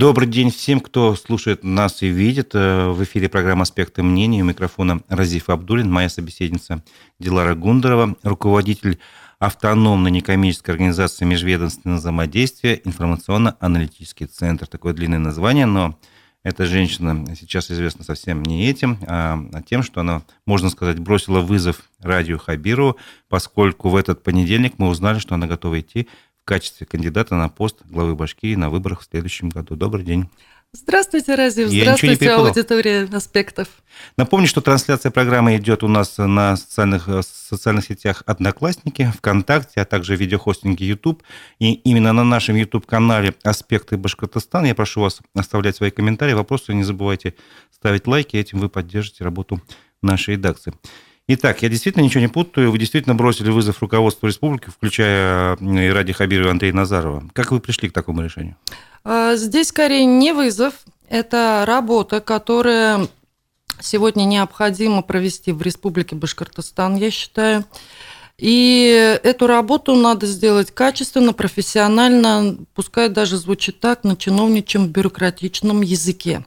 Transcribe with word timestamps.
Добрый 0.00 0.26
день 0.26 0.50
всем, 0.50 0.80
кто 0.80 1.14
слушает 1.14 1.62
нас 1.62 2.00
и 2.00 2.06
видит. 2.08 2.52
Э, 2.54 2.88
в 2.88 3.04
эфире 3.04 3.28
программа 3.28 3.64
«Аспекты 3.64 4.02
мнений». 4.02 4.40
У 4.40 4.46
микрофона 4.46 5.02
Разиф 5.10 5.50
Абдулин, 5.50 5.92
моя 5.92 6.08
собеседница 6.08 6.82
Дилара 7.18 7.54
Гундарова, 7.54 8.16
руководитель 8.22 8.98
автономной 9.38 10.10
некоммерческой 10.10 10.72
организации 10.72 11.26
межведомственного 11.26 11.98
взаимодействия 11.98 12.80
«Информационно-аналитический 12.82 14.24
центр». 14.24 14.66
Такое 14.66 14.94
длинное 14.94 15.18
название, 15.18 15.66
но 15.66 15.98
эта 16.44 16.64
женщина 16.64 17.36
сейчас 17.38 17.70
известна 17.70 18.02
совсем 18.02 18.42
не 18.42 18.70
этим, 18.70 18.96
а, 19.06 19.38
а 19.52 19.60
тем, 19.60 19.82
что 19.82 20.00
она, 20.00 20.22
можно 20.46 20.70
сказать, 20.70 20.98
бросила 20.98 21.40
вызов 21.40 21.82
радио 21.98 22.38
Хабиру, 22.38 22.96
поскольку 23.28 23.90
в 23.90 23.96
этот 23.96 24.22
понедельник 24.22 24.78
мы 24.78 24.88
узнали, 24.88 25.18
что 25.18 25.34
она 25.34 25.46
готова 25.46 25.78
идти 25.78 26.08
качестве 26.50 26.84
кандидата 26.84 27.36
на 27.36 27.48
пост 27.48 27.76
главы 27.84 28.16
Башкирии 28.16 28.56
на 28.56 28.70
выборах 28.70 29.02
в 29.02 29.04
следующем 29.08 29.50
году. 29.50 29.76
Добрый 29.76 30.04
день. 30.04 30.28
Здравствуйте, 30.72 31.36
Разив. 31.36 31.68
Здравствуйте, 31.68 32.28
аудитория 32.32 33.08
аспектов. 33.12 33.68
Напомню, 34.16 34.48
что 34.48 34.60
трансляция 34.60 35.12
программы 35.12 35.56
идет 35.56 35.84
у 35.84 35.88
нас 35.88 36.18
на 36.18 36.56
социальных, 36.56 37.08
социальных 37.24 37.84
сетях 37.84 38.24
Одноклассники, 38.26 39.12
ВКонтакте, 39.16 39.80
а 39.80 39.84
также 39.84 40.16
видеохостинге 40.16 40.86
YouTube. 40.86 41.22
И 41.60 41.74
именно 41.74 42.12
на 42.12 42.24
нашем 42.24 42.56
YouTube-канале 42.56 43.34
«Аспекты 43.44 43.96
Башкортостана» 43.96 44.66
я 44.66 44.74
прошу 44.74 45.02
вас 45.02 45.20
оставлять 45.34 45.76
свои 45.76 45.92
комментарии, 45.92 46.32
вопросы. 46.32 46.74
Не 46.74 46.82
забывайте 46.82 47.34
ставить 47.70 48.08
лайки, 48.08 48.36
этим 48.36 48.58
вы 48.58 48.68
поддержите 48.68 49.22
работу 49.22 49.62
нашей 50.02 50.34
редакции. 50.34 50.74
Итак, 51.32 51.62
я 51.62 51.68
действительно 51.68 52.02
ничего 52.02 52.22
не 52.22 52.26
путаю. 52.26 52.72
Вы 52.72 52.78
действительно 52.80 53.14
бросили 53.14 53.50
вызов 53.50 53.80
руководству 53.80 54.26
республики, 54.26 54.68
включая 54.68 55.54
и 55.58 55.88
Ради 55.88 56.12
Хабирова 56.12 56.48
и 56.48 56.50
Андрея 56.50 56.72
Назарова. 56.72 57.22
Как 57.34 57.52
вы 57.52 57.60
пришли 57.60 57.88
к 57.88 57.92
такому 57.92 58.22
решению? 58.22 58.56
А, 59.04 59.36
здесь 59.36 59.68
скорее 59.68 60.06
не 60.06 60.32
вызов, 60.32 60.74
это 61.08 61.62
работа, 61.68 62.20
которая 62.20 63.06
сегодня 63.78 64.24
необходимо 64.24 65.02
провести 65.02 65.52
в 65.52 65.62
Республике 65.62 66.16
Башкортостан, 66.16 66.96
я 66.96 67.12
считаю. 67.12 67.64
И 68.36 69.18
эту 69.22 69.46
работу 69.46 69.94
надо 69.94 70.26
сделать 70.26 70.72
качественно, 70.72 71.32
профессионально, 71.32 72.56
пускай 72.74 73.08
даже 73.08 73.36
звучит 73.36 73.78
так, 73.78 74.02
на 74.02 74.16
чиновничьем 74.16 74.88
бюрократичном 74.88 75.82
языке. 75.82 76.44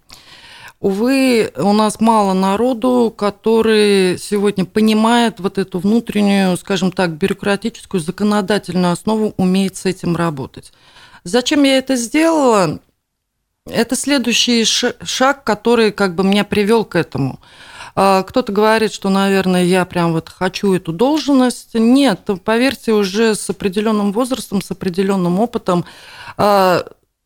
Увы, 0.83 1.49
у 1.55 1.71
нас 1.71 2.01
мало 2.01 2.33
народу, 2.33 3.13
который 3.15 4.17
сегодня 4.19 4.65
понимает 4.65 5.39
вот 5.39 5.57
эту 5.57 5.79
внутреннюю, 5.79 6.57
скажем 6.57 6.91
так, 6.91 7.11
бюрократическую 7.11 8.01
законодательную 8.01 8.91
основу, 8.91 9.33
умеет 9.37 9.77
с 9.77 9.85
этим 9.85 10.17
работать. 10.17 10.73
Зачем 11.23 11.63
я 11.63 11.77
это 11.77 11.95
сделала? 11.95 12.81
Это 13.65 13.95
следующий 13.95 14.65
шаг, 14.65 15.45
который 15.45 15.93
как 15.93 16.15
бы 16.15 16.25
меня 16.25 16.43
привел 16.43 16.83
к 16.83 16.97
этому. 16.97 17.39
А, 17.95 18.23
кто-то 18.23 18.51
говорит, 18.51 18.91
что, 18.91 19.07
наверное, 19.07 19.63
я 19.63 19.85
прям 19.85 20.11
вот 20.11 20.27
хочу 20.27 20.73
эту 20.73 20.91
должность. 20.91 21.75
Нет, 21.75 22.29
поверьте, 22.43 22.91
уже 22.91 23.35
с 23.35 23.49
определенным 23.49 24.11
возрастом, 24.11 24.61
с 24.61 24.69
определенным 24.69 25.39
опытом 25.39 25.85
а, 26.35 26.83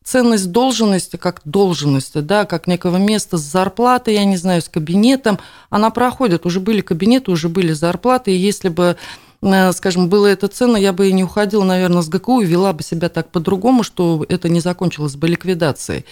ценность 0.08 0.50
должности 0.52 1.16
как 1.16 1.42
должности, 1.44 2.18
да, 2.18 2.46
как 2.46 2.66
некого 2.66 2.96
места 2.96 3.36
с 3.36 3.42
зарплатой, 3.42 4.14
я 4.14 4.24
не 4.24 4.38
знаю, 4.38 4.62
с 4.62 4.68
кабинетом, 4.68 5.38
она 5.68 5.90
проходит. 5.90 6.46
Уже 6.46 6.60
были 6.60 6.80
кабинеты, 6.80 7.30
уже 7.30 7.50
были 7.50 7.74
зарплаты, 7.74 8.32
и 8.32 8.38
если 8.38 8.70
бы 8.70 8.96
э, 9.42 9.72
скажем, 9.72 10.08
было 10.08 10.26
это 10.26 10.48
ценно, 10.48 10.78
я 10.78 10.94
бы 10.94 11.10
и 11.10 11.12
не 11.12 11.24
уходила, 11.24 11.62
наверное, 11.62 12.00
с 12.00 12.08
ГКУ 12.08 12.40
и 12.40 12.46
вела 12.46 12.72
бы 12.72 12.82
себя 12.82 13.10
так 13.10 13.30
по-другому, 13.30 13.82
что 13.82 14.24
это 14.30 14.48
не 14.48 14.60
закончилось 14.60 15.16
бы 15.16 15.28
ликвидацией. 15.28 16.06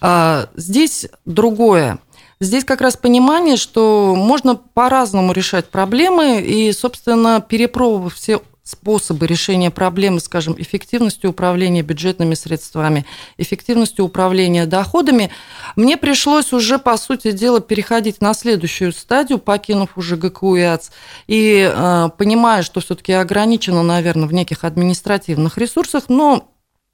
А 0.00 0.48
здесь 0.54 1.08
другое. 1.26 1.98
Здесь 2.40 2.64
как 2.64 2.80
раз 2.80 2.96
понимание, 2.96 3.56
что 3.56 4.14
можно 4.16 4.54
по-разному 4.54 5.32
решать 5.32 5.66
проблемы, 5.66 6.40
и, 6.40 6.72
собственно, 6.72 7.44
перепробовав 7.46 8.14
все 8.14 8.40
способы 8.70 9.26
решения 9.26 9.70
проблемы, 9.70 10.20
скажем, 10.20 10.54
эффективностью 10.58 11.30
управления 11.30 11.82
бюджетными 11.82 12.34
средствами, 12.34 13.04
эффективностью 13.36 14.04
управления 14.04 14.66
доходами, 14.66 15.30
мне 15.76 15.96
пришлось 15.96 16.52
уже, 16.52 16.78
по 16.78 16.96
сути 16.96 17.32
дела, 17.32 17.60
переходить 17.60 18.20
на 18.20 18.34
следующую 18.34 18.92
стадию, 18.92 19.38
покинув 19.38 19.96
уже 19.96 20.16
ГКУ 20.16 20.56
и 20.56 20.62
АЦ, 20.62 20.90
и 21.26 21.70
э, 21.72 22.08
понимая, 22.16 22.62
что 22.62 22.80
все-таки 22.80 23.12
ограничено, 23.12 23.82
наверное, 23.82 24.28
в 24.28 24.32
неких 24.32 24.64
административных 24.64 25.58
ресурсах, 25.58 26.04
но 26.08 26.48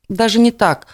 даже 0.08 0.38
не 0.38 0.50
так. 0.50 0.86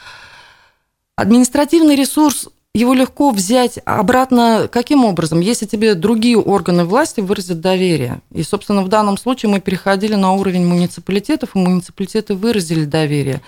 Административный 1.17 1.95
ресурс 1.95 2.49
его 2.75 2.95
легко 2.95 3.31
взять 3.31 3.79
обратно 3.85 4.67
каким 4.71 5.05
образом? 5.05 5.41
Если 5.41 5.67
тебе 5.67 5.95
другие 5.95 6.39
органы 6.39 6.85
власти 6.85 7.21
выразят 7.21 7.61
доверие. 7.61 8.23
И, 8.33 8.43
собственно, 8.43 8.83
в 8.83 8.89
данном 8.89 9.19
случае 9.19 9.51
мы 9.51 9.61
переходили 9.61 10.15
на 10.15 10.33
уровень 10.33 10.67
муниципалитетов, 10.67 11.55
и 11.55 11.59
муниципалитеты 11.59 12.35
выразили 12.35 12.87
доверие. 12.87 13.43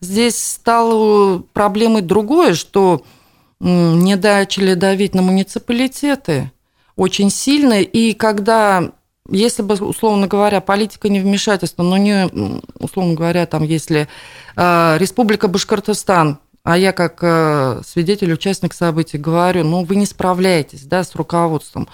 Здесь 0.00 0.38
стало 0.40 1.40
проблемой 1.52 2.02
другое, 2.02 2.54
что 2.54 3.02
не 3.58 4.14
начали 4.14 4.74
давить 4.74 5.14
на 5.14 5.22
муниципалитеты 5.22 6.52
очень 6.94 7.30
сильно, 7.30 7.80
и 7.80 8.12
когда 8.12 8.92
если 9.30 9.62
бы, 9.62 9.74
условно 9.74 10.26
говоря, 10.26 10.60
политика 10.60 11.08
не 11.08 11.20
вмешательства, 11.20 11.82
но 11.82 11.96
не, 11.98 12.30
условно 12.78 13.14
говоря, 13.14 13.44
там, 13.44 13.62
если 13.62 14.08
э, 14.56 14.96
Республика 14.98 15.48
Башкортостан 15.48 16.38
а 16.64 16.76
я 16.76 16.92
как 16.92 17.18
э, 17.22 17.80
свидетель, 17.86 18.32
участник 18.32 18.74
событий 18.74 19.18
говорю, 19.18 19.64
ну 19.64 19.84
вы 19.84 19.96
не 19.96 20.06
справляетесь 20.06 20.82
да, 20.82 21.04
с 21.04 21.14
руководством. 21.14 21.88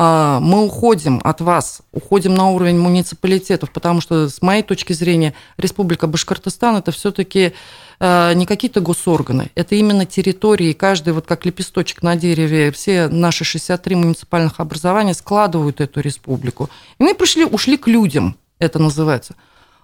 А, 0.00 0.38
мы 0.38 0.64
уходим 0.64 1.20
от 1.24 1.40
вас, 1.40 1.80
уходим 1.90 2.32
на 2.32 2.50
уровень 2.50 2.78
муниципалитетов, 2.78 3.72
потому 3.72 4.00
что 4.00 4.28
с 4.28 4.40
моей 4.42 4.62
точки 4.62 4.92
зрения 4.92 5.34
Республика 5.56 6.06
Башкортостан 6.06 6.76
это 6.76 6.92
все-таки 6.92 7.52
э, 7.98 8.32
не 8.34 8.46
какие-то 8.46 8.80
госорганы, 8.80 9.50
это 9.56 9.74
именно 9.74 10.06
территории, 10.06 10.72
каждый 10.72 11.14
вот 11.14 11.26
как 11.26 11.44
лепесточек 11.44 12.04
на 12.04 12.14
дереве, 12.14 12.70
все 12.70 13.08
наши 13.08 13.42
63 13.42 13.96
муниципальных 13.96 14.60
образования 14.60 15.14
складывают 15.14 15.80
эту 15.80 16.00
республику. 16.00 16.70
И 17.00 17.02
мы 17.02 17.14
пришли, 17.14 17.44
ушли 17.44 17.76
к 17.76 17.88
людям, 17.88 18.36
это 18.60 18.78
называется. 18.78 19.34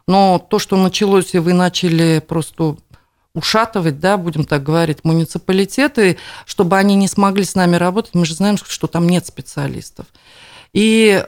Но 0.06 0.38
то, 0.38 0.60
что 0.60 0.76
началось, 0.76 1.34
и 1.34 1.38
вы 1.38 1.54
начали 1.54 2.20
просто 2.20 2.76
ушатывать, 3.34 4.00
да, 4.00 4.16
будем 4.16 4.44
так 4.44 4.62
говорить, 4.62 5.04
муниципалитеты, 5.04 6.18
чтобы 6.46 6.78
они 6.78 6.94
не 6.94 7.08
смогли 7.08 7.44
с 7.44 7.54
нами 7.54 7.76
работать. 7.76 8.14
Мы 8.14 8.24
же 8.24 8.34
знаем, 8.34 8.56
что 8.56 8.86
там 8.86 9.08
нет 9.08 9.26
специалистов. 9.26 10.06
И 10.72 11.24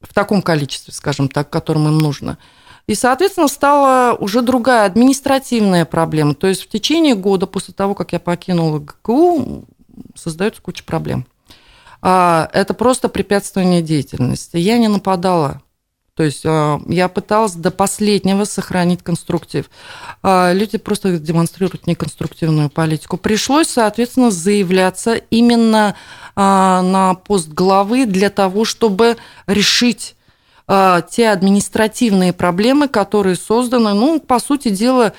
в 0.00 0.14
таком 0.14 0.42
количестве, 0.42 0.92
скажем 0.92 1.28
так, 1.28 1.50
которым 1.50 1.88
им 1.88 1.98
нужно. 1.98 2.38
И, 2.86 2.94
соответственно, 2.94 3.48
стала 3.48 4.14
уже 4.14 4.40
другая 4.40 4.86
административная 4.86 5.84
проблема. 5.84 6.34
То 6.34 6.46
есть 6.46 6.62
в 6.62 6.68
течение 6.68 7.14
года 7.14 7.46
после 7.46 7.74
того, 7.74 7.94
как 7.94 8.12
я 8.12 8.20
покинула 8.20 8.78
ГКУ, 8.78 9.66
создается 10.14 10.62
куча 10.62 10.84
проблем. 10.84 11.26
А, 12.00 12.48
это 12.52 12.74
просто 12.74 13.08
препятствование 13.08 13.82
деятельности. 13.82 14.56
Я 14.56 14.78
не 14.78 14.88
нападала 14.88 15.60
то 16.18 16.24
есть 16.24 16.42
а, 16.44 16.80
я 16.88 17.08
пыталась 17.08 17.52
до 17.52 17.70
последнего 17.70 18.42
сохранить 18.42 19.04
конструктив. 19.04 19.70
А, 20.20 20.52
люди 20.52 20.76
просто 20.76 21.16
демонстрируют 21.16 21.86
неконструктивную 21.86 22.70
политику. 22.70 23.18
Пришлось, 23.18 23.68
соответственно, 23.68 24.32
заявляться 24.32 25.14
именно 25.14 25.94
а, 26.34 26.82
на 26.82 27.14
пост 27.14 27.50
главы 27.50 28.04
для 28.04 28.30
того, 28.30 28.64
чтобы 28.64 29.16
решить 29.46 30.16
те 31.10 31.30
административные 31.30 32.34
проблемы, 32.34 32.88
которые 32.88 33.36
созданы, 33.36 33.94
ну, 33.94 34.20
по 34.20 34.38
сути 34.38 34.68
дела, 34.68 35.14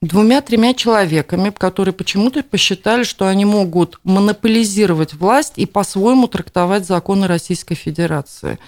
двумя-тремя 0.00 0.72
человеками, 0.72 1.50
которые 1.50 1.92
почему-то 1.92 2.42
посчитали, 2.42 3.02
что 3.02 3.26
они 3.26 3.44
могут 3.44 4.00
монополизировать 4.04 5.12
власть 5.12 5.54
и 5.56 5.66
по-своему 5.66 6.28
трактовать 6.28 6.86
законы 6.86 7.26
Российской 7.26 7.74
Федерации. 7.74 8.58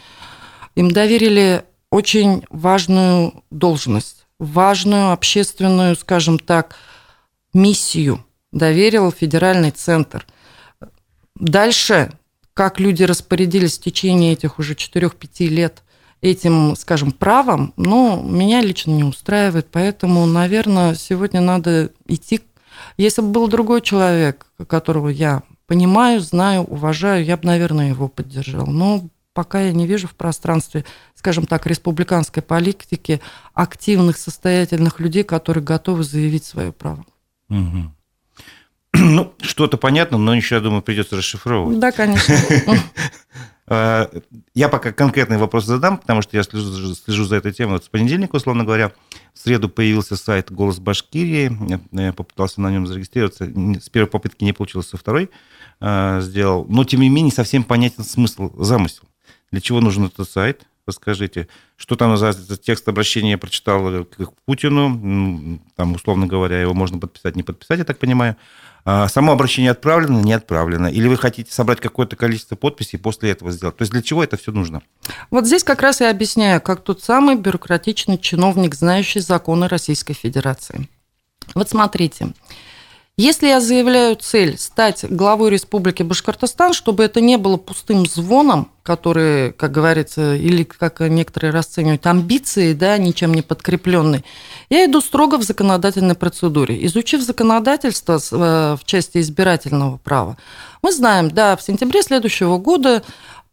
Им 0.76 0.90
доверили 0.90 1.64
очень 1.90 2.44
важную 2.50 3.42
должность, 3.50 4.26
важную 4.38 5.12
общественную, 5.12 5.96
скажем 5.96 6.38
так, 6.38 6.76
миссию 7.52 8.24
доверил 8.52 9.10
федеральный 9.10 9.70
центр. 9.70 10.26
Дальше, 11.34 12.12
как 12.54 12.78
люди 12.80 13.02
распорядились 13.02 13.78
в 13.78 13.82
течение 13.82 14.32
этих 14.32 14.58
уже 14.58 14.74
4-5 14.74 15.46
лет 15.48 15.82
этим, 16.22 16.74
скажем, 16.76 17.12
правом, 17.12 17.74
ну, 17.76 18.22
меня 18.22 18.60
лично 18.62 18.90
не 18.90 19.04
устраивает, 19.04 19.68
поэтому, 19.70 20.26
наверное, 20.26 20.94
сегодня 20.94 21.40
надо 21.40 21.90
идти... 22.06 22.40
Если 22.96 23.22
бы 23.22 23.28
был 23.28 23.48
другой 23.48 23.80
человек, 23.80 24.46
которого 24.66 25.08
я 25.08 25.42
понимаю, 25.66 26.20
знаю, 26.20 26.62
уважаю, 26.62 27.24
я 27.24 27.36
бы, 27.36 27.46
наверное, 27.46 27.88
его 27.88 28.08
поддержал. 28.08 28.66
Но 28.66 29.08
пока 29.36 29.60
я 29.60 29.72
не 29.72 29.86
вижу 29.86 30.08
в 30.08 30.14
пространстве, 30.14 30.86
скажем 31.14 31.46
так, 31.46 31.66
республиканской 31.66 32.42
политики 32.42 33.20
активных, 33.52 34.16
состоятельных 34.16 34.98
людей, 34.98 35.24
которые 35.24 35.62
готовы 35.62 36.04
заявить 36.04 36.46
свое 36.46 36.72
право. 36.72 37.04
Угу. 37.50 39.34
что-то 39.42 39.76
понятно, 39.76 40.16
но 40.16 40.34
еще, 40.34 40.54
я 40.54 40.62
думаю, 40.62 40.80
придется 40.80 41.16
расшифровывать. 41.18 41.78
Да, 41.78 41.92
конечно. 41.92 42.34
Э, 43.68 44.06
я 44.54 44.70
пока 44.70 44.92
конкретный 44.92 45.36
вопрос 45.36 45.66
задам, 45.66 45.98
потому 45.98 46.22
что 46.22 46.34
я 46.34 46.42
слежу, 46.42 46.94
слежу 46.94 47.24
за 47.26 47.36
этой 47.36 47.52
темой. 47.52 47.74
Вот 47.74 47.84
с 47.84 47.88
понедельника, 47.88 48.36
условно 48.36 48.64
говоря, 48.64 48.92
в 49.34 49.38
среду 49.38 49.68
появился 49.68 50.16
сайт 50.16 50.50
«Голос 50.50 50.78
Башкирии». 50.78 51.52
Я 51.92 52.14
попытался 52.14 52.62
на 52.62 52.70
нем 52.70 52.86
зарегистрироваться. 52.86 53.44
С 53.44 53.90
первой 53.90 54.08
попытки 54.08 54.44
не 54.44 54.54
получилось, 54.54 54.88
со 54.88 54.96
второй 54.96 55.30
э, 55.80 56.20
сделал. 56.22 56.64
Но, 56.70 56.84
тем 56.84 57.00
не 57.00 57.10
менее, 57.10 57.32
совсем 57.32 57.64
понятен 57.64 58.02
смысл, 58.02 58.50
замысел. 58.62 59.02
Для 59.50 59.60
чего 59.60 59.80
нужен 59.80 60.06
этот 60.06 60.28
сайт? 60.30 60.66
Расскажите, 60.86 61.48
что 61.76 61.96
там 61.96 62.16
за 62.16 62.56
текст 62.56 62.86
обращения 62.88 63.32
я 63.32 63.38
прочитал 63.38 64.04
к 64.04 64.32
Путину, 64.44 65.60
там, 65.74 65.94
условно 65.94 66.28
говоря, 66.28 66.60
его 66.60 66.74
можно 66.74 67.00
подписать, 67.00 67.34
не 67.34 67.42
подписать, 67.42 67.78
я 67.80 67.84
так 67.84 67.98
понимаю. 67.98 68.36
А 68.84 69.08
само 69.08 69.32
обращение 69.32 69.72
отправлено, 69.72 70.20
не 70.20 70.32
отправлено? 70.32 70.86
Или 70.86 71.08
вы 71.08 71.16
хотите 71.16 71.52
собрать 71.52 71.80
какое-то 71.80 72.14
количество 72.14 72.54
подписей 72.54 73.00
и 73.00 73.02
после 73.02 73.32
этого 73.32 73.50
сделать? 73.50 73.76
То 73.76 73.82
есть 73.82 73.90
для 73.90 74.00
чего 74.00 74.22
это 74.22 74.36
все 74.36 74.52
нужно? 74.52 74.80
Вот 75.32 75.44
здесь 75.44 75.64
как 75.64 75.82
раз 75.82 76.00
я 76.00 76.08
объясняю, 76.08 76.60
как 76.60 76.84
тот 76.84 77.02
самый 77.02 77.34
бюрократичный 77.34 78.16
чиновник, 78.16 78.76
знающий 78.76 79.18
законы 79.18 79.66
Российской 79.66 80.14
Федерации. 80.14 80.88
Вот 81.54 81.68
смотрите, 81.68 82.32
если 83.18 83.46
я 83.46 83.60
заявляю 83.60 84.16
цель 84.16 84.58
стать 84.58 85.04
главой 85.08 85.48
Республики 85.50 86.02
Башкортостан, 86.02 86.74
чтобы 86.74 87.02
это 87.04 87.22
не 87.22 87.38
было 87.38 87.56
пустым 87.56 88.04
звоном, 88.04 88.70
который, 88.82 89.52
как 89.52 89.72
говорится, 89.72 90.34
или 90.34 90.64
как 90.64 91.00
некоторые 91.00 91.50
расценивают, 91.50 92.06
амбиции, 92.06 92.74
да, 92.74 92.98
ничем 92.98 93.32
не 93.32 93.40
подкрепленные, 93.40 94.22
я 94.68 94.84
иду 94.84 95.00
строго 95.00 95.38
в 95.38 95.44
законодательной 95.44 96.14
процедуре. 96.14 96.84
Изучив 96.86 97.22
законодательство 97.22 98.18
э, 98.18 98.76
в 98.76 98.84
части 98.84 99.18
избирательного 99.18 99.96
права, 99.96 100.36
мы 100.82 100.92
знаем, 100.92 101.30
да, 101.30 101.56
в 101.56 101.62
сентябре 101.62 102.02
следующего 102.02 102.58
года, 102.58 103.02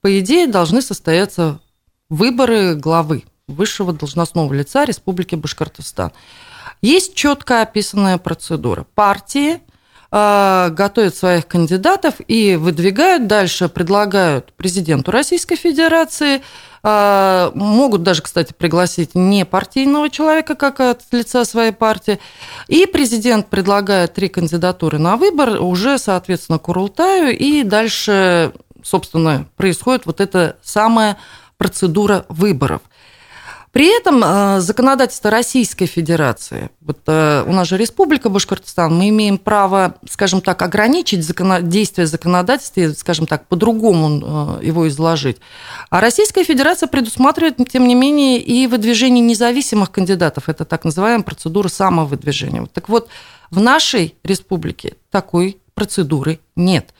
по 0.02 0.20
идее, 0.20 0.48
должны 0.48 0.82
состояться 0.82 1.62
выборы 2.10 2.76
главы 2.76 3.24
высшего 3.48 3.94
должностного 3.94 4.54
лица 4.54 4.84
Республики 4.84 5.36
Башкортостан. 5.36 6.12
Есть 6.84 7.16
четко 7.16 7.62
описанная 7.62 8.18
процедура. 8.18 8.86
Партии 8.94 9.62
э, 10.12 10.70
готовят 10.70 11.16
своих 11.16 11.48
кандидатов 11.48 12.16
и 12.28 12.58
выдвигают 12.58 13.26
дальше, 13.26 13.70
предлагают 13.70 14.52
президенту 14.52 15.10
Российской 15.12 15.56
Федерации, 15.56 16.42
э, 16.84 17.52
могут 17.56 18.04
даже, 18.04 18.22
кстати, 18.22 18.52
пригласить 18.52 19.16
не 19.16 19.46
партийного 19.46 20.10
человека, 20.10 20.56
как 20.56 20.82
от 20.82 21.04
лица 21.14 21.46
своей 21.46 21.72
партии, 21.72 22.20
и 22.68 22.86
президент 22.86 23.48
предлагает 23.48 24.14
три 24.14 24.28
кандидатуры 24.28 25.00
на 25.00 25.16
выбор, 25.16 25.62
уже, 25.62 25.98
соответственно, 25.98 26.60
Курултаю, 26.60 27.34
и 27.34 27.64
дальше, 27.64 28.52
собственно, 28.84 29.48
происходит 29.56 30.06
вот 30.06 30.20
эта 30.20 30.58
самая 30.62 31.16
процедура 31.58 32.26
выборов. 32.28 32.82
При 33.74 33.88
этом 33.88 34.24
э, 34.24 34.60
законодательство 34.60 35.32
Российской 35.32 35.88
Федерации, 35.88 36.70
вот 36.80 37.00
э, 37.08 37.44
у 37.48 37.52
нас 37.52 37.68
же 37.68 37.76
Республика 37.76 38.30
Башкортостан, 38.30 38.96
мы 38.96 39.10
имеем 39.10 39.40
право, 39.40 39.96
скажем 40.08 40.42
так, 40.42 40.62
ограничить 40.62 41.26
действие 41.68 42.06
законодательства, 42.06 42.94
скажем 42.96 43.26
так, 43.26 43.48
по-другому 43.48 44.60
э, 44.62 44.66
его 44.66 44.88
изложить. 44.88 45.38
А 45.90 46.02
Российская 46.02 46.44
Федерация 46.44 46.86
предусматривает, 46.86 47.58
тем 47.68 47.88
не 47.88 47.96
менее, 47.96 48.40
и 48.40 48.68
выдвижение 48.68 49.26
независимых 49.26 49.90
кандидатов. 49.90 50.50
Это 50.50 50.66
так 50.66 50.86
называемая 50.86 51.24
процедура 51.24 51.68
самовыдвижения. 51.68 52.68
Так 52.72 52.90
вот, 52.90 53.10
в 53.50 53.60
нашей 53.60 54.14
республике 54.24 54.98
такой 55.10 55.58
процедуры 55.74 56.40
нет. 56.56 56.94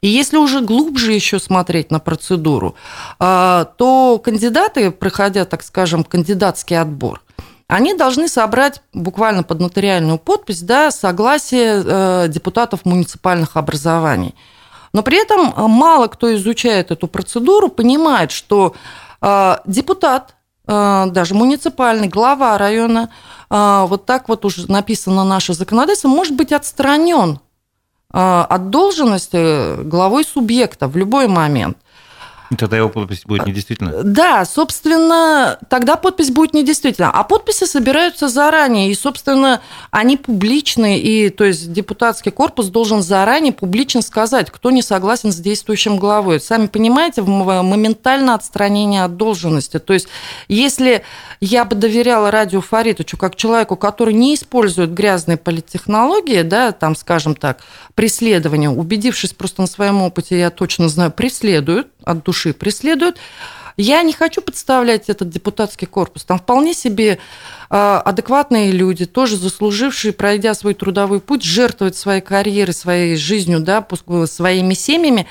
И 0.00 0.08
если 0.08 0.36
уже 0.36 0.60
глубже 0.60 1.12
еще 1.12 1.38
смотреть 1.38 1.90
на 1.90 1.98
процедуру, 1.98 2.74
а, 3.18 3.64
то 3.76 4.20
кандидаты, 4.22 4.90
проходя, 4.90 5.44
так 5.44 5.62
скажем, 5.62 6.04
кандидатский 6.04 6.78
отбор, 6.78 7.22
они 7.68 7.94
должны 7.94 8.28
собрать 8.28 8.80
буквально 8.92 9.42
под 9.42 9.60
нотариальную 9.60 10.18
подпись 10.18 10.62
да, 10.62 10.92
согласие 10.92 11.82
э, 11.84 12.28
депутатов 12.28 12.84
муниципальных 12.84 13.56
образований. 13.56 14.36
Но 14.92 15.02
при 15.02 15.20
этом 15.20 15.52
мало 15.70 16.06
кто 16.06 16.32
изучает 16.36 16.92
эту 16.92 17.08
процедуру, 17.08 17.68
понимает, 17.68 18.30
что 18.30 18.76
э, 19.20 19.56
депутат, 19.66 20.36
э, 20.68 21.06
даже 21.08 21.34
муниципальный, 21.34 22.06
глава 22.06 22.56
района, 22.56 23.10
вот 23.48 24.06
так 24.06 24.28
вот 24.28 24.44
уже 24.44 24.68
написано 24.68 25.22
наше 25.22 25.54
законодательство, 25.54 26.08
может 26.08 26.34
быть 26.34 26.50
отстранен 26.50 27.38
от 28.12 28.70
должности 28.70 29.82
главой 29.82 30.24
субъекта 30.24 30.88
в 30.88 30.96
любой 30.96 31.28
момент. 31.28 31.76
Тогда 32.56 32.76
его 32.76 32.88
подпись 32.88 33.22
будет 33.24 33.46
недействительна? 33.46 34.02
Да, 34.04 34.44
собственно, 34.44 35.58
тогда 35.68 35.96
подпись 35.96 36.30
будет 36.30 36.54
недействительна. 36.54 37.10
А 37.10 37.24
подписи 37.24 37.64
собираются 37.64 38.28
заранее, 38.28 38.90
и, 38.90 38.94
собственно, 38.94 39.60
они 39.90 40.16
публичны, 40.16 40.98
и, 40.98 41.28
то 41.30 41.44
есть, 41.44 41.72
депутатский 41.72 42.30
корпус 42.30 42.66
должен 42.66 43.02
заранее 43.02 43.52
публично 43.52 44.02
сказать, 44.02 44.50
кто 44.50 44.70
не 44.70 44.82
согласен 44.82 45.32
с 45.32 45.36
действующим 45.36 45.96
главой. 45.98 46.40
Сами 46.40 46.66
понимаете, 46.66 47.22
моментально 47.22 48.34
отстранение 48.34 49.04
от 49.04 49.16
должности. 49.16 49.78
То 49.78 49.92
есть, 49.92 50.08
если 50.48 51.02
я 51.40 51.64
бы 51.64 51.74
доверяла 51.74 52.30
Радио 52.30 52.60
Фаритовичу 52.60 53.16
как 53.16 53.36
человеку, 53.36 53.76
который 53.76 54.14
не 54.14 54.34
использует 54.34 54.92
грязные 54.92 55.36
политтехнологии, 55.36 56.42
да, 56.42 56.72
там, 56.72 56.94
скажем 56.96 57.34
так, 57.34 57.58
преследование, 57.94 58.70
убедившись 58.70 59.32
просто 59.32 59.62
на 59.62 59.66
своем 59.66 60.02
опыте, 60.02 60.38
я 60.38 60.50
точно 60.50 60.88
знаю, 60.88 61.10
преследуют, 61.10 61.88
от 62.06 62.22
души 62.22 62.54
преследуют. 62.54 63.18
Я 63.76 64.02
не 64.02 64.14
хочу 64.14 64.40
подставлять 64.40 65.10
этот 65.10 65.28
депутатский 65.28 65.86
корпус. 65.86 66.24
Там 66.24 66.38
вполне 66.38 66.72
себе 66.72 67.18
а, 67.68 68.00
адекватные 68.00 68.70
люди, 68.70 69.04
тоже 69.04 69.36
заслужившие, 69.36 70.14
пройдя 70.14 70.54
свой 70.54 70.72
трудовой 70.72 71.20
путь, 71.20 71.42
жертвовать 71.42 71.94
своей 71.94 72.22
карьерой, 72.22 72.72
своей 72.72 73.16
жизнью, 73.16 73.60
да, 73.60 73.86
своими 74.26 74.72
семьями. 74.72 75.26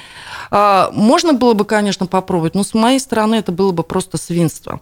А, 0.52 0.92
можно 0.94 1.34
было 1.34 1.54
бы, 1.54 1.66
конечно, 1.66 2.06
попробовать, 2.06 2.54
но 2.54 2.64
с 2.64 2.76
моей 2.76 3.00
стороны 3.00 3.36
это 3.36 3.52
было 3.52 3.72
бы 3.72 3.82
просто 3.82 4.18
свинство. 4.18 4.80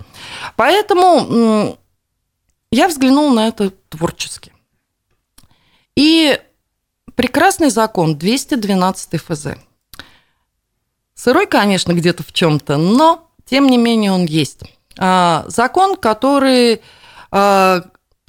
Поэтому 0.57 1.78
я 2.69 2.88
взглянула 2.90 3.34
на 3.34 3.48
это 3.48 3.72
творчески. 3.88 4.51
И 5.95 6.38
прекрасный 7.16 7.69
закон 7.69 8.18
212 8.18 9.22
ФЗ– 9.22 9.47
Сырой, 11.23 11.47
конечно, 11.47 11.94
где-то 11.94 12.21
в 12.21 12.33
чем-то, 12.33 12.75
но 12.75 13.30
тем 13.45 13.68
не 13.68 13.77
менее 13.77 14.11
он 14.11 14.25
есть. 14.25 14.59
А, 14.99 15.45
закон, 15.47 15.95
который, 15.95 16.81
а, 17.31 17.83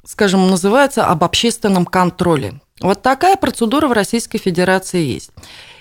скажем, 0.05 0.47
называется 0.47 1.05
об 1.05 1.25
общественном 1.25 1.85
контроле. 1.85 2.61
Вот 2.79 3.01
такая 3.01 3.35
процедура 3.35 3.89
в 3.89 3.91
Российской 3.91 4.37
Федерации 4.37 5.03
есть. 5.03 5.31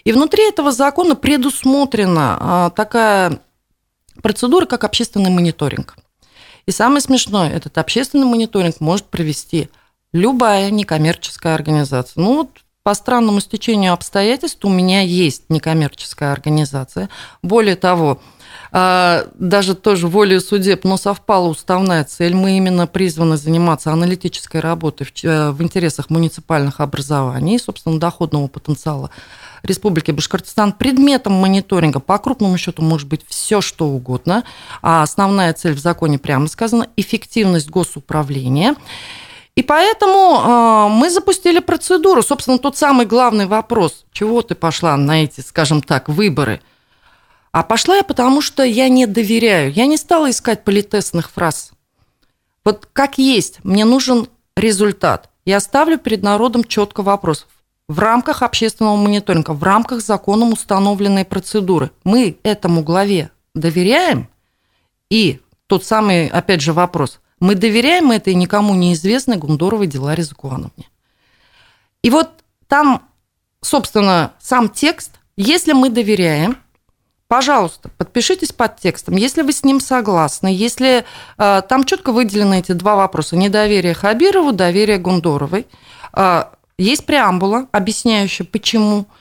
И 0.02 0.10
внутри 0.10 0.48
этого 0.48 0.72
закона 0.72 1.14
предусмотрена 1.14 2.36
а, 2.40 2.70
такая 2.70 3.38
процедура, 4.20 4.66
как 4.66 4.82
общественный 4.82 5.30
мониторинг. 5.30 5.94
И 6.66 6.72
самое 6.72 7.00
смешное, 7.00 7.48
этот 7.48 7.78
общественный 7.78 8.26
мониторинг 8.26 8.80
может 8.80 9.06
провести 9.06 9.68
любая 10.12 10.68
некоммерческая 10.70 11.54
организация. 11.54 12.20
Ну 12.20 12.34
вот 12.38 12.63
по 12.84 12.92
странному 12.92 13.40
стечению 13.40 13.94
обстоятельств 13.94 14.62
у 14.64 14.68
меня 14.68 15.00
есть 15.00 15.44
некоммерческая 15.48 16.32
организация. 16.32 17.08
Более 17.42 17.76
того, 17.76 18.20
а, 18.72 19.26
даже 19.38 19.74
тоже 19.74 20.06
волей 20.06 20.38
судеб, 20.38 20.84
но 20.84 20.98
совпала 20.98 21.48
уставная 21.48 22.04
цель. 22.04 22.34
Мы 22.34 22.58
именно 22.58 22.86
призваны 22.86 23.38
заниматься 23.38 23.90
аналитической 23.90 24.60
работой 24.60 25.06
в, 25.06 25.12
э, 25.24 25.54
интересах 25.60 26.10
муниципальных 26.10 26.80
образований, 26.80 27.58
собственно, 27.58 27.98
доходного 27.98 28.48
потенциала 28.48 29.10
Республики 29.62 30.10
Башкортостан. 30.10 30.72
Предметом 30.72 31.32
мониторинга 31.32 32.00
по 32.00 32.18
крупному 32.18 32.58
счету 32.58 32.82
может 32.82 33.08
быть 33.08 33.22
все, 33.26 33.62
что 33.62 33.86
угодно. 33.86 34.44
А 34.82 35.02
основная 35.02 35.54
цель 35.54 35.72
в 35.72 35.78
законе 35.78 36.18
прямо 36.18 36.48
сказана– 36.48 36.88
эффективность 36.96 37.70
госуправления. 37.70 38.74
И 39.56 39.62
поэтому 39.62 40.40
э, 40.40 40.88
мы 40.88 41.10
запустили 41.10 41.60
процедуру. 41.60 42.22
Собственно, 42.22 42.58
тот 42.58 42.76
самый 42.76 43.06
главный 43.06 43.46
вопрос, 43.46 44.04
чего 44.12 44.42
ты 44.42 44.54
пошла 44.54 44.96
на 44.96 45.22
эти, 45.22 45.40
скажем 45.40 45.80
так, 45.80 46.08
выборы. 46.08 46.60
А 47.52 47.62
пошла 47.62 47.96
я 47.96 48.02
потому, 48.02 48.40
что 48.40 48.64
я 48.64 48.88
не 48.88 49.06
доверяю. 49.06 49.72
Я 49.72 49.86
не 49.86 49.96
стала 49.96 50.30
искать 50.30 50.64
политесных 50.64 51.30
фраз. 51.30 51.70
Вот 52.64 52.88
как 52.92 53.18
есть, 53.18 53.60
мне 53.62 53.84
нужен 53.84 54.26
результат. 54.56 55.30
Я 55.44 55.60
ставлю 55.60 55.98
перед 55.98 56.22
народом 56.22 56.64
четко 56.64 57.02
вопрос. 57.02 57.46
В 57.86 57.98
рамках 57.98 58.42
общественного 58.42 58.96
мониторинга, 58.96 59.52
в 59.52 59.62
рамках 59.62 60.00
законом 60.00 60.52
установленной 60.52 61.24
процедуры 61.24 61.90
мы 62.02 62.38
этому 62.42 62.82
главе 62.82 63.30
доверяем? 63.54 64.28
И 65.10 65.40
тот 65.66 65.84
самый, 65.84 66.28
опять 66.28 66.62
же, 66.62 66.72
вопрос, 66.72 67.20
мы 67.40 67.54
доверяем 67.54 68.10
этой 68.10 68.34
никому 68.34 68.74
неизвестной 68.74 69.36
Гундоровой 69.36 69.86
Диларе 69.86 70.22
Закуановне. 70.22 70.88
И 72.02 72.10
вот 72.10 72.30
там 72.68 73.08
собственно, 73.64 74.32
сам 74.40 74.68
текст, 74.68 75.12
если 75.36 75.72
мы 75.72 75.88
доверяем, 75.88 76.58
пожалуйста, 77.26 77.88
подпишитесь 77.96 78.52
под 78.52 78.78
текстом, 78.78 79.16
если 79.16 79.42
вы 79.42 79.52
с 79.52 79.64
ним 79.64 79.80
согласны, 79.80 80.48
если 80.48 81.04
э, 81.38 81.62
там 81.68 81.84
четко 81.84 82.12
выделены 82.12 82.60
эти 82.60 82.72
два 82.72 82.94
вопроса, 82.94 83.36
недоверие 83.36 83.94
Хабирову, 83.94 84.52
доверие 84.52 84.98
Гундоровой, 84.98 85.66
э, 86.12 86.44
есть 86.78 87.06
преамбула, 87.06 87.66
объясняющая, 87.72 88.46
почему. 88.46 89.00
А, 89.00 89.14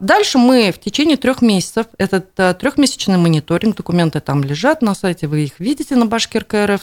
дальше 0.00 0.38
мы 0.38 0.72
в 0.72 0.80
течение 0.80 1.16
трех 1.16 1.42
месяцев, 1.42 1.86
этот 1.98 2.30
э, 2.38 2.54
трехмесячный 2.54 3.18
мониторинг, 3.18 3.76
документы 3.76 4.20
там 4.20 4.42
лежат 4.42 4.82
на 4.82 4.94
сайте, 4.94 5.26
вы 5.26 5.44
их 5.44 5.60
видите 5.60 5.94
на 5.94 6.06
башкиркрф. 6.06 6.82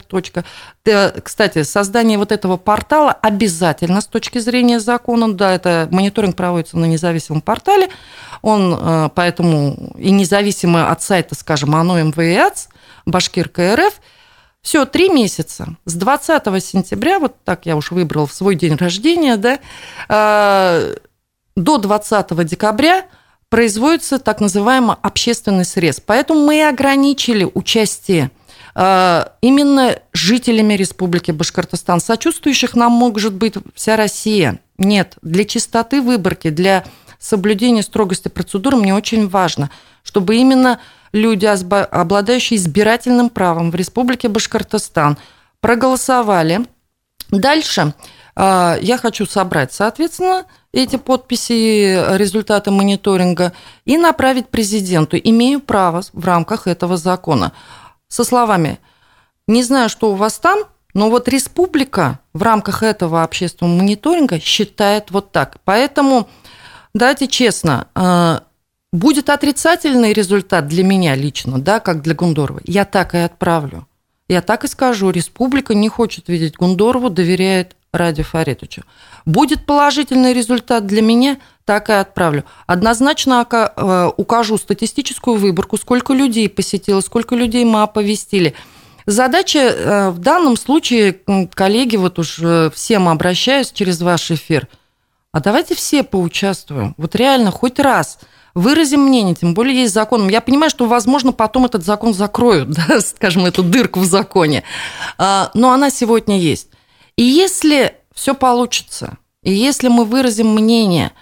Кстати, 1.22 1.62
создание 1.62 2.18
вот 2.18 2.32
этого 2.32 2.56
портала 2.56 3.12
обязательно 3.12 4.00
с 4.00 4.06
точки 4.06 4.38
зрения 4.38 4.78
закона, 4.78 5.32
да, 5.32 5.52
это 5.52 5.88
мониторинг 5.90 6.36
проводится 6.36 6.78
на 6.78 6.84
независимом 6.84 7.40
портале, 7.40 7.88
он 8.42 8.78
э, 8.78 9.10
поэтому 9.14 9.94
и 9.98 10.10
независимо 10.10 10.90
от 10.90 11.02
сайта, 11.02 11.34
скажем, 11.34 11.74
ОНО 11.74 12.04
МВИАЦ, 12.04 12.68
Башкир.КРФ, 13.04 14.00
все, 14.62 14.84
три 14.84 15.08
месяца. 15.08 15.76
С 15.86 15.94
20 15.94 16.64
сентября, 16.64 17.18
вот 17.18 17.34
так 17.44 17.66
я 17.66 17.76
уж 17.76 17.90
выбрал 17.90 18.26
в 18.26 18.34
свой 18.34 18.54
день 18.54 18.76
рождения, 18.76 19.36
да, 19.36 19.58
э, 20.08 20.96
до 21.60 21.78
20 21.78 22.44
декабря 22.46 23.06
производится 23.48 24.18
так 24.18 24.40
называемый 24.40 24.96
общественный 25.02 25.64
срез. 25.64 26.00
Поэтому 26.04 26.46
мы 26.46 26.58
и 26.58 26.62
ограничили 26.62 27.48
участие 27.52 28.30
э, 28.74 29.24
именно 29.40 29.96
жителями 30.12 30.74
Республики 30.74 31.32
Башкортостан. 31.32 32.00
Сочувствующих 32.00 32.74
нам 32.74 32.92
может 32.92 33.34
быть 33.34 33.54
вся 33.74 33.96
Россия. 33.96 34.60
Нет, 34.78 35.16
для 35.22 35.44
чистоты 35.44 36.00
выборки, 36.00 36.50
для 36.50 36.84
соблюдения 37.18 37.82
строгости 37.82 38.28
процедуры 38.28 38.76
мне 38.76 38.94
очень 38.94 39.28
важно, 39.28 39.70
чтобы 40.04 40.36
именно 40.36 40.80
люди, 41.12 41.44
обладающие 41.46 42.56
избирательным 42.56 43.30
правом 43.30 43.70
в 43.70 43.74
Республике 43.74 44.28
Башкортостан, 44.28 45.18
проголосовали. 45.60 46.64
Дальше 47.30 47.94
я 48.36 48.98
хочу 49.00 49.26
собрать, 49.26 49.72
соответственно, 49.72 50.44
эти 50.72 50.96
подписи, 50.96 52.16
результаты 52.16 52.70
мониторинга 52.70 53.52
и 53.84 53.98
направить 53.98 54.48
президенту. 54.48 55.16
Имею 55.16 55.60
право 55.60 56.02
в 56.12 56.24
рамках 56.24 56.66
этого 56.66 56.96
закона. 56.96 57.52
Со 58.08 58.24
словами, 58.24 58.78
не 59.46 59.62
знаю, 59.62 59.88
что 59.88 60.12
у 60.12 60.14
вас 60.14 60.38
там, 60.38 60.60
но 60.94 61.10
вот 61.10 61.28
республика 61.28 62.20
в 62.32 62.42
рамках 62.42 62.82
этого 62.82 63.22
общественного 63.22 63.76
мониторинга 63.76 64.40
считает 64.40 65.10
вот 65.10 65.32
так. 65.32 65.58
Поэтому, 65.64 66.28
давайте 66.94 67.26
честно, 67.26 67.88
а, 67.94 68.42
Будет 68.92 69.30
отрицательный 69.30 70.12
результат 70.12 70.66
для 70.66 70.82
меня 70.82 71.14
лично, 71.14 71.60
да, 71.60 71.78
как 71.78 72.02
для 72.02 72.14
Гундорова, 72.14 72.60
я 72.64 72.84
так 72.84 73.14
и 73.14 73.18
отправлю. 73.18 73.86
Я 74.28 74.42
так 74.42 74.64
и 74.64 74.68
скажу, 74.68 75.10
республика 75.10 75.74
не 75.74 75.88
хочет 75.88 76.28
видеть 76.28 76.56
Гундорову, 76.56 77.08
доверяет 77.08 77.76
Ради 77.92 78.22
Фаритовичу. 78.22 78.82
Будет 79.24 79.66
положительный 79.66 80.32
результат 80.32 80.86
для 80.86 81.02
меня, 81.02 81.38
так 81.64 81.90
и 81.90 81.92
отправлю. 81.92 82.44
Однозначно 82.66 83.46
э, 83.50 84.10
укажу 84.16 84.58
статистическую 84.58 85.36
выборку, 85.36 85.76
сколько 85.76 86.12
людей 86.12 86.48
посетило, 86.48 87.00
сколько 87.00 87.34
людей 87.34 87.64
мы 87.64 87.82
оповестили. 87.82 88.54
Задача 89.06 89.58
э, 89.58 90.10
в 90.10 90.18
данном 90.18 90.56
случае, 90.56 91.18
коллеги, 91.54 91.96
вот 91.96 92.18
уж 92.18 92.38
э, 92.40 92.70
всем 92.72 93.08
обращаюсь 93.08 93.72
через 93.72 94.00
ваш 94.00 94.30
эфир, 94.30 94.68
а 95.32 95.40
давайте 95.40 95.74
все 95.74 96.04
поучаствуем. 96.04 96.94
Вот 96.96 97.16
реально, 97.16 97.50
хоть 97.50 97.78
раз– 97.78 98.18
выразим 98.54 99.00
мнение, 99.02 99.34
тем 99.34 99.54
более 99.54 99.82
есть 99.82 99.94
закон. 99.94 100.28
Я 100.28 100.40
понимаю, 100.40 100.70
что, 100.70 100.86
возможно, 100.86 101.32
потом 101.32 101.64
этот 101.66 101.84
закон 101.84 102.14
закроют, 102.14 102.70
да, 102.88 103.00
скажем, 103.00 103.46
эту 103.46 103.62
дырку 103.62 104.00
в 104.00 104.04
законе, 104.04 104.62
а, 105.18 105.50
но 105.54 105.72
она 105.72 105.90
сегодня 105.90 106.38
есть. 106.38 106.68
И 107.20 107.22
если 107.22 107.96
все 108.14 108.34
получится, 108.34 109.18
и 109.42 109.52
если 109.52 109.88
мы 109.88 110.06
выразим 110.06 110.54
мнение, 110.54 111.12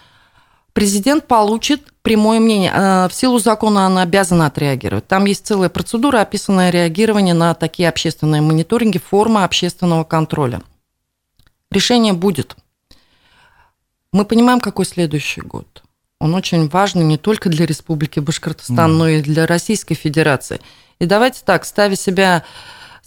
президент 0.72 1.26
получит 1.26 1.92
прямое 2.02 2.38
мнение. 2.38 2.70
А, 2.72 3.08
в 3.08 3.12
силу 3.14 3.40
закона 3.40 3.84
она 3.84 4.02
обязана 4.02 4.46
отреагировать. 4.46 5.08
Там 5.08 5.24
есть 5.24 5.44
целая 5.44 5.68
процедура, 5.68 6.20
описанная 6.20 6.70
реагирование 6.70 7.34
на 7.34 7.52
такие 7.54 7.88
общественные 7.88 8.42
мониторинги, 8.42 8.98
форма 8.98 9.42
общественного 9.42 10.04
контроля. 10.04 10.62
Решение 11.72 12.12
будет. 12.12 12.54
Мы 14.12 14.24
понимаем, 14.24 14.60
какой 14.60 14.84
следующий 14.84 15.40
год– 15.40 15.82
он 16.20 16.34
очень 16.34 16.68
важный 16.68 17.04
не 17.04 17.16
только 17.16 17.48
для 17.48 17.64
Республики 17.64 18.18
Башкортостан, 18.18 18.90
mm. 18.90 18.94
но 18.94 19.08
и 19.08 19.22
для 19.22 19.46
Российской 19.46 19.94
Федерации. 19.94 20.60
И 20.98 21.06
давайте 21.06 21.42
так, 21.44 21.64
ставя 21.64 21.94
себя, 21.94 22.44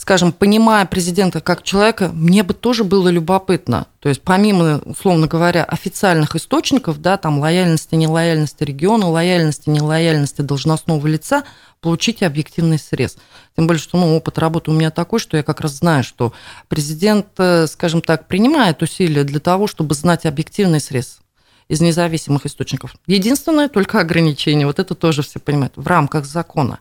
скажем, 0.01 0.31
понимая 0.31 0.87
президента 0.87 1.41
как 1.41 1.61
человека, 1.61 2.09
мне 2.11 2.41
бы 2.41 2.55
тоже 2.55 2.83
было 2.83 3.07
любопытно. 3.09 3.85
То 3.99 4.09
есть 4.09 4.23
помимо, 4.23 4.81
условно 4.83 5.27
говоря, 5.27 5.63
официальных 5.63 6.35
источников, 6.35 6.99
да, 6.99 7.17
там 7.17 7.37
лояльности, 7.37 7.93
нелояльности 7.93 8.63
региона, 8.63 9.07
лояльности, 9.07 9.69
нелояльности 9.69 10.41
должностного 10.41 11.05
лица, 11.05 11.43
получить 11.81 12.23
объективный 12.23 12.79
срез. 12.79 13.17
Тем 13.55 13.67
более, 13.67 13.79
что 13.79 13.95
ну, 13.99 14.17
опыт 14.17 14.39
работы 14.39 14.71
у 14.71 14.73
меня 14.73 14.89
такой, 14.89 15.19
что 15.19 15.37
я 15.37 15.43
как 15.43 15.61
раз 15.61 15.73
знаю, 15.73 16.03
что 16.03 16.33
президент, 16.67 17.27
э, 17.37 17.67
скажем 17.67 18.01
так, 18.01 18.27
принимает 18.27 18.81
усилия 18.81 19.23
для 19.23 19.39
того, 19.39 19.67
чтобы 19.67 19.93
знать 19.93 20.25
объективный 20.25 20.79
срез 20.79 21.19
из 21.67 21.79
независимых 21.79 22.47
источников. 22.47 22.95
Единственное 23.05 23.69
только 23.69 23.99
ограничение, 23.99 24.65
вот 24.65 24.79
это 24.79 24.95
тоже 24.95 25.21
все 25.21 25.37
понимают, 25.37 25.73
в 25.75 25.85
рамках 25.85 26.25
закона. 26.25 26.79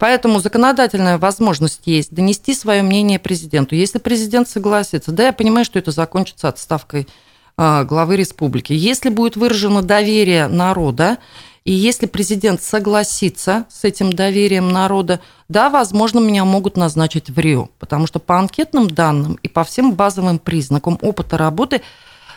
Поэтому 0.00 0.40
законодательная 0.40 1.18
возможность 1.18 1.82
есть 1.84 2.10
донести 2.10 2.54
свое 2.54 2.82
мнение 2.82 3.18
президенту. 3.18 3.74
Если 3.74 3.98
президент 3.98 4.48
согласится, 4.48 5.12
да, 5.12 5.26
я 5.26 5.32
понимаю, 5.34 5.66
что 5.66 5.78
это 5.78 5.90
закончится 5.90 6.48
отставкой 6.48 7.06
а, 7.58 7.84
главы 7.84 8.16
республики. 8.16 8.72
Если 8.72 9.10
будет 9.10 9.36
выражено 9.36 9.82
доверие 9.82 10.48
народа, 10.48 11.18
и 11.66 11.72
если 11.72 12.06
президент 12.06 12.62
согласится 12.62 13.66
с 13.68 13.84
этим 13.84 14.10
доверием 14.10 14.70
народа, 14.70 15.20
да, 15.50 15.68
возможно, 15.68 16.18
меня 16.18 16.46
могут 16.46 16.78
назначить 16.78 17.28
в 17.28 17.38
Рио, 17.38 17.68
потому 17.78 18.06
что 18.06 18.20
по 18.20 18.38
анкетным 18.38 18.88
данным 18.88 19.38
и 19.42 19.48
по 19.48 19.64
всем 19.64 19.92
базовым 19.92 20.38
признакам 20.38 20.98
опыта 21.02 21.36
работы, 21.36 21.82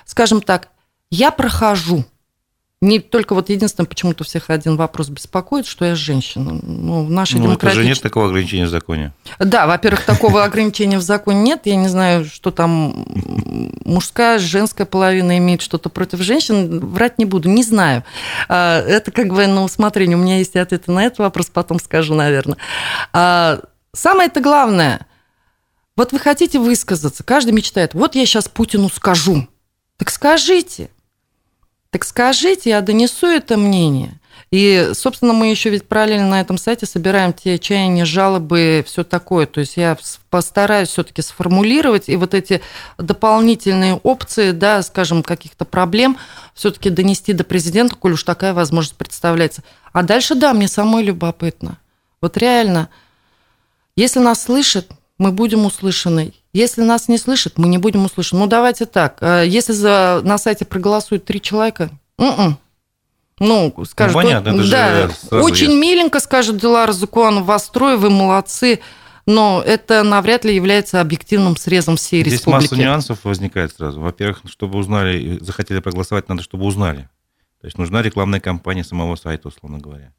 скажем 0.03 0.41
так, 0.41 0.67
я 1.10 1.32
прохожу. 1.32 2.03
Не 2.84 3.00
только 3.00 3.34
вот 3.34 3.50
единственное, 3.50 3.88
почему-то 3.88 4.25
всех 4.25 4.50
один 4.50 4.75
вопрос 4.75 5.08
беспокоит, 5.08 5.66
что 5.66 5.86
я 5.86 5.96
женщина. 5.96 6.60
Ну, 6.62 7.06
в 7.06 7.10
нашей 7.10 7.40
ну, 7.40 7.46
демократич... 7.46 7.78
это 7.78 7.82
же 7.82 7.88
нет 7.88 8.02
такого 8.02 8.25
ограничения 8.25 8.66
в 8.66 8.70
законе. 8.70 9.13
Да, 9.40 9.68
во-первых, 9.68 10.04
такого 10.04 10.44
ограничения 10.44 10.98
в 10.98 11.02
законе 11.02 11.42
нет. 11.44 11.62
Я 11.63 11.78
не 11.78 11.88
знаю, 11.88 12.25
что 12.25 12.52
там 12.52 13.06
мужская, 13.86 14.38
женская 14.38 14.84
половина 14.84 15.38
имеет 15.38 15.62
что-то 15.62 15.88
против 15.88 16.20
женщин. 16.20 16.82
Врать 16.82 17.20
не 17.20 17.24
буду, 17.24 17.48
не 17.48 17.63
знаю. 17.63 18.04
А, 18.50 18.82
это 18.82 19.12
как 19.12 19.30
бы 19.30 19.48
на 19.48 19.63
усмотрение. 19.63 20.18
У 20.18 20.20
меня 20.20 20.40
есть 20.40 20.58
ответы 20.58 20.92
на 20.92 21.06
этот 21.06 21.20
вопрос, 21.20 21.50
потом 21.50 21.80
скажу, 21.80 22.16
наверное. 22.16 22.58
А, 23.13 23.62
самое-то 23.94 24.42
главное, 24.42 25.08
вот 25.96 26.12
вы 26.12 26.20
хотите 26.20 26.60
высказаться, 26.60 27.24
каждый 27.24 27.54
мечтает, 27.54 27.94
вот 27.94 28.16
я 28.16 28.25
сейчас 28.25 28.50
Путину 28.50 28.90
скажу. 28.90 29.48
Так 29.96 30.10
скажите, 30.10 30.90
так 31.94 32.06
скажите, 32.06 32.72
я 32.72 32.82
донесу 32.82 33.28
это 33.28 33.56
мнение. 33.56 34.20
И, 34.50 34.94
собственно, 34.96 35.32
мы 35.32 35.52
еще 35.52 35.70
ведь 35.70 35.88
параллельно 35.88 36.28
на 36.28 36.42
этом 36.42 36.58
сайте 36.58 36.88
собираем 36.88 37.34
те 37.34 37.60
чаяния, 37.60 38.04
жалобы, 38.04 38.84
все 38.88 39.04
такое. 39.04 39.46
То 39.46 39.60
есть 39.60 39.78
я 39.78 39.96
постараюсь 40.32 40.90
все-таки 40.90 41.22
сформулировать 41.22 42.10
и 42.10 42.16
вот 42.16 42.34
эти 42.34 42.62
дополнительные 42.98 43.94
опции, 43.94 44.50
да, 44.50 44.82
скажем, 44.82 45.22
каких-то 45.22 45.66
проблем 45.66 46.18
все-таки 46.56 46.90
донести 46.90 47.32
до 47.32 47.44
президента, 47.44 47.96
коль 47.96 48.14
уж 48.14 48.24
такая 48.24 48.56
возможность 48.56 48.98
представляется. 48.98 49.62
А 49.92 50.02
дальше, 50.02 50.34
да, 50.34 50.56
мне 50.56 50.68
самой 50.68 51.04
любопытно. 51.04 51.78
Вот 52.22 52.38
реально, 52.38 52.90
если 53.96 54.20
нас 54.20 54.42
слышат, 54.42 54.88
мы 55.24 55.32
будем 55.32 55.65
услышаны. 55.65 56.34
Если 56.51 56.82
нас 56.82 57.08
не 57.08 57.18
слышат, 57.18 57.58
мы 57.58 57.68
не 57.68 57.77
будем 57.77 58.06
услышаны. 58.06 58.42
Ну, 58.42 58.48
давайте 58.48 58.86
так. 58.86 59.18
Э, 59.22 59.44
если 59.48 59.72
за, 59.72 60.22
на 60.24 60.38
сайте 60.38 60.65
проголосуют 60.65 61.24
три 61.24 61.42
человека, 61.42 61.89
м-м. 62.20 62.58
ну, 63.39 63.74
скажут, 63.89 64.15
ну, 64.15 64.22
понятно, 64.22 64.50
это 64.50 64.70
да, 64.70 65.10
очень 65.38 65.72
ясно. 65.72 65.80
миленько 65.80 66.20
скажет 66.20 66.58
Дилара 66.58 66.92
Зукуан, 66.92 67.44
вас 67.44 67.70
трое, 67.70 67.96
вы 67.96 68.10
молодцы, 68.10 68.82
но 69.25 69.63
это 69.65 70.03
навряд 70.03 70.44
ли 70.44 70.53
является 70.53 71.00
объективным 71.00 71.56
срезом 71.56 71.96
всей 71.96 72.22
Здесь 72.22 72.34
республики. 72.34 72.65
Здесь 72.65 72.72
масса 72.72 72.84
нюансов 72.84 73.20
возникает 73.24 73.74
сразу. 73.74 74.01
Во-первых, 74.01 74.42
чтобы 74.46 74.77
узнали, 74.77 75.39
захотели 75.39 75.80
проголосовать, 75.80 76.27
надо, 76.27 76.44
чтобы 76.44 76.65
узнали. 76.65 77.10
То 77.62 77.68
есть 77.68 77.77
нужна 77.77 78.01
рекламная 78.01 78.42
кампания 78.42 78.84
самого 78.84 79.15
сайта, 79.15 79.48
условно 79.48 79.80
говоря. 79.80 80.12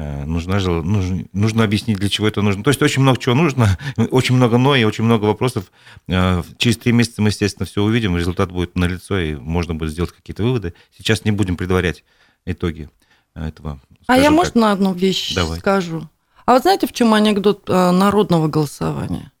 Э, 0.00 0.24
нужно, 0.26 0.60
нужно, 0.60 1.24
нужно 1.32 1.64
объяснить, 1.64 1.98
для 1.98 2.08
чего 2.08 2.28
это 2.28 2.40
нужно. 2.40 2.62
То 2.62 2.70
есть 2.70 2.80
очень 2.80 3.02
много 3.02 3.18
чего 3.18 3.34
нужно, 3.34 3.76
очень 4.12 4.36
много 4.36 4.56
но 4.56 4.76
и 4.76 4.84
очень 4.84 5.02
много 5.02 5.24
вопросов. 5.24 5.72
Э, 6.06 6.44
через 6.56 6.76
три 6.76 6.92
месяца 6.92 7.20
мы, 7.20 7.30
естественно, 7.30 7.66
все 7.66 7.82
увидим, 7.82 8.16
результат 8.16 8.52
будет 8.52 8.76
налицо, 8.76 9.18
и 9.18 9.34
можно 9.34 9.74
будет 9.74 9.90
сделать 9.90 10.12
какие-то 10.12 10.44
выводы. 10.44 10.74
Сейчас 10.96 11.24
не 11.24 11.32
будем 11.32 11.56
предварять 11.56 12.04
итоги 12.46 12.88
этого. 13.34 13.80
А 14.06 14.16
я, 14.16 14.30
может, 14.30 14.54
на 14.54 14.70
одну 14.70 14.94
вещь 14.94 15.34
Давай. 15.34 15.58
скажу? 15.58 16.08
А 16.46 16.52
вот 16.52 16.62
знаете, 16.62 16.86
в 16.86 16.92
чем 16.92 17.12
анекдот 17.12 17.64
э, 17.68 17.90
народного 17.90 18.46
голосования? 18.46 19.32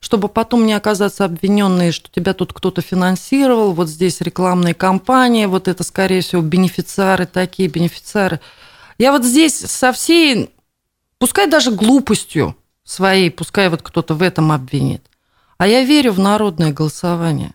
Чтобы 0.00 0.28
потом 0.28 0.66
не 0.66 0.72
оказаться 0.74 1.24
обвиненной, 1.26 1.92
что 1.92 2.10
тебя 2.10 2.32
тут 2.32 2.52
кто-то 2.52 2.80
финансировал, 2.82 3.72
вот 3.72 3.88
здесь 3.88 4.20
рекламные 4.20 4.74
кампании, 4.74 5.46
вот 5.46 5.66
это, 5.66 5.82
скорее 5.82 6.20
всего, 6.20 6.42
бенефициары 6.42 7.24
такие, 7.24 7.70
бенефициары– 7.70 8.40
я 8.98 9.12
вот 9.12 9.24
здесь 9.24 9.58
со 9.58 9.92
всей, 9.92 10.50
пускай 11.18 11.46
даже 11.46 11.70
глупостью 11.70 12.56
своей, 12.84 13.30
пускай 13.30 13.68
вот 13.68 13.82
кто-то 13.82 14.14
в 14.14 14.22
этом 14.22 14.52
обвинит, 14.52 15.04
а 15.58 15.66
я 15.66 15.82
верю 15.84 16.12
в 16.12 16.20
народное 16.20 16.72
голосование. 16.72 17.54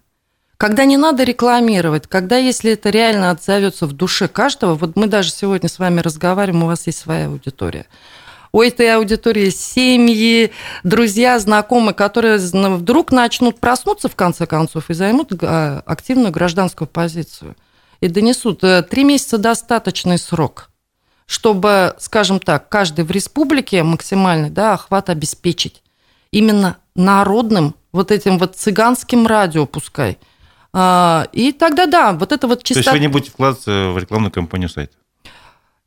Когда 0.57 0.83
не 0.83 0.97
надо 0.97 1.23
рекламировать, 1.23 2.07
когда, 2.07 2.35
если 2.35 2.73
это 2.73 2.89
реально 2.89 3.31
отзовется 3.31 3.85
в 3.85 3.93
душе 3.93 4.27
каждого, 4.27 4.75
вот 4.75 4.97
мы 4.97 5.07
даже 5.07 5.31
сегодня 5.31 5.69
с 5.69 5.79
вами 5.79 6.01
разговариваем, 6.01 6.63
у 6.63 6.67
вас 6.67 6.85
есть 6.85 6.99
своя 6.99 7.27
аудитория. 7.27 7.85
У 8.51 8.61
этой 8.61 8.93
аудитории 8.93 9.51
семьи, 9.51 10.51
друзья, 10.83 11.39
знакомые, 11.39 11.93
которые 11.93 12.37
вдруг 12.39 13.11
начнут 13.13 13.59
проснуться 13.59 14.09
в 14.09 14.15
конце 14.15 14.47
концов 14.47 14.89
и 14.89 14.93
займут 14.93 15.31
а, 15.41 15.81
активную 15.85 16.31
гражданскую 16.31 16.89
позицию. 16.89 17.55
И 18.01 18.07
донесут. 18.07 18.63
Э, 18.63 18.81
три 18.81 19.03
месяца 19.03 19.37
достаточный 19.37 20.17
срок 20.17 20.69
чтобы, 21.29 21.93
скажем 21.99 22.39
так, 22.39 22.69
каждый 22.69 23.05
в 23.05 23.11
республике 23.11 23.83
максимальный 23.83 24.49
да, 24.49 24.73
охват 24.73 25.11
обеспечить. 25.11 25.83
Именно 26.31 26.77
народным, 26.95 27.75
вот 27.91 28.11
этим 28.11 28.39
вот 28.39 28.55
цыганским 28.55 29.27
радио 29.27 29.67
пускай. 29.67 30.17
А, 30.73 31.27
и 31.31 31.51
тогда 31.51 31.85
да, 31.85 32.13
вот 32.13 32.31
это 32.31 32.47
вот 32.47 32.63
чисто... 32.63 32.81
То 32.81 32.89
есть 32.89 32.93
вы 32.93 32.99
не 32.99 33.09
будете 33.09 33.29
вкладываться 33.29 33.91
в 33.91 33.99
рекламную 33.99 34.31
кампанию 34.31 34.69
сайта? 34.69 34.93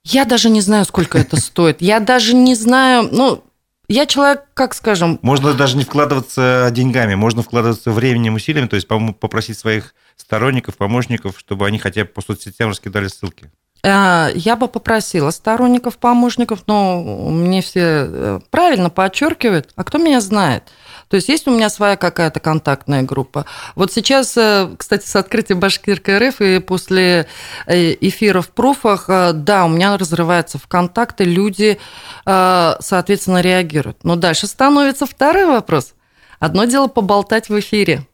Я 0.04 0.26
даже 0.26 0.48
не 0.48 0.60
знаю, 0.60 0.84
сколько 0.84 1.18
это 1.18 1.36
стоит. 1.40 1.82
Я 1.82 1.98
даже 1.98 2.34
не 2.34 2.54
знаю, 2.54 3.08
ну, 3.10 3.42
я 3.88 4.06
человек, 4.06 4.44
как 4.54 4.74
скажем... 4.74 5.18
Можно 5.22 5.54
даже 5.54 5.76
не 5.76 5.82
вкладываться 5.82 6.68
деньгами, 6.70 7.16
можно 7.16 7.42
вкладываться 7.42 7.90
временем, 7.90 8.34
усилиями, 8.34 8.68
то 8.68 8.76
есть 8.76 8.86
попросить 8.86 9.58
своих 9.58 9.96
сторонников, 10.16 10.76
помощников, 10.76 11.36
чтобы 11.36 11.66
они 11.66 11.80
хотя 11.80 12.04
бы 12.04 12.10
по 12.10 12.22
соцсетям 12.22 12.70
раскидали 12.70 13.08
ссылки. 13.08 13.50
Э, 13.84 14.30
я 14.34 14.56
бы 14.56 14.68
попросила 14.68 15.30
сторонников, 15.30 15.98
помощников, 15.98 16.60
но 16.66 17.02
мне 17.02 17.62
все 17.62 17.80
э, 17.82 18.40
правильно 18.50 18.90
подчеркивают, 18.90 19.70
а 19.74 19.84
кто 19.84 19.98
меня 19.98 20.20
знает? 20.20 20.64
То 21.08 21.16
есть 21.16 21.28
есть 21.28 21.46
у 21.48 21.50
меня 21.50 21.68
своя 21.68 21.96
какая-то 21.96 22.40
контактная 22.40 23.02
группа. 23.02 23.44
Вот 23.74 23.92
сейчас, 23.92 24.36
э, 24.36 24.70
кстати, 24.78 25.06
с 25.06 25.16
открытием 25.16 25.58
Башкирка 25.58 26.18
РФ 26.18 26.40
и 26.40 26.58
после 26.60 27.26
эфира 27.66 28.40
в 28.40 28.50
пруфах, 28.50 29.06
да, 29.08 29.64
у 29.64 29.68
меня 29.68 29.96
разрываются 29.98 30.58
в 30.58 30.66
контакты, 30.66 31.24
люди, 31.24 31.78
соответственно, 32.24 33.40
реагируют. 33.40 34.04
Но 34.04 34.16
дальше 34.16 34.46
становится 34.46 35.06
второй 35.06 35.46
вопрос. 35.46 35.94
Одно 36.38 36.64
дело 36.64 36.86
поболтать 36.86 37.48
в 37.48 37.58
эфире. 37.58 38.06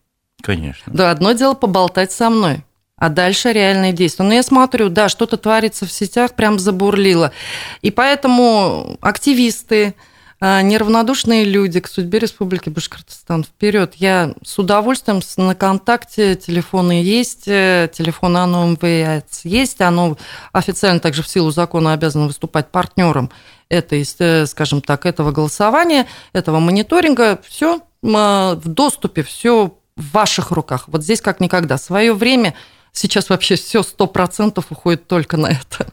Конечно. 0.42 0.92
Да, 0.92 1.10
одно 1.10 1.32
дело 1.32 1.54
поболтать 1.54 2.12
со 2.12 2.30
мной 2.30 2.64
а 2.98 3.08
дальше 3.08 3.52
реальные 3.52 3.92
действия. 3.92 4.24
Но 4.24 4.34
я 4.34 4.42
смотрю, 4.42 4.88
да, 4.88 5.08
что-то 5.08 5.36
творится 5.36 5.86
в 5.86 5.92
сетях, 5.92 6.34
прям 6.34 6.58
забурлило. 6.58 7.32
И 7.80 7.90
поэтому 7.90 8.98
активисты, 9.00 9.94
а, 10.40 10.62
неравнодушные 10.62 11.44
люди 11.44 11.80
к 11.80 11.88
судьбе 11.88 12.20
Республики 12.20 12.68
Башкортостан 12.68 13.42
вперед. 13.42 13.94
Я 13.96 14.34
с 14.44 14.56
удовольствием 14.58 15.20
на 15.36 15.54
контакте, 15.56 16.36
телефоны 16.36 17.02
есть, 17.02 17.48
э, 17.48 17.90
телефон 17.92 18.36
оно 18.36 18.66
МВС 18.66 19.44
есть, 19.44 19.80
оно 19.80 20.16
официально 20.52 21.00
также 21.00 21.24
в 21.24 21.28
силу 21.28 21.50
закона 21.50 21.92
обязано 21.92 22.26
выступать 22.26 22.70
партнером 22.70 23.30
этой, 23.68 24.06
э, 24.18 24.46
скажем 24.46 24.80
так, 24.80 25.06
этого 25.06 25.32
голосования, 25.32 26.06
этого 26.32 26.60
мониторинга. 26.60 27.40
Все 27.44 27.80
в 28.00 28.60
доступе, 28.64 29.24
все 29.24 29.76
в 29.96 30.12
ваших 30.12 30.52
руках. 30.52 30.84
Вот 30.86 31.02
здесь 31.02 31.20
как 31.20 31.40
никогда. 31.40 31.78
Свое 31.78 32.14
время 32.14 32.54
сейчас 32.98 33.30
вообще 33.30 33.56
все 33.56 33.82
сто 33.82 34.06
процентов 34.06 34.66
уходит 34.70 35.06
только 35.06 35.36
на 35.36 35.48
это. 35.48 35.86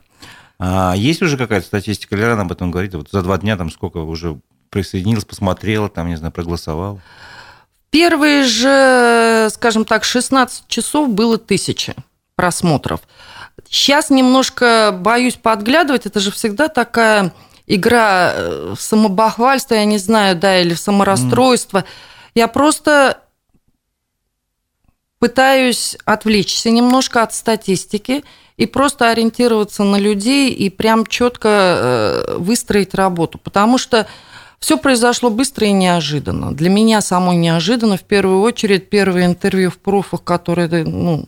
А 0.58 0.94
есть 0.96 1.22
уже 1.22 1.38
какая-то 1.38 1.68
статистика, 1.68 2.16
Леран 2.16 2.40
об 2.40 2.52
этом 2.52 2.72
говорит, 2.72 2.94
вот 2.96 3.10
за 3.12 3.22
два 3.22 3.38
дня 3.38 3.58
там 3.58 3.70
сколько 3.70 3.98
уже 3.98 4.40
присоединилась, 4.70 5.26
посмотрела, 5.26 5.90
там, 5.90 6.08
не 6.08 6.16
знаю, 6.16 6.32
проголосовала? 6.32 7.02
Первые 7.90 8.44
же, 8.44 9.50
скажем 9.54 9.86
так, 9.86 10.04
16 10.04 10.68
часов 10.68 11.10
было 11.10 11.38
тысячи 11.38 11.94
просмотров. 12.36 13.02
Сейчас 13.70 14.10
немножко 14.10 14.98
боюсь 14.98 15.36
подглядывать, 15.36 16.06
это 16.06 16.20
же 16.20 16.32
всегда 16.32 16.68
такая 16.68 17.34
игра 17.68 18.32
э, 18.34 18.74
в 18.76 18.82
самобахвальство, 18.82 19.76
я 19.76 19.86
не 19.86 19.98
знаю, 19.98 20.36
да, 20.36 20.60
или 20.60 20.74
в 20.74 20.80
саморасстройство. 20.80 21.80
Mm. 21.80 21.86
Я 22.36 22.48
просто 22.48 23.20
пытаюсь 25.26 25.98
отвлечься 26.06 26.70
немножко 26.70 27.24
от 27.24 27.34
статистики 27.34 28.24
и 28.58 28.68
просто 28.68 29.10
ориентироваться 29.10 29.84
на 29.84 29.96
людей 29.96 30.52
и 30.52 30.70
прям 30.70 31.04
четко 31.04 31.50
э, 31.50 32.36
выстроить 32.38 32.94
работу. 32.94 33.40
Потому 33.40 33.80
что 33.80 34.06
все 34.60 34.78
произошло 34.78 35.32
быстро 35.32 35.66
и 35.66 35.72
неожиданно. 35.72 36.54
Для 36.54 36.70
меня 36.70 37.02
самое 37.02 37.40
неожиданно, 37.40 37.98
в 37.98 38.04
первую 38.04 38.42
очередь, 38.42 38.92
первое 38.92 39.26
интервью 39.26 39.72
в 39.72 39.80
пруфах, 39.80 40.24
которое, 40.24 40.68
ну, 40.86 41.26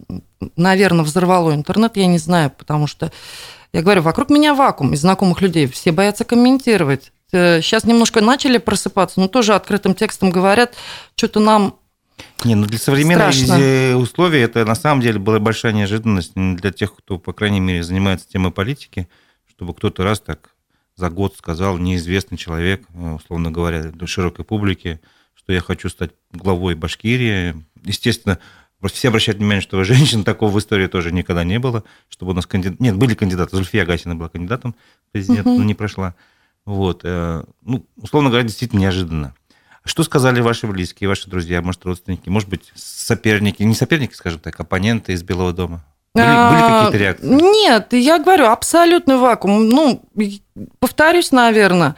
наверное, 0.55 1.03
взорвало 1.03 1.55
интернет, 1.55 1.97
я 1.97 2.05
не 2.05 2.19
знаю, 2.19 2.51
потому 2.55 2.86
что, 2.86 3.12
я 3.73 3.81
говорю, 3.81 4.03
вокруг 4.03 4.29
меня 4.29 4.53
вакуум 4.53 4.93
из 4.93 5.01
знакомых 5.01 5.41
людей, 5.41 5.65
все 5.65 5.91
боятся 5.91 6.23
комментировать. 6.23 7.12
Сейчас 7.31 7.83
э, 7.83 7.88
немножко 7.88 8.21
начали 8.21 8.60
просыпаться, 8.60 9.19
но 9.19 9.27
тоже 9.27 9.55
открытым 9.55 9.95
текстом 9.95 10.29
говорят, 10.29 10.75
что-то 11.15 11.39
нам 11.39 11.79
не, 12.43 12.56
ну 12.56 12.65
для 12.65 12.77
современных 12.77 13.34
Страшно. 13.34 13.97
условий 13.97 14.39
это 14.39 14.65
на 14.65 14.75
самом 14.75 15.01
деле 15.01 15.19
была 15.19 15.39
большая 15.39 15.73
неожиданность 15.73 16.34
для 16.36 16.71
тех, 16.71 16.95
кто, 16.95 17.17
по 17.17 17.34
крайней 17.34 17.60
мере, 17.60 17.84
занимается 17.84 18.27
темой 18.27 18.51
политики, 18.51 19.08
чтобы 19.49 19.73
кто-то 19.73 20.03
раз 20.03 20.19
так 20.19 20.51
за 20.95 21.10
год 21.10 21.36
сказал 21.38 21.77
неизвестный 21.77 22.38
человек, 22.38 22.86
э, 22.93 23.12
условно 23.13 23.51
говоря, 23.51 23.91
широкой 24.06 24.43
публике, 24.43 24.99
что 25.36 25.53
я 25.53 25.62
хочу 25.62 25.89
стать 25.89 26.12
главой 26.32 26.75
Башкирии. 26.75 27.56
Естественно, 27.84 28.39
все 28.91 29.10
обращают 29.10 29.38
внимание, 29.38 29.62
что 29.62 29.84
женщин 29.84 30.23
такого 30.23 30.51
в 30.51 30.60
истории 30.60 30.88
тоже 30.88 31.12
никогда 31.12 31.43
не 31.43 31.60
было, 31.60 31.84
чтобы 32.10 32.32
у 32.32 32.36
нас 32.36 32.45
кандидат... 32.47 32.80
Нет, 32.80 32.95
были 32.97 33.13
кандидаты. 33.13 33.56
Зульфия 33.56 33.86
Гасина 33.86 34.15
была 34.15 34.30
кандидатом 34.30 34.75
в 35.08 35.12
президент, 35.12 35.45
угу. 35.47 35.60
но 35.60 35.63
не 35.63 35.75
прошла. 35.75 36.15
Вот. 36.65 37.01
Э, 37.03 37.43
ну, 37.62 37.86
условно 37.95 38.30
говоря, 38.30 38.45
действительно 38.45 38.82
неожиданно. 38.82 39.36
Что 39.88 40.04
сказали 40.04 40.41
ваши 40.41 40.67
близкие, 40.67 41.08
ваши 41.08 41.30
друзья, 41.30 41.62
может, 41.62 41.86
родственники, 41.86 42.28
может 42.30 42.50
быть, 42.50 42.71
соперники, 42.76 43.63
не 43.63 43.73
соперники, 43.73 44.13
скажем 44.13 44.39
так, 44.39 44.60
оппоненты 44.60 45.13
из 45.13 45.23
Белого 45.23 45.54
дома? 45.54 45.84
Были, 46.13 46.26
были 46.26 46.36
а, 46.36 46.84
какие-то 46.84 46.97
реакции? 46.97 47.28
Нет, 47.28 47.93
я 47.93 48.19
говорю, 48.19 48.47
абсолютный 48.47 49.17
вакуум. 49.17 49.69
Ну, 49.69 50.04
повторюсь, 50.80 51.32
наверное, 51.32 51.95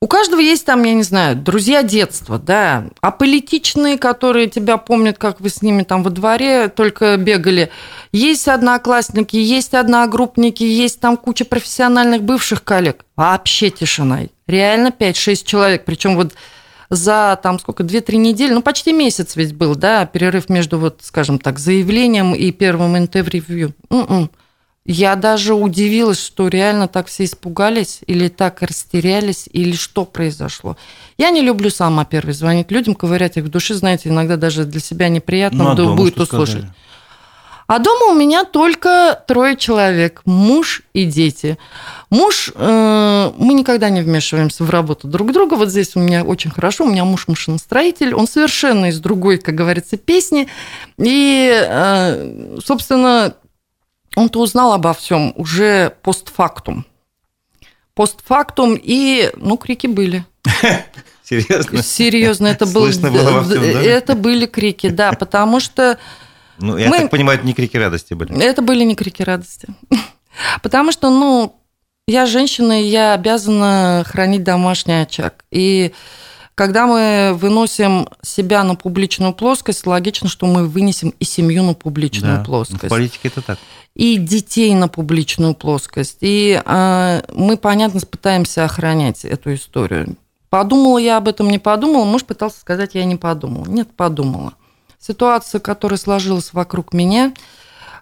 у 0.00 0.08
каждого 0.08 0.40
есть 0.40 0.66
там, 0.66 0.84
я 0.84 0.94
не 0.94 1.02
знаю, 1.02 1.34
друзья 1.34 1.82
детства, 1.82 2.38
да, 2.38 2.84
а 3.00 3.10
политичные, 3.10 3.98
которые 3.98 4.48
тебя 4.48 4.76
помнят, 4.76 5.18
как 5.18 5.40
вы 5.40 5.48
с 5.48 5.62
ними 5.62 5.82
там 5.82 6.02
во 6.02 6.10
дворе 6.10 6.68
только 6.68 7.16
бегали. 7.16 7.70
Есть 8.12 8.46
одноклассники, 8.46 9.36
есть 9.36 9.74
одногруппники, 9.74 10.62
есть 10.62 11.00
там 11.00 11.16
куча 11.16 11.44
профессиональных 11.44 12.22
бывших 12.22 12.62
коллег. 12.62 13.04
Вообще 13.16 13.70
тишина. 13.70 14.20
Реально 14.46 14.88
5-6 14.88 15.44
человек. 15.44 15.84
Причем 15.84 16.14
вот 16.14 16.34
за 16.90 17.38
там 17.42 17.58
сколько, 17.58 17.82
2-3 17.82 18.16
недели, 18.16 18.52
ну 18.52 18.62
почти 18.62 18.92
месяц 18.92 19.36
ведь 19.36 19.54
был, 19.54 19.74
да, 19.74 20.06
перерыв 20.06 20.48
между 20.48 20.78
вот, 20.78 21.00
скажем 21.02 21.38
так, 21.38 21.58
заявлением 21.58 22.34
и 22.34 22.50
первым 22.52 22.96
интервью. 22.96 23.72
М-м. 23.90 24.30
Я 24.88 25.16
даже 25.16 25.54
удивилась, 25.54 26.24
что 26.24 26.46
реально 26.46 26.86
так 26.86 27.08
все 27.08 27.24
испугались 27.24 28.00
или 28.06 28.28
так 28.28 28.62
растерялись, 28.62 29.48
или 29.52 29.72
что 29.72 30.04
произошло. 30.04 30.76
Я 31.18 31.30
не 31.30 31.40
люблю 31.40 31.70
сама 31.70 32.04
первый 32.04 32.34
звонить 32.34 32.70
людям, 32.70 32.94
ковырять 32.94 33.36
их 33.36 33.44
в 33.44 33.48
душе, 33.48 33.74
знаете, 33.74 34.10
иногда 34.10 34.36
даже 34.36 34.64
для 34.64 34.80
себя 34.80 35.08
неприятно 35.08 35.74
ну, 35.74 35.92
а 35.92 35.96
будет 35.96 36.20
услышать. 36.20 36.58
Сказали? 36.58 36.74
А 37.66 37.80
дома 37.80 38.06
у 38.06 38.14
меня 38.14 38.44
только 38.44 39.22
трое 39.26 39.56
человек, 39.56 40.22
муж 40.24 40.82
и 40.92 41.04
дети. 41.04 41.58
Муж, 42.10 42.52
э, 42.54 43.32
мы 43.36 43.54
никогда 43.54 43.88
не 43.88 44.02
вмешиваемся 44.02 44.62
в 44.62 44.70
работу 44.70 45.08
друг 45.08 45.32
друга. 45.32 45.54
Вот 45.54 45.70
здесь 45.70 45.96
у 45.96 46.00
меня 46.00 46.22
очень 46.22 46.50
хорошо. 46.50 46.84
У 46.84 46.90
меня 46.90 47.04
муж 47.04 47.26
машиностроитель. 47.26 48.14
Он 48.14 48.28
совершенно 48.28 48.86
из 48.86 49.00
другой, 49.00 49.38
как 49.38 49.56
говорится, 49.56 49.96
песни. 49.96 50.48
И, 50.98 51.50
э, 51.52 52.58
собственно, 52.64 53.34
он-то 54.14 54.40
узнал 54.40 54.72
обо 54.72 54.94
всем 54.94 55.32
уже 55.36 55.92
постфактум. 56.02 56.86
постфактум, 57.94 58.78
и, 58.80 59.32
ну, 59.36 59.56
крики 59.56 59.86
были. 59.86 60.24
Серьезно? 61.24 61.82
Серьезно, 61.82 62.46
это, 62.46 62.66
был, 62.66 62.82
Слышно 62.82 63.10
было 63.10 63.30
во 63.32 63.42
всем 63.42 63.60
доме? 63.60 63.72
это 63.72 64.14
были 64.14 64.46
крики, 64.46 64.88
да, 64.88 65.12
потому 65.12 65.58
что... 65.58 65.98
Ну, 66.58 66.76
я 66.76 66.88
Мы- 66.88 66.98
так 67.02 67.10
понимаю, 67.10 67.38
это 67.38 67.46
не 67.46 67.52
крики 67.54 67.76
радости 67.76 68.14
были. 68.14 68.38
Это 68.42 68.62
были 68.62 68.84
не 68.84 68.94
крики 68.94 69.22
радости. 69.22 69.68
Потому 70.62 70.92
что, 70.92 71.10
ну, 71.10 71.60
я 72.06 72.26
женщина, 72.26 72.80
и 72.82 72.86
я 72.86 73.14
обязана 73.14 74.04
хранить 74.06 74.44
домашний 74.44 75.02
очаг. 75.02 75.44
И 75.50 75.92
когда 76.54 76.86
мы 76.86 77.32
выносим 77.34 78.08
себя 78.22 78.64
на 78.64 78.74
публичную 78.76 79.32
плоскость, 79.34 79.86
логично, 79.86 80.28
что 80.28 80.46
мы 80.46 80.66
вынесем 80.66 81.12
и 81.18 81.24
семью 81.24 81.62
на 81.64 81.74
публичную 81.74 82.38
Да. 82.38 82.44
плоскость. 82.44 82.84
В 82.84 82.88
политике 82.88 83.28
это 83.28 83.42
так. 83.42 83.58
и 83.94 84.16
детей 84.18 84.74
на 84.74 84.88
публичную 84.88 85.54
плоскость. 85.54 86.18
И 86.20 86.60
а, 86.64 87.22
мы, 87.34 87.56
понятно, 87.56 88.00
пытаемся 88.00 88.64
охранять 88.64 89.24
эту 89.24 89.54
историю. 89.54 90.16
Подумала 90.48 90.98
я 90.98 91.16
об 91.16 91.28
этом, 91.28 91.50
не 91.50 91.58
подумала. 91.58 92.04
Муж 92.04 92.24
пытался 92.24 92.60
сказать, 92.60 92.94
я 92.94 93.04
не 93.04 93.16
подумала. 93.16 93.64
Нет, 93.66 93.88
подумала. 93.96 94.54
Ситуация, 95.06 95.60
которая 95.60 95.98
сложилась 95.98 96.52
вокруг 96.52 96.92
меня, 96.92 97.32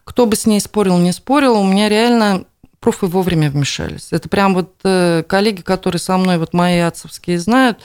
кто 0.05 0.25
бы 0.25 0.37
с 0.37 0.47
ней 0.47 0.59
спорил, 0.59 0.97
не 0.97 1.13
спорил, 1.13 1.59
у 1.59 1.63
меня 1.67 1.91
реально 1.91 2.47
профы 2.81 3.09
вовремя 3.09 3.51
вмешались. 3.51 4.09
Это 4.11 4.31
прям 4.31 4.55
вот 4.55 4.73
э, 4.85 5.23
коллеги, 5.29 5.61
которые 5.61 6.01
со 6.01 6.17
мной, 6.17 6.39
вот 6.39 6.55
мои 6.55 6.79
отцовские 6.79 7.39
знают, 7.39 7.79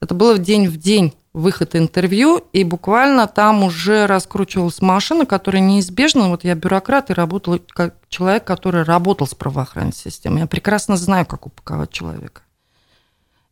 это 0.00 0.14
было 0.14 0.36
день 0.36 0.68
в 0.68 0.76
день 0.76 1.14
выход 1.32 1.74
интервью, 1.74 2.44
и 2.52 2.62
буквально 2.62 3.26
там 3.28 3.64
уже 3.64 4.06
раскручивалась 4.06 4.82
машина, 4.82 5.24
которая 5.24 5.62
неизбежно, 5.62 6.28
вот 6.28 6.44
я 6.44 6.54
бюрократ 6.54 7.08
и 7.08 7.14
работал 7.14 7.58
как 7.70 7.94
человек, 8.10 8.44
который 8.44 8.82
работал 8.82 9.26
с 9.26 9.34
правоохранительной 9.34 10.12
системой. 10.12 10.40
Я 10.40 10.46
прекрасно 10.46 10.98
знаю, 10.98 11.24
как 11.24 11.46
упаковать 11.46 11.92
человека. 11.92 12.42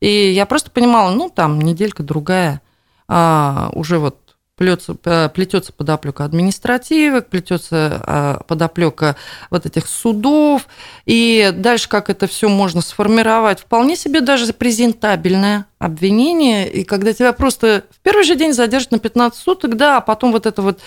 И 0.00 0.32
я 0.32 0.44
просто 0.44 0.70
понимала, 0.70 1.10
ну, 1.12 1.30
там 1.30 1.58
неделька 1.62 2.02
другая, 2.02 2.60
а, 3.08 3.70
уже 3.72 3.98
вот 3.98 4.27
плетется, 4.58 4.94
плетется 5.32 5.72
подоплека 5.72 6.24
административок, 6.24 7.28
плетется 7.28 8.02
а, 8.04 8.42
подоплека 8.46 9.16
вот 9.50 9.64
этих 9.64 9.86
судов, 9.86 10.66
и 11.06 11.50
дальше 11.54 11.88
как 11.88 12.10
это 12.10 12.26
все 12.26 12.48
можно 12.48 12.82
сформировать, 12.82 13.60
вполне 13.60 13.96
себе 13.96 14.20
даже 14.20 14.52
презентабельное 14.52 15.66
обвинение, 15.78 16.68
и 16.70 16.82
когда 16.82 17.12
тебя 17.12 17.32
просто 17.32 17.84
в 17.90 18.00
первый 18.00 18.24
же 18.24 18.34
день 18.34 18.52
задержат 18.52 18.90
на 18.90 18.98
15 18.98 19.40
суток, 19.40 19.76
да, 19.76 19.98
а 19.98 20.00
потом 20.00 20.32
вот 20.32 20.44
это 20.44 20.60
вот 20.60 20.80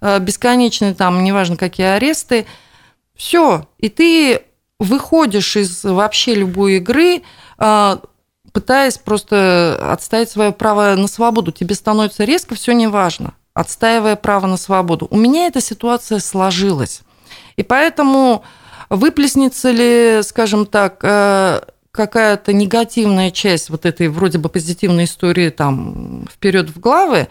а, 0.00 0.18
бесконечные 0.18 0.94
там, 0.94 1.22
неважно 1.22 1.56
какие 1.56 1.86
аресты, 1.86 2.46
все, 3.14 3.68
и 3.78 3.90
ты 3.90 4.42
выходишь 4.78 5.56
из 5.56 5.84
вообще 5.84 6.34
любой 6.34 6.76
игры, 6.76 7.22
пытаясь 8.52 8.98
просто 8.98 9.92
отстоять 9.92 10.30
свое 10.30 10.52
право 10.52 10.94
на 10.94 11.08
свободу. 11.08 11.52
Тебе 11.52 11.74
становится 11.74 12.24
резко 12.24 12.54
все 12.54 12.72
неважно, 12.72 13.34
отстаивая 13.54 14.16
право 14.16 14.46
на 14.46 14.56
свободу. 14.56 15.06
У 15.10 15.16
меня 15.16 15.46
эта 15.46 15.60
ситуация 15.60 16.18
сложилась. 16.18 17.02
И 17.56 17.62
поэтому 17.62 18.44
выплеснется 18.90 19.70
ли, 19.70 20.22
скажем 20.22 20.66
так, 20.66 21.00
э, 21.02 21.60
какая-то 21.90 22.52
негативная 22.52 23.30
часть 23.30 23.70
вот 23.70 23.84
этой 23.84 24.08
вроде 24.08 24.38
бы 24.38 24.48
позитивной 24.48 25.04
истории 25.04 25.50
там 25.50 26.26
вперед 26.32 26.70
в 26.70 26.78
главы, 26.78 27.28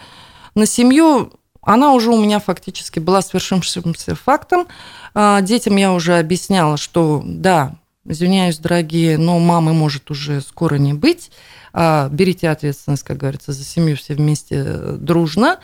на 0.55 0.65
семью 0.65 1.31
она 1.61 1.93
уже 1.93 2.11
у 2.11 2.21
меня 2.21 2.39
фактически 2.39 2.99
была 2.99 3.21
свершившимся 3.21 4.15
фактом. 4.15 4.67
А, 5.13 5.41
Детям 5.41 5.75
я 5.75 5.91
уже 5.91 6.17
объясняла, 6.17 6.77
что 6.77 7.21
да, 7.25 7.75
извиняюсь, 8.07 8.57
дорогие, 8.57 9.17
но 9.17 9.39
мамы 9.39 9.73
может 9.73 10.09
уже 10.11 10.41
скоро 10.41 10.75
не 10.75 10.93
быть. 10.93 11.31
А, 11.73 12.09
Берите 12.09 12.49
ответственность, 12.49 13.03
как 13.03 13.17
говорится, 13.17 13.51
за 13.51 13.63
семью 13.63 13.97
все 13.97 14.15
вместе 14.15 14.63
э, 14.65 14.97
дружно. 14.99 15.59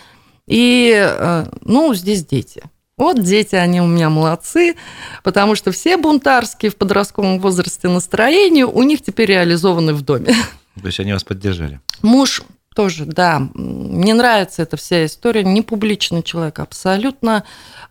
И, 0.46 0.94
э, 0.96 1.46
ну, 1.62 1.94
здесь 1.94 2.26
дети. 2.26 2.64
Вот 2.98 3.24
дети, 3.24 3.56
они 3.56 3.82
у 3.82 3.88
меня 3.88 4.10
молодцы, 4.10 4.76
потому 5.24 5.56
что 5.56 5.72
все 5.72 5.98
бунтарские 5.98 6.70
в 6.70 6.76
подростковом 6.76 7.40
возрасте 7.40 7.88
настроения 7.88 8.66
у 8.66 8.84
них 8.84 9.02
теперь 9.02 9.30
реализованы 9.30 9.94
в 9.94 10.02
доме. 10.04 10.36
То 10.80 10.88
есть 10.88 11.00
они 11.00 11.14
вас 11.14 11.24
поддержали. 11.24 11.80
Муж 12.04 12.44
тоже, 12.76 13.06
да, 13.06 13.42
мне 13.54 14.14
нравится 14.14 14.62
эта 14.62 14.78
вся 14.78 15.06
история, 15.06 15.44
не 15.44 15.62
публичный 15.62 16.24
человек 16.24 16.60
абсолютно, 16.60 17.44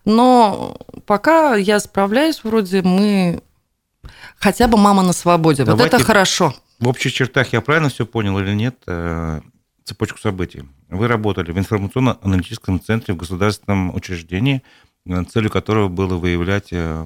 но 0.05 0.77
пока 1.05 1.55
я 1.55 1.79
справляюсь, 1.79 2.41
вроде 2.43 2.81
мы 2.81 3.41
хотя 4.39 4.67
бы 4.67 4.77
мама 4.77 5.03
на 5.03 5.13
свободе, 5.13 5.63
вот 5.63 5.71
Давайте- 5.71 5.95
это 5.97 6.05
хорошо. 6.05 6.53
В 6.79 6.87
общих 6.87 7.13
чертах 7.13 7.53
я 7.53 7.61
правильно 7.61 7.89
все 7.89 8.05
понял 8.05 8.37
или 8.39 8.53
нет? 8.53 8.75
э, 8.87 9.41
Цепочку 9.85 10.17
событий. 10.17 10.63
Вы 10.89 11.07
работали 11.09 11.51
в 11.51 11.57
информационно-аналитическом 11.59 12.79
центре 12.81 13.13
в 13.13 13.17
государственном 13.17 13.93
учреждении, 13.93 14.63
э, 15.05 15.23
целью 15.25 15.49
которого 15.51 15.87
было 15.89 16.15
выявлять 16.15 16.69
э, 16.71 17.05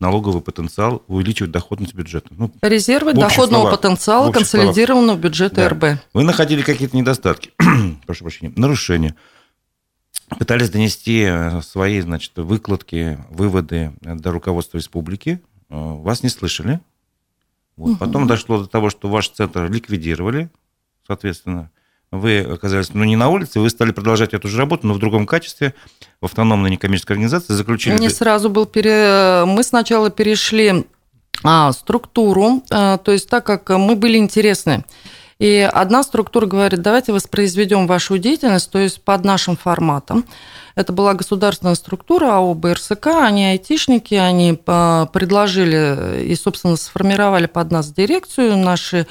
налоговый 0.00 0.42
потенциал, 0.42 1.02
увеличивать 1.06 1.52
доходность 1.52 1.94
бюджета. 1.94 2.28
Ну, 2.30 2.50
Резервы 2.62 3.14
доходного 3.14 3.62
словах, 3.62 3.72
в 3.72 3.76
потенциала 3.80 4.32
консолидированного 4.32 5.16
бюджета 5.16 5.54
Да. 5.56 5.68
РБ. 5.68 6.00
Вы 6.14 6.24
находили 6.24 6.62
какие-то 6.62 6.96
недостатки, 6.96 7.52
прошу 8.06 8.24
прощения, 8.24 8.52
нарушения, 8.56 9.14
пытались 10.38 10.70
донести 10.70 11.28
свои, 11.62 12.00
значит, 12.00 12.32
выкладки, 12.36 13.18
выводы 13.30 13.92
до 14.02 14.32
руководства 14.32 14.78
республики, 14.78 15.40
вас 15.68 16.22
не 16.22 16.28
слышали. 16.28 16.80
Вот. 17.76 17.98
Потом 17.98 18.26
дошло 18.26 18.58
до 18.58 18.66
того, 18.66 18.90
что 18.90 19.08
ваш 19.08 19.28
центр 19.28 19.70
ликвидировали, 19.70 20.50
соответственно. 21.06 21.70
Вы 22.12 22.40
оказались, 22.40 22.94
ну, 22.94 23.04
не 23.04 23.16
на 23.16 23.28
улице, 23.28 23.58
вы 23.58 23.68
стали 23.68 23.90
продолжать 23.90 24.32
эту 24.32 24.48
же 24.48 24.58
работу, 24.58 24.86
но 24.86 24.94
в 24.94 24.98
другом 24.98 25.26
качестве, 25.26 25.74
в 26.20 26.26
автономной 26.26 26.70
некоммерческой 26.70 27.14
организации, 27.14 27.52
заключили... 27.52 27.98
Не 27.98 28.10
сразу 28.10 28.48
был 28.48 28.64
пере... 28.64 29.44
Мы 29.44 29.62
сначала 29.64 30.08
перешли 30.08 30.86
а, 31.42 31.72
структуру, 31.72 32.62
а, 32.70 32.98
то 32.98 33.12
есть 33.12 33.28
так 33.28 33.44
как 33.44 33.70
мы 33.70 33.96
были 33.96 34.18
интересны. 34.18 34.84
И 35.38 35.68
одна 35.70 36.02
структура 36.02 36.46
говорит, 36.46 36.80
давайте 36.80 37.12
воспроизведем 37.12 37.86
вашу 37.86 38.16
деятельность, 38.18 38.70
то 38.70 38.78
есть 38.78 39.02
под 39.02 39.24
нашим 39.24 39.56
форматом. 39.56 40.24
Это 40.76 40.92
была 40.92 41.14
государственная 41.14 41.74
структура 41.74 42.36
АО 42.36 42.54
БРСК, 42.54 43.06
они 43.06 43.46
айтишники, 43.46 44.14
они 44.14 44.60
а, 44.66 45.06
предложили 45.06 46.22
и, 46.22 46.34
собственно, 46.36 46.76
сформировали 46.76 47.46
под 47.46 47.72
нас 47.72 47.90
дирекцию, 47.90 48.58
наши 48.58 49.06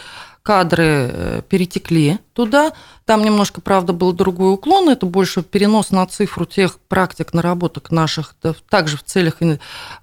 кадры 0.46 1.10
э, 1.12 1.42
перетекли 1.50 2.20
туда. 2.34 2.72
Там 3.06 3.24
немножко, 3.24 3.62
правда, 3.62 3.94
был 3.94 4.14
другой 4.14 4.54
уклон. 4.54 4.90
Это 4.90 5.08
больше 5.08 5.42
перенос 5.42 5.90
на 5.90 6.06
цифру 6.06 6.46
тех 6.46 6.80
практик, 6.82 7.34
наработок 7.34 7.90
наших, 7.90 8.36
также 8.70 8.96
в 8.98 9.04
целях 9.04 9.38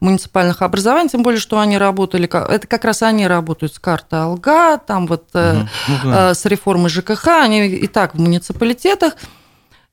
муниципальных 0.01 0.63
образований, 0.63 1.11
тем 1.11 1.23
более, 1.23 1.39
что 1.39 1.61
они 1.61 1.79
работали, 1.79 2.25
это 2.27 2.67
как 2.67 2.85
раз 2.85 3.05
они 3.05 3.29
работают 3.29 3.75
с 3.75 3.79
картой 3.79 4.19
Алга, 4.19 4.79
там 4.79 5.07
вот 5.07 5.33
Мгм. 5.33 5.69
Ну, 5.87 5.97
да. 6.11 6.31
э, 6.31 6.35
с 6.35 6.45
реформой 6.45 6.91
ЖКХ, 6.91 7.29
они 7.29 7.69
и 7.69 7.87
так 7.87 8.17
в 8.17 8.21
муниципалитетах. 8.21 9.15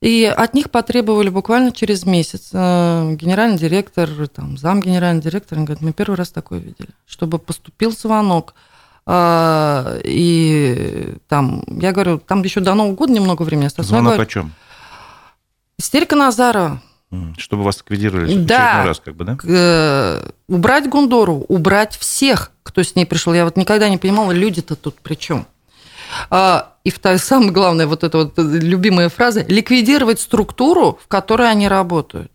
И 0.00 0.24
от 0.24 0.54
них 0.54 0.70
потребовали 0.70 1.28
буквально 1.28 1.72
через 1.72 2.06
месяц. 2.06 2.50
Э, 2.52 3.12
Генеральный 3.14 3.58
директор, 3.58 4.08
там, 4.28 4.56
зам 4.56 4.80
генеральный 4.80 5.20
директор, 5.20 5.58
он 5.58 5.66
говорит, 5.66 5.82
мы 5.82 5.92
первый 5.92 6.14
раз 6.14 6.30
такое 6.30 6.58
видели. 6.58 6.88
Чтобы 7.06 7.38
поступил 7.38 7.92
звонок, 7.92 8.54
а, 9.06 9.98
и 10.04 11.14
там, 11.28 11.64
я 11.66 11.92
говорю, 11.92 12.18
там 12.18 12.42
еще 12.42 12.60
до 12.60 12.74
Нового 12.74 12.94
года 12.94 13.12
немного 13.12 13.42
времени 13.42 13.66
осталось. 13.66 13.88
Звонок 13.88 14.12
говорю, 14.12 14.22
о 14.22 14.26
чем? 14.26 14.52
Истерика 15.78 16.16
Назарова. 16.16 16.80
Чтобы 17.36 17.64
вас 17.64 17.78
ликвидировали 17.78 18.44
Да. 18.44 18.84
раз, 18.86 19.00
как 19.00 19.16
бы, 19.16 19.24
да? 19.24 19.36
Э, 19.44 20.30
убрать 20.48 20.88
Гундору, 20.88 21.44
убрать 21.48 21.96
всех, 21.96 22.52
кто 22.62 22.82
с 22.84 22.94
ней 22.94 23.04
пришел. 23.04 23.34
Я 23.34 23.44
вот 23.44 23.56
никогда 23.56 23.88
не 23.88 23.98
понимала, 23.98 24.30
люди-то 24.30 24.76
тут 24.76 24.94
при 25.00 25.16
чем. 25.16 25.46
И 26.84 26.90
вторая, 26.90 27.18
самое 27.18 27.50
главное, 27.50 27.86
вот 27.86 28.04
эта 28.04 28.18
вот 28.18 28.32
любимая 28.36 29.08
фраза, 29.10 29.44
ликвидировать 29.46 30.20
структуру, 30.20 30.98
в 31.02 31.08
которой 31.08 31.50
они 31.50 31.68
работают. 31.68 32.32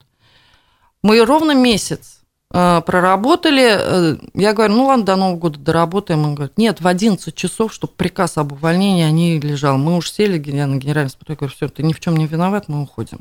Мы 1.02 1.24
ровно 1.24 1.54
месяц 1.54 2.20
э, 2.52 2.82
проработали. 2.86 3.76
Э, 3.78 4.18
Я 4.34 4.54
говорю, 4.54 4.74
ну 4.74 4.86
ладно, 4.86 5.06
до 5.06 5.16
Нового 5.16 5.38
года 5.38 5.60
доработаем. 5.60 6.26
Он 6.26 6.36
говорит, 6.36 6.58
нет, 6.58 6.82
в 6.82 6.88
11 6.88 7.34
часов, 7.36 7.74
чтобы 7.74 7.94
приказ 7.94 8.38
об 8.38 8.52
увольнении, 8.52 9.04
они 9.04 9.40
лежал. 9.40 9.78
Мы 9.78 9.98
уж 9.98 10.12
сели, 10.12 10.42
я 10.50 10.68
на 10.68 10.78
генеральном 10.78 11.10
смотрю, 11.10 11.34
я 11.34 11.36
говорю, 11.38 11.54
все, 11.56 11.68
ты 11.68 11.84
ни 11.84 11.94
в 11.94 12.00
чем 12.00 12.18
не 12.18 12.28
виноват, 12.28 12.68
мы 12.68 12.84
уходим. 12.84 13.20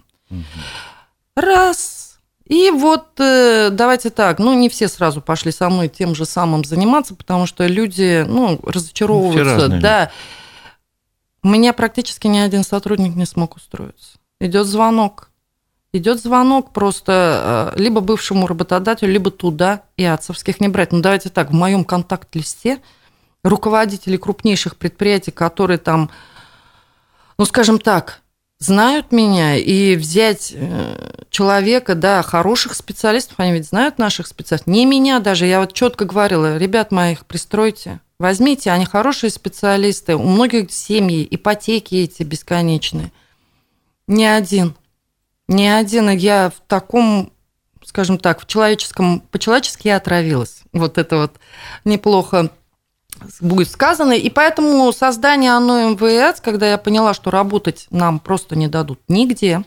Раз. 1.37 2.19
И 2.47 2.71
вот 2.71 3.19
э, 3.19 3.71
давайте 3.73 4.11
так, 4.11 4.39
ну 4.39 4.53
не 4.53 4.69
все 4.69 4.89
сразу 4.89 5.23
пошли 5.23 5.51
со 5.51 5.71
мной 5.71 5.89
тем 5.89 6.15
же 6.15 6.27
самым 6.27 6.63
заниматься, 6.63 7.15
потому 7.15 7.47
что 7.47 7.67
люди, 7.67 8.25
ну, 8.29 8.61
разочаровываются, 8.63 9.45
разные 9.63 9.81
да. 9.81 10.11
У 10.11 10.44
меня 11.49 11.73
практически 11.73 12.27
ни 12.27 12.39
один 12.39 12.65
сотрудник 12.65 13.15
не 13.15 13.27
смог 13.27 13.57
устроиться. 13.57 14.19
Идет 14.41 14.67
звонок. 14.67 15.31
Идет 15.93 16.21
звонок 16.21 16.73
просто 16.73 17.73
э, 17.77 17.81
либо 17.81 18.01
бывшему 18.01 18.49
работодателю, 18.49 19.13
либо 19.13 19.31
туда 19.31 19.83
и 19.97 20.05
отцовских 20.05 20.61
не 20.61 20.69
брать. 20.69 20.91
Ну 20.91 21.01
давайте 21.01 21.29
так, 21.29 21.51
в 21.51 21.55
моем 21.55 21.85
контакт-листе 21.85 22.81
руководителей 23.45 24.19
крупнейших 24.19 24.77
предприятий, 24.77 25.31
которые 25.31 25.79
там, 25.79 26.11
ну, 27.39 27.45
скажем 27.45 27.79
так, 27.79 28.23
знают 28.65 29.13
меня, 29.13 29.57
и 29.57 29.97
взять 29.97 30.53
э, 30.55 31.23
человека, 31.31 31.95
да, 31.95 32.23
хороших 32.23 32.75
специалистов, 32.75 33.35
они 33.39 33.53
ведь 33.53 33.69
знают 33.69 33.99
наших 33.99 34.27
специалистов, 34.27 34.67
не 34.67 34.87
меня 34.87 35.21
даже, 35.21 35.47
я 35.47 35.61
вот 35.61 35.75
четко 35.75 36.05
говорила, 36.05 36.57
ребят 36.57 36.91
моих 36.91 37.27
пристройте, 37.27 38.01
возьмите, 38.19 38.71
они 38.71 38.87
хорошие 38.87 39.31
специалисты, 39.31 40.17
у 40.17 40.23
многих 40.23 40.73
семьи, 40.73 41.27
ипотеки 41.31 41.97
эти 41.97 42.23
бесконечные. 42.23 43.13
Ни 44.07 44.25
один, 44.25 44.75
ни 45.47 45.67
один, 45.67 46.11
я 46.11 46.51
в 46.51 46.67
таком, 46.67 47.33
скажем 47.85 48.19
так, 48.19 48.41
в 48.41 48.47
человеческом, 48.47 49.21
по-человечески 49.21 49.89
я 49.89 49.97
отравилась, 49.97 50.63
вот 50.73 50.97
это 50.99 51.17
вот 51.17 51.33
неплохо 51.85 52.51
будет 53.41 53.71
сказано. 53.71 54.13
И 54.13 54.31
поэтому 54.31 54.93
создание 54.93 55.53
оно 55.53 55.91
МВС, 55.91 56.41
когда 56.41 56.69
я 56.69 56.79
поняла, 56.79 57.15
что 57.15 57.31
работать 57.31 57.87
нам 57.91 58.19
просто 58.19 58.57
не 58.57 58.69
дадут 58.69 59.01
нигде, 59.09 59.65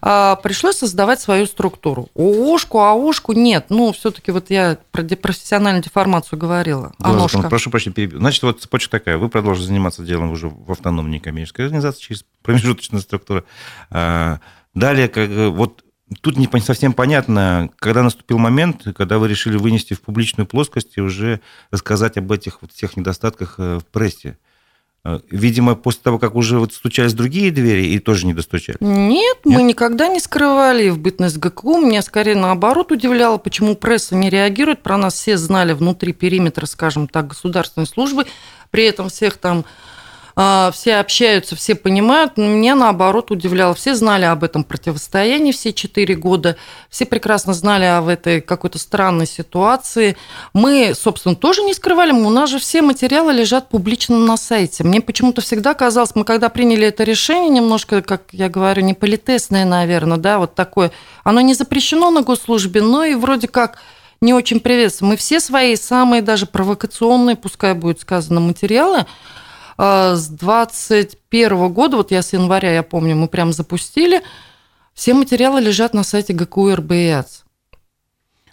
а, 0.00 0.36
пришлось 0.36 0.78
создавать 0.78 1.20
свою 1.20 1.46
структуру. 1.46 2.08
ООшку, 2.14 2.80
АОшку 2.80 3.32
нет. 3.32 3.66
Ну, 3.68 3.92
все-таки 3.92 4.30
вот 4.30 4.50
я 4.50 4.78
про 4.92 5.02
профессиональную 5.02 5.82
деформацию 5.82 6.38
говорила. 6.38 6.92
Аношка. 6.98 7.48
Прошу 7.48 7.70
прощения, 7.70 7.94
перебью. 7.94 8.18
Значит, 8.18 8.42
вот 8.42 8.62
цепочка 8.62 8.98
такая. 8.98 9.18
Вы 9.18 9.28
продолжите 9.28 9.66
заниматься 9.66 10.02
делом 10.02 10.30
уже 10.30 10.48
в 10.48 10.70
автономной 10.70 11.12
некоммерческой 11.12 11.66
организации 11.66 12.00
через 12.00 12.24
промежуточную 12.42 13.02
структуру. 13.02 13.44
А, 13.90 14.40
далее, 14.74 15.08
как, 15.08 15.28
вот 15.28 15.84
Тут 16.20 16.36
не 16.36 16.48
совсем 16.60 16.92
понятно, 16.92 17.70
когда 17.78 18.02
наступил 18.02 18.38
момент, 18.38 18.82
когда 18.96 19.18
вы 19.18 19.28
решили 19.28 19.56
вынести 19.56 19.94
в 19.94 20.00
публичную 20.00 20.46
плоскость 20.46 20.94
и 20.96 21.00
уже 21.00 21.40
рассказать 21.70 22.16
об 22.16 22.32
этих 22.32 22.62
вот 22.62 22.72
всех 22.72 22.96
недостатках 22.96 23.54
э, 23.58 23.78
в 23.78 23.84
прессе. 23.84 24.36
Э, 25.04 25.20
видимо, 25.30 25.76
после 25.76 26.02
того, 26.02 26.18
как 26.18 26.34
уже 26.34 26.58
вот 26.58 26.72
стучались 26.72 27.14
другие 27.14 27.52
двери 27.52 27.86
и 27.86 28.00
тоже 28.00 28.26
не 28.26 28.34
достучали. 28.34 28.76
Нет, 28.80 29.38
Нет, 29.44 29.56
мы 29.56 29.62
никогда 29.62 30.08
не 30.08 30.18
скрывали 30.18 30.90
в 30.90 30.98
бытность 30.98 31.38
ГКУ. 31.38 31.78
Меня 31.78 32.02
скорее 32.02 32.34
наоборот 32.34 32.90
удивляло, 32.90 33.38
почему 33.38 33.76
пресса 33.76 34.16
не 34.16 34.30
реагирует. 34.30 34.82
Про 34.82 34.96
нас 34.96 35.14
все 35.14 35.36
знали 35.36 35.72
внутри 35.72 36.12
периметра, 36.12 36.66
скажем 36.66 37.06
так, 37.06 37.28
государственной 37.28 37.86
службы. 37.86 38.26
При 38.70 38.84
этом 38.84 39.08
всех 39.10 39.36
там 39.36 39.64
все 40.72 40.96
общаются, 40.96 41.56
все 41.56 41.74
понимают. 41.74 42.36
Меня, 42.36 42.74
наоборот, 42.74 43.30
удивляло. 43.30 43.74
Все 43.74 43.94
знали 43.94 44.24
об 44.24 44.42
этом 44.42 44.64
противостоянии 44.64 45.52
все 45.52 45.72
четыре 45.72 46.14
года, 46.14 46.56
все 46.88 47.04
прекрасно 47.04 47.52
знали 47.52 47.84
об 47.84 48.08
этой 48.08 48.40
какой-то 48.40 48.78
странной 48.78 49.26
ситуации. 49.26 50.16
Мы, 50.52 50.92
собственно, 50.94 51.34
тоже 51.34 51.62
не 51.62 51.74
скрывали, 51.74 52.12
у 52.12 52.30
нас 52.30 52.50
же 52.50 52.58
все 52.58 52.80
материалы 52.80 53.32
лежат 53.32 53.68
публично 53.68 54.18
на 54.18 54.36
сайте. 54.36 54.84
Мне 54.84 55.00
почему-то 55.00 55.42
всегда 55.42 55.74
казалось, 55.74 56.14
мы 56.14 56.24
когда 56.24 56.48
приняли 56.48 56.86
это 56.86 57.04
решение, 57.04 57.50
немножко, 57.50 58.02
как 58.02 58.22
я 58.32 58.48
говорю, 58.48 58.82
не 58.82 58.94
политесное, 58.94 59.64
наверное, 59.64 60.16
да, 60.18 60.38
вот 60.38 60.54
такое, 60.54 60.90
оно 61.24 61.40
не 61.40 61.54
запрещено 61.54 62.10
на 62.10 62.22
госслужбе, 62.22 62.82
но 62.82 63.04
и 63.04 63.14
вроде 63.14 63.48
как 63.48 63.78
не 64.20 64.34
очень 64.34 64.60
приветствуем. 64.60 65.10
Мы 65.10 65.16
все 65.16 65.40
свои 65.40 65.76
самые 65.76 66.22
даже 66.22 66.46
провокационные, 66.46 67.36
пускай 67.36 67.74
будет 67.74 68.00
сказано, 68.00 68.40
материалы 68.40 69.00
а, 69.00 69.06
с 69.80 70.28
21 70.28 71.72
года, 71.72 71.96
вот 71.96 72.10
я 72.10 72.22
с 72.22 72.32
января, 72.32 72.72
я 72.72 72.82
помню, 72.82 73.16
мы 73.16 73.28
прям 73.28 73.52
запустили, 73.52 74.22
все 74.94 75.14
материалы 75.14 75.60
лежат 75.60 75.94
на 75.94 76.04
сайте 76.04 76.34
ГКУ 76.34 76.74
РБС. 76.74 77.44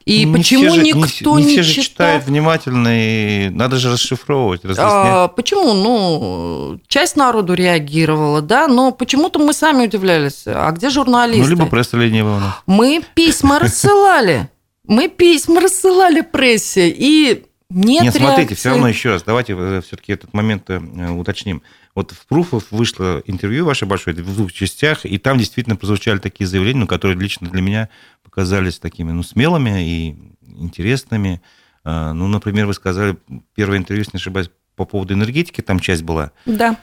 И 0.06 0.24
не 0.24 0.38
почему 0.38 0.74
же, 0.74 0.84
никто 0.84 1.38
не, 1.38 1.46
не 1.46 1.52
все 1.52 1.64
же 1.64 1.82
читают 1.82 2.24
внимательно, 2.24 2.88
и 2.94 3.50
надо 3.50 3.76
же 3.76 3.92
расшифровывать, 3.92 4.64
разъяснять. 4.64 4.88
А, 4.88 5.28
почему? 5.28 5.74
Ну, 5.74 6.80
часть 6.88 7.18
народу 7.18 7.56
реагировала, 7.56 8.42
да, 8.42 8.70
но 8.70 8.94
почему-то 8.94 9.40
мы 9.40 9.52
сами 9.52 9.84
удивлялись. 9.84 10.44
А 10.46 10.72
где 10.72 10.90
журналисты? 10.90 11.44
Ну, 11.44 11.50
либо 11.50 11.66
пресса 11.66 11.98
ленивая 11.98 12.38
у 12.38 12.40
нас. 12.40 12.54
Мы 12.68 13.04
письма 13.16 13.60
рассылали. 13.60 14.48
Мы 14.86 15.10
письма 15.10 15.60
рассылали 15.60 16.22
прессе, 16.22 16.88
и 16.88 17.44
нет, 17.70 18.04
Нет, 18.04 18.14
смотрите, 18.16 18.42
реакции. 18.42 18.56
все 18.56 18.70
равно 18.70 18.88
еще 18.88 19.10
раз, 19.10 19.24
давайте 19.24 19.54
э, 19.58 19.82
все-таки 19.86 20.14
этот 20.14 20.34
момент 20.34 20.70
э, 20.70 20.80
уточним. 21.10 21.62
Вот 21.96 22.12
в 22.12 22.26
Пруфов 22.26 22.72
вышло 22.72 23.22
интервью 23.26 23.66
ваше 23.66 23.86
большое 23.86 24.16
в 24.16 24.36
двух 24.36 24.54
частях, 24.54 25.06
и 25.06 25.18
там 25.18 25.38
действительно 25.38 25.76
прозвучали 25.76 26.20
такие 26.20 26.48
заявления, 26.48 26.82
ну, 26.82 26.88
которые 26.88 27.20
лично 27.20 27.50
для 27.50 27.62
меня 27.62 27.90
показались 28.24 28.80
такими 28.80 29.12
ну, 29.12 29.22
смелыми 29.22 29.84
и 29.84 30.16
интересными. 30.58 31.42
А, 31.84 32.14
ну, 32.14 32.28
например, 32.28 32.68
вы 32.68 32.74
сказали, 32.74 33.18
первое 33.54 33.80
интервью, 33.80 34.04
если 34.04 34.18
не 34.18 34.22
ошибаюсь, 34.22 34.50
по 34.78 34.86
поводу 34.86 35.14
энергетики, 35.16 35.62
там 35.62 35.80
часть 35.80 36.04
была. 36.04 36.32
Да. 36.46 36.78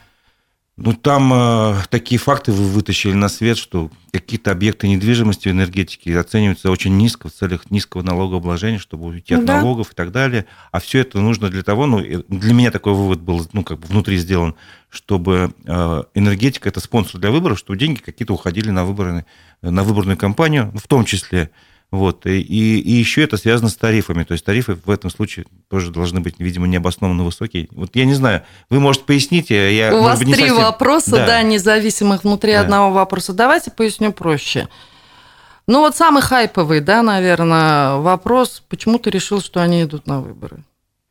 Ну, 0.77 0.91
там 0.91 1.31
э, 1.33 1.75
такие 1.89 2.19
факты 2.19 2.51
вы 2.51 2.65
вытащили 2.65 3.13
на 3.13 3.29
свет, 3.29 3.57
что 3.57 3.89
какие-то 4.11 4.51
объекты 4.51 4.89
недвижимости 4.89 5.47
в 5.47 5.51
энергетике 5.51 6.19
оцениваются 6.19 6.69
очень 6.69 6.97
низко 6.97 7.29
в 7.29 7.31
целях 7.31 7.71
низкого 7.71 8.01
налогообложения, 8.01 8.77
чтобы 8.77 9.05
уйти 9.05 9.35
от 9.35 9.45
да. 9.45 9.61
налогов 9.61 9.93
и 9.93 9.95
так 9.95 10.11
далее. 10.11 10.47
А 10.73 10.81
все 10.81 10.99
это 10.99 11.21
нужно 11.21 11.49
для 11.49 11.63
того, 11.63 11.85
ну, 11.85 12.01
для 12.27 12.53
меня 12.53 12.71
такой 12.71 12.93
вывод 12.93 13.21
был, 13.21 13.47
ну, 13.53 13.63
как 13.63 13.79
бы 13.79 13.87
внутри 13.87 14.17
сделан, 14.17 14.55
чтобы 14.89 15.53
э, 15.65 16.03
энергетика– 16.13 16.67
это 16.69 16.81
спонсор 16.81 17.21
для 17.21 17.31
выборов, 17.31 17.57
чтобы 17.57 17.79
деньги 17.79 17.99
какие-то 17.99 18.33
уходили 18.33 18.69
на, 18.69 18.83
выборы, 18.83 19.25
на 19.61 19.83
выборную 19.83 20.17
кампанию, 20.17 20.73
в 20.75 20.87
том 20.89 21.05
числе 21.05 21.51
вот. 21.91 22.25
И, 22.25 22.41
и 22.41 22.91
еще 22.91 23.23
это 23.23 23.37
связано 23.37 23.69
с 23.69 23.75
тарифами. 23.75 24.23
То 24.23 24.33
есть 24.33 24.43
тарифы 24.43 24.77
в 24.83 24.89
этом 24.89 25.09
случае 25.09 25.45
тоже 25.69 25.91
должны 25.91 26.19
быть, 26.19 26.35
видимо, 26.39 26.67
необоснованно 26.67 27.23
высокие. 27.23 27.67
Вот 27.71 27.95
я 27.95 28.05
не 28.05 28.13
знаю, 28.13 28.43
вы, 28.69 28.79
может, 28.79 29.03
поясните? 29.03 29.75
Я, 29.75 29.95
У 29.95 30.03
вас 30.03 30.19
быть, 30.19 30.33
три 30.33 30.47
совсем... 30.47 30.57
вопроса, 30.57 31.11
да. 31.11 31.25
да, 31.25 31.41
независимых 31.41 32.23
внутри 32.23 32.53
да. 32.53 32.61
одного 32.61 32.91
вопроса. 32.91 33.33
Давайте 33.33 33.71
поясню 33.71 34.11
проще. 34.11 34.67
Ну 35.67 35.79
вот 35.79 35.95
самый 35.95 36.21
хайповый, 36.21 36.79
да, 36.79 37.01
наверное, 37.01 37.95
вопрос, 37.95 38.61
почему 38.69 38.99
ты 38.99 39.09
решил, 39.09 39.41
что 39.41 39.61
они 39.61 39.83
идут 39.83 40.05
на 40.05 40.21
выборы? 40.21 40.63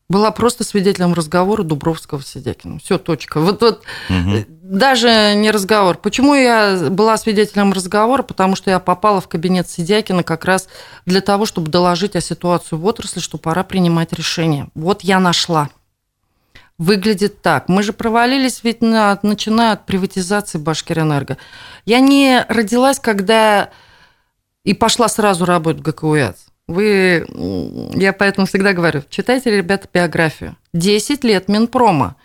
Была 0.09 0.31
просто 0.31 0.65
свидетелем 0.65 1.15
разговора 1.15 1.63
Дубровского 1.63 2.21
с 2.21 2.27
Сидякиным. 2.27 2.79
Все, 2.79 2.99
точка. 2.99 3.41
Вот, 3.41 3.63
вот 3.63 3.83
угу. 4.11 4.45
даже 4.49 5.35
не 5.35 5.51
разговор. 5.51 5.97
Почему 5.97 6.35
я 6.35 6.89
была 6.91 7.17
свидетелем 7.17 7.73
разговора? 7.73 8.23
Потому 8.23 8.55
что 8.55 8.71
я 8.71 8.81
попала 8.81 9.21
в 9.21 9.29
кабинет 9.29 9.69
Сидякина 9.69 10.23
как 10.23 10.45
раз 10.45 10.69
для 11.07 11.21
того, 11.21 11.47
чтобы 11.47 11.71
доложить 11.71 12.17
о 12.17 12.21
ситуации 12.21 12.77
в 12.77 12.85
отрасли, 12.85 13.21
что 13.21 13.39
пора 13.39 13.65
принимать 13.65 14.13
решение. 14.13 14.69
Вот 14.75 15.03
я 15.03 15.21
нашла. 15.21 15.71
Выглядит 16.77 17.41
так. 17.41 17.69
Мы 17.69 17.83
же 17.83 17.93
провалились 17.93 18.65
ведь 18.65 18.83
на, 18.83 19.19
начиная 19.23 19.73
от 19.73 19.87
приватизации 19.87 20.59
Башкирэнерго. 20.59 21.39
Я 21.87 22.01
не 22.01 22.45
родилась, 22.49 22.99
когда 22.99 23.71
и 24.65 24.75
пошла 24.75 25.09
сразу 25.09 25.45
работать 25.45 25.81
в 25.81 25.85
ГКУЭЦ. 25.85 26.44
Вы, 26.67 27.27
я 27.95 28.13
поэтому 28.13 28.47
всегда 28.47 28.73
говорю, 28.73 29.03
читайте, 29.11 29.51
ребята, 29.51 29.89
биографию. 29.93 30.57
10 30.73 31.25
лет 31.25 31.49
Минпрома. 31.49 32.17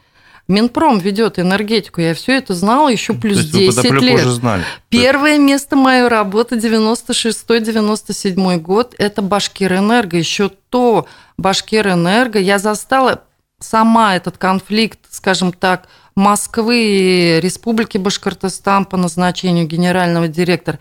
Минпром 0.47 0.97
ведет 0.97 1.37
энергетику, 1.37 2.01
я 2.01 2.15
все 2.15 2.37
это 2.37 2.55
знала 2.55 2.89
еще 2.89 3.13
плюс 3.13 3.51
То 3.51 3.59
есть 3.59 3.81
10 3.81 4.01
лет. 4.01 4.15
Уже 4.15 4.31
знали. 4.31 4.63
Первое 4.89 5.37
место 5.37 5.75
моей 5.75 6.07
работы 6.07 6.55
96-97 6.55 8.57
год 8.57 8.95
это 8.97 9.21
Башкирэнерго. 9.21 10.17
Еще 10.17 10.49
то 10.69 11.05
Башкирэнерго 11.37 12.39
я 12.39 12.57
застала 12.57 13.25
сама 13.59 14.15
этот 14.15 14.39
конфликт, 14.39 14.99
скажем 15.11 15.53
так, 15.53 15.87
Москвы 16.15 16.81
и 16.81 17.39
Республики 17.41 17.99
Башкортостан 17.99 18.85
по 18.85 18.97
назначению 18.97 19.67
генерального 19.67 20.27
директора. 20.27 20.79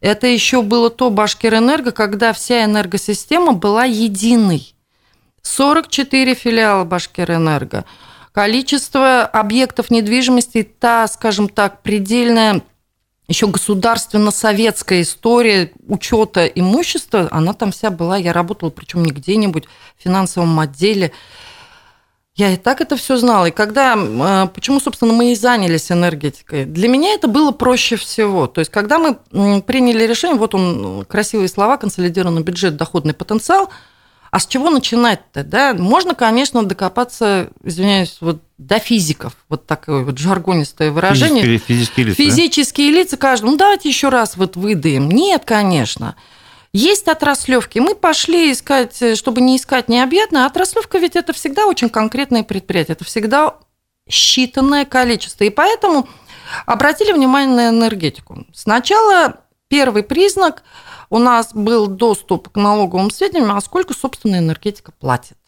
Это 0.00 0.26
еще 0.26 0.62
было 0.62 0.90
то 0.90 1.10
Башкирэнерго, 1.10 1.92
когда 1.92 2.32
вся 2.32 2.64
энергосистема 2.64 3.52
была 3.52 3.84
единой. 3.84 4.74
44 5.42 6.34
филиала 6.34 6.84
Башкирэнерго. 6.84 7.84
Количество 8.32 9.22
объектов 9.22 9.90
недвижимости, 9.90 10.62
та, 10.62 11.06
скажем 11.06 11.48
так, 11.48 11.82
предельная 11.82 12.62
еще 13.26 13.46
государственно-советская 13.46 15.00
история 15.02 15.72
учета 15.86 16.44
имущества, 16.46 17.28
она 17.30 17.54
там 17.54 17.72
вся 17.72 17.90
была. 17.90 18.16
Я 18.16 18.32
работала, 18.32 18.70
причем 18.70 19.04
не 19.04 19.12
где-нибудь 19.12 19.64
в 19.98 20.02
финансовом 20.02 20.58
отделе. 20.60 21.12
Я 22.36 22.52
и 22.52 22.56
так 22.56 22.80
это 22.80 22.96
все 22.96 23.16
знала. 23.16 23.46
И 23.46 23.50
когда, 23.52 23.94
а, 23.96 24.46
почему, 24.48 24.80
собственно, 24.80 25.12
мы 25.12 25.32
и 25.32 25.36
занялись 25.36 25.92
энергетикой? 25.92 26.64
Для 26.64 26.88
меня 26.88 27.14
это 27.14 27.28
было 27.28 27.52
проще 27.52 27.94
всего. 27.94 28.48
То 28.48 28.58
есть, 28.58 28.72
когда 28.72 28.98
мы 28.98 29.62
приняли 29.62 30.04
решение, 30.04 30.36
вот 30.36 30.52
он, 30.54 31.04
красивые 31.04 31.48
слова, 31.48 31.76
консолидированный 31.76 32.42
бюджет, 32.42 32.76
доходный 32.76 33.14
потенциал, 33.14 33.70
а 34.32 34.40
с 34.40 34.48
чего 34.48 34.68
начинать-то? 34.68 35.44
Да? 35.44 35.74
Можно, 35.74 36.16
конечно, 36.16 36.64
докопаться, 36.64 37.50
извиняюсь, 37.62 38.16
вот 38.20 38.42
до 38.58 38.80
физиков, 38.80 39.36
вот 39.48 39.66
такое 39.66 40.02
вот 40.02 40.18
жаргонистое 40.18 40.90
выражение. 40.90 41.44
Физические, 41.44 41.76
физические 41.76 42.06
лица. 42.06 42.16
Физические 42.16 42.90
лица 42.90 43.16
каждому. 43.16 43.52
Ну, 43.52 43.58
давайте 43.58 43.88
еще 43.88 44.08
раз 44.08 44.36
вот 44.36 44.56
выдаем. 44.56 45.08
Нет, 45.08 45.44
конечно. 45.44 46.16
Есть 46.74 47.06
отраслевки. 47.06 47.78
Мы 47.78 47.94
пошли 47.94 48.50
искать, 48.50 49.16
чтобы 49.16 49.40
не 49.40 49.58
искать 49.58 49.88
необъятно. 49.88 50.44
Отраслевка 50.44 50.98
ведь 50.98 51.14
это 51.14 51.32
всегда 51.32 51.66
очень 51.66 51.88
конкретное 51.88 52.42
предприятие. 52.42 52.94
Это 52.94 53.04
всегда 53.04 53.54
считанное 54.10 54.84
количество. 54.84 55.44
И 55.44 55.50
поэтому 55.50 56.08
обратили 56.66 57.12
внимание 57.12 57.54
на 57.54 57.68
энергетику. 57.68 58.44
Сначала 58.52 59.36
первый 59.68 60.02
признак 60.02 60.64
у 61.10 61.18
нас 61.18 61.54
был 61.54 61.86
доступ 61.86 62.48
к 62.48 62.56
налоговым 62.56 63.12
сведениям, 63.12 63.56
а 63.56 63.60
сколько, 63.60 63.94
собственно, 63.94 64.38
энергетика 64.38 64.90
платит. 64.90 65.38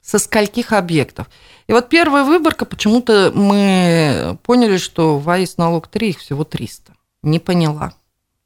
Со 0.00 0.18
скольких 0.18 0.72
объектов. 0.72 1.28
И 1.66 1.72
вот 1.74 1.90
первая 1.90 2.24
выборка, 2.24 2.64
почему-то 2.64 3.30
мы 3.34 4.38
поняли, 4.42 4.78
что 4.78 5.18
в 5.18 5.28
АИС 5.28 5.58
налог 5.58 5.88
3, 5.88 6.08
их 6.08 6.18
всего 6.18 6.44
300. 6.44 6.94
Не 7.22 7.40
поняла. 7.40 7.92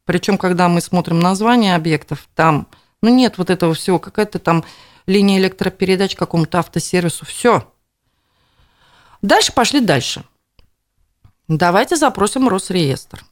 Причем, 0.07 0.38
когда 0.38 0.69
мы 0.69 0.81
смотрим 0.81 1.19
название 1.19 1.75
объектов, 1.75 2.29
там, 2.35 2.69
ну, 3.03 3.11
нет 3.11 3.37
вот 3.37 3.51
этого 3.51 3.75
всего, 3.75 3.99
какая-то 3.99 4.38
там 4.38 4.64
линия 5.07 5.38
электропередач 5.38 6.14
какому-то 6.14 6.61
автосервису, 6.61 7.27
все. 7.27 7.71
Дальше 9.21 9.53
пошли 9.53 9.81
дальше. 9.81 10.25
Давайте 11.49 11.97
запросим 11.97 12.49
Росреестр. 12.49 13.25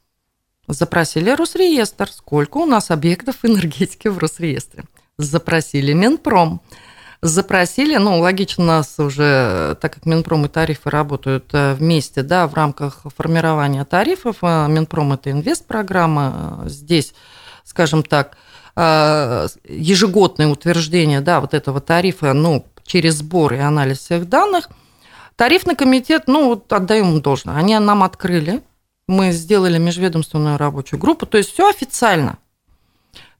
Запросили 0.66 1.30
Росреестр. 1.30 2.10
Сколько 2.10 2.58
у 2.58 2.66
нас 2.66 2.90
объектов 2.90 3.44
энергетики 3.44 4.08
в 4.08 4.18
Росреестре? 4.18 4.84
Запросили 5.16 5.92
Минпром. 5.92 6.60
Запросили, 7.26 7.96
ну, 7.96 8.18
логично 8.18 8.66
нас 8.66 8.96
уже, 8.98 9.78
так 9.80 9.94
как 9.94 10.04
Минпром 10.04 10.44
и 10.44 10.48
тарифы 10.48 10.90
работают 10.90 11.46
э, 11.54 11.72
вместе, 11.72 12.22
да, 12.22 12.46
в 12.46 12.52
рамках 12.52 13.00
формирования 13.16 13.86
тарифов. 13.86 14.36
Э, 14.42 14.66
Минпром– 14.68 15.12
это 15.14 15.30
инвестпрограмма. 15.30 16.64
Здесь, 16.66 17.14
скажем 17.64 18.02
так, 18.02 18.36
э, 18.76 19.46
ежегодное 19.66 20.48
утверждение, 20.48 21.22
да, 21.22 21.40
вот 21.40 21.54
этого 21.54 21.80
тарифа, 21.80 22.34
ну, 22.34 22.66
через 22.84 23.14
сбор 23.14 23.54
и 23.54 23.58
анализ 23.58 24.00
всех 24.00 24.28
данных. 24.28 24.68
Тарифный 25.34 25.76
комитет, 25.76 26.24
ну, 26.26 26.48
вот 26.48 26.70
отдаем 26.74 27.10
им 27.10 27.22
должное. 27.22 27.56
Они 27.56 27.78
нам 27.78 28.02
открыли, 28.02 28.60
мы 29.08 29.32
сделали 29.32 29.78
межведомственную 29.78 30.58
рабочую 30.58 31.00
группу, 31.00 31.24
то 31.24 31.38
есть 31.38 31.54
все 31.54 31.70
официально. 31.70 32.36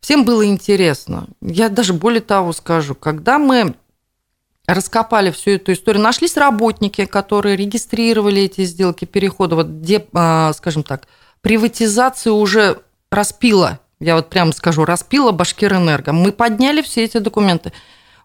Всем 0.05 0.27
было 0.27 0.45
интересно. 0.45 1.29
Я 1.41 1.71
даже 1.71 1.95
более 1.95 2.21
того 2.21 2.53
скажу, 2.53 2.95
когда 2.95 3.39
мы 3.39 3.75
раскопали 4.67 5.31
всю 5.31 5.53
эту 5.53 5.73
историю, 5.73 6.03
нашлись 6.03 6.37
работники, 6.37 7.07
которые 7.07 7.57
регистрировали 7.57 8.43
эти 8.43 8.67
сделки 8.67 9.07
перехода, 9.07 9.57
вот 9.57 9.67
где, 9.67 10.07
а, 10.13 10.53
скажем 10.53 10.83
так, 10.83 11.09
приватизацию 11.41 12.35
уже 12.35 12.83
распила, 13.11 13.81
я 13.99 14.17
вот 14.17 14.29
прямо 14.29 14.53
скажу, 14.53 14.85
распила 14.85 15.33
Башкирэнерго. 15.33 16.13
Мы 16.13 16.33
подняли 16.33 16.83
все 16.83 17.05
эти 17.05 17.17
документы. 17.17 17.73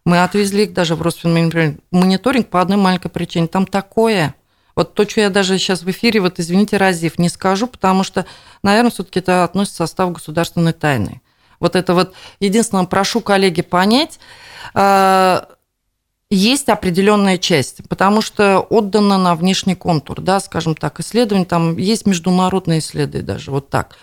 Мы 0.03 0.21
отвезли 0.21 0.63
их 0.63 0.73
даже 0.73 0.95
в 0.95 1.01
Росфинмониторинг 1.01 2.49
по 2.49 2.59
одной 2.59 2.77
маленькой 2.77 3.07
причине. 3.07 3.47
Там 3.47 3.65
такое. 3.65 4.35
Вот 4.75 4.95
то, 4.95 5.07
что 5.07 5.21
я 5.21 5.29
даже 5.29 5.57
сейчас 5.57 5.83
в 5.83 5.89
эфире, 5.89 6.19
вот 6.19 6.41
извините, 6.41 6.75
Разив, 6.75 7.17
не 7.17 7.29
скажу, 7.29 7.67
потому 7.67 8.03
что, 8.03 8.25
наверное, 8.63 8.91
все-таки 8.91 9.19
это 9.19 9.45
относится 9.45 9.85
к 9.85 9.87
составу 9.87 10.11
государственной 10.11 10.73
тайны. 10.73 11.21
Вот 11.59 11.75
это 11.75 11.93
вот 11.93 12.13
единственное, 12.39 12.85
прошу 12.85 13.21
коллеги 13.21 13.61
понять, 13.61 14.19
а, 14.73 15.47
есть 16.29 16.69
определенная 16.69 17.37
часть, 17.37 17.87
потому 17.89 18.21
что 18.21 18.59
отдана 18.59 19.17
на 19.17 19.35
внешний 19.35 19.75
контур, 19.75 20.21
да, 20.21 20.39
скажем 20.39 20.75
так, 20.75 20.99
исследование, 20.99 21.45
там 21.45 21.77
есть 21.77 22.05
международные 22.05 22.79
исследования 22.79 23.25
даже, 23.25 23.51
вот 23.51 23.69
так. 23.69 23.95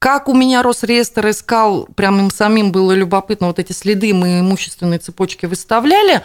Как 0.00 0.28
у 0.28 0.34
меня 0.34 0.64
Росреестр 0.64 1.30
искал, 1.30 1.86
прям 1.94 2.18
им 2.18 2.30
самим 2.32 2.72
было 2.72 2.90
любопытно, 2.90 3.46
вот 3.46 3.60
эти 3.60 3.70
следы 3.70 4.12
мы 4.12 4.40
имущественной 4.40 4.98
цепочки 4.98 5.46
выставляли, 5.46 6.22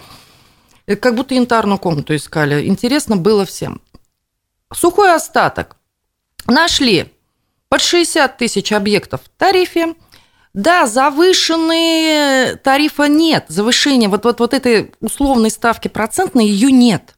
э, 0.88 0.96
как 0.96 1.14
будто 1.14 1.36
янтарную 1.36 1.78
комнату 1.78 2.16
искали. 2.16 2.66
Интересно 2.66 3.16
было 3.16 3.46
всем. 3.46 3.80
Сухой 4.74 5.14
остаток. 5.14 5.78
Нашли 6.48 7.14
под 7.70 7.82
60 7.82 8.38
тысяч 8.38 8.72
объектов 8.72 9.22
в 9.24 9.30
тарифе– 9.38 9.94
да, 10.54 10.88
завышенные 10.88 12.56
тарифа 12.56 13.08
нет, 13.08 13.46
завышения 13.48 14.10
вот, 14.10 14.26
вот, 14.26 14.40
вот 14.40 14.54
этой 14.54 14.94
условной 15.02 15.52
ставки 15.52 15.88
процентной 15.88 16.46
ее 16.48 16.72
нет. 16.72 17.16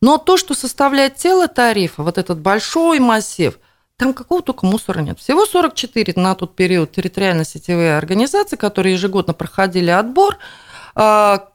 Но 0.00 0.18
то, 0.18 0.36
что 0.36 0.54
составляет 0.54 1.16
тело 1.16 1.48
тарифа, 1.48 2.02
вот 2.02 2.18
этот 2.18 2.38
большой 2.38 3.00
массив, 3.00 3.58
там 3.96 4.14
какого 4.14 4.42
только 4.42 4.64
мусора 4.64 5.00
нет. 5.00 5.18
Всего 5.18 5.44
44 5.44 6.12
на 6.16 6.36
тот 6.36 6.54
период 6.54 6.92
территориально-сетевые 6.92 7.98
организации, 7.98 8.56
которые 8.56 8.92
ежегодно 8.92 9.34
проходили 9.34 9.90
отбор. 9.90 10.38
А, 10.94 11.48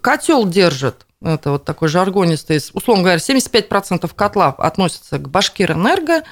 Котел 0.00 0.46
держит, 0.46 1.06
это 1.20 1.50
вот 1.52 1.64
такой 1.64 1.88
жаргонистый, 1.88 2.58
условно 2.72 3.02
говоря, 3.02 3.18
75% 3.18 4.10
котла 4.14 4.54
относятся 4.56 5.18
к 5.18 5.28
Башкирэнерго, 5.28 6.22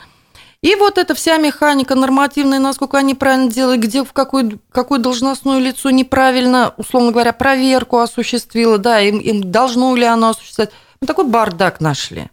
и 0.63 0.75
вот 0.75 0.99
эта 0.99 1.15
вся 1.15 1.37
механика 1.37 1.95
нормативная, 1.95 2.59
насколько 2.59 2.99
они 2.99 3.15
правильно 3.15 3.51
делают, 3.51 3.81
где 3.81 4.05
в 4.05 4.13
какое, 4.13 4.59
какое 4.73 4.99
должностное 4.99 5.59
лицо 5.59 5.91
неправильно, 5.91 6.75
условно 6.77 7.13
говоря, 7.13 7.33
проверку 7.33 7.99
осуществило, 7.99 8.79
да, 8.79 9.01
им, 9.01 9.19
им 9.19 9.51
должно 9.51 9.95
ли 9.95 10.05
оно 10.05 10.31
осуществлять. 10.31 10.71
Мы 11.01 11.07
такой 11.07 11.27
бардак 11.27 11.81
нашли 11.81 12.31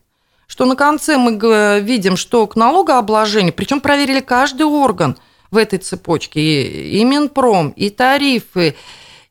что 0.47 0.65
на 0.65 0.75
конце 0.75 1.17
мы 1.17 1.81
видим, 1.81 2.17
что 2.17 2.47
к 2.47 2.55
налогообложению, 2.55 3.53
причем 3.53 3.81
проверили 3.81 4.19
каждый 4.19 4.63
орган 4.63 5.17
в 5.51 5.57
этой 5.57 5.79
цепочке, 5.79 6.39
и, 6.39 6.99
и 6.99 7.03
Минпром, 7.03 7.69
и 7.69 7.89
тарифы, 7.89 8.75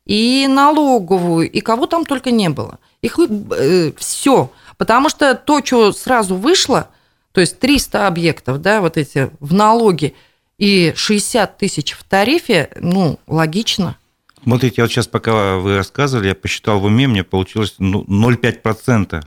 и 0.05 0.47
налоговую, 0.49 1.51
и 1.51 1.61
кого 1.61 1.87
там 1.87 2.05
только 2.05 2.31
не 2.31 2.49
было. 2.49 2.79
Их 3.01 3.19
э, 3.19 3.93
все. 3.97 4.51
Потому 4.77 5.09
что 5.09 5.35
то, 5.35 5.65
что 5.65 5.93
сразу 5.93 6.37
вышло, 6.37 6.89
то 7.35 7.41
есть 7.41 7.59
300 7.59 8.07
объектов, 8.07 8.61
да, 8.61 8.81
вот 8.81 8.97
эти 8.97 9.29
в 9.41 9.53
налоге 9.53 10.15
и 10.57 10.93
60 10.95 11.59
тысяч 11.59 11.93
в 11.93 12.05
тарифе, 12.05 12.71
ну, 12.81 13.19
логично. 13.27 13.97
Смотрите, 14.45 14.83
вот 14.83 14.91
сейчас, 14.93 15.09
пока 15.09 15.57
вы 15.57 15.77
рассказывали, 15.77 16.29
я 16.29 16.37
посчитал 16.37 16.79
в 16.79 16.85
уме, 16.85 17.09
мне 17.09 17.25
получилось 17.25 17.75
0,5% 17.81 19.09
ну, 19.13 19.21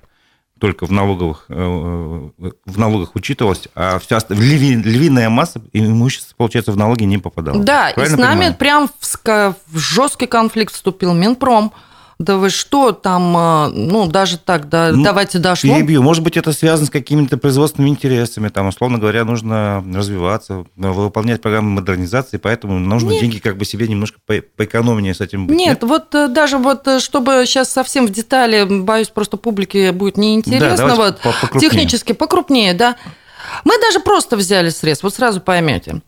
только 0.57 0.85
в 0.85 0.91
налоговых, 0.91 1.47
э, 1.49 1.53
в 1.53 2.79
налогах 2.79 3.13
учитывалось, 3.15 3.67
а 3.75 3.99
вся 3.99 4.19
львиная 4.29 5.29
масса 5.29 5.61
имущества, 5.73 6.33
получается, 6.37 6.71
в 6.71 6.77
налоги 6.77 7.03
не 7.03 7.17
попадала. 7.17 7.61
Да, 7.61 7.91
Правильно 7.93 8.15
и 8.15 8.17
с 8.17 8.19
нами 8.19 8.35
понимаю? 8.35 8.55
прям 8.55 8.87
в, 8.87 9.55
в 9.67 9.77
жесткий 9.77 10.27
конфликт 10.27 10.73
вступил 10.73 11.13
Минпром, 11.13 11.73
да 12.19 12.37
вы 12.37 12.49
что, 12.49 12.93
там, 12.93 13.37
а, 13.37 13.69
ну, 13.69 14.07
даже 14.07 14.39
так, 14.39 14.69
да, 14.69 14.91
ну, 14.91 15.03
давайте 15.03 15.37
дошло. 15.37 15.75
Перебью. 15.75 16.01
Может 16.01 16.23
быть, 16.23 16.35
это 16.35 16.51
связано 16.51 16.87
с 16.87 16.89
какими-то 16.89 17.37
производственными 17.37 17.91
интересами, 17.91 18.49
там, 18.49 18.67
условно 18.67 18.97
говоря, 18.97 19.23
нужно 19.23 19.83
развиваться, 19.93 20.65
выполнять 20.75 21.41
программы 21.41 21.69
модернизации, 21.69 22.37
поэтому 22.37 22.79
нужно 22.79 23.11
Нет. 23.11 23.21
деньги 23.21 23.37
как 23.37 23.57
бы 23.57 23.65
себе 23.65 23.87
немножко 23.87 24.19
по 24.25 24.41
поэкономнее 24.55 25.13
с 25.13 25.21
этим 25.21 25.45
быть. 25.45 25.55
Нет, 25.55 25.81
Нет, 25.81 25.83
вот 25.83 26.15
э, 26.15 26.27
даже 26.27 26.57
вот, 26.57 26.87
э, 26.87 26.99
чтобы 26.99 27.43
сейчас 27.45 27.71
совсем 27.71 28.07
в 28.07 28.09
детали, 28.09 28.65
боюсь, 28.81 29.09
просто 29.09 29.37
публике 29.37 29.91
будет 29.91 30.17
неинтересно, 30.17 30.87
да, 30.87 30.95
вот, 30.95 31.19
покрупнее. 31.21 31.69
технически 31.69 32.13
покрупнее, 32.13 32.73
да. 32.73 32.95
Мы 33.63 33.79
даже 33.79 33.99
просто 33.99 34.37
взяли 34.37 34.69
средства, 34.69 35.07
вот 35.07 35.15
сразу 35.15 35.39
поймете. 35.39 36.01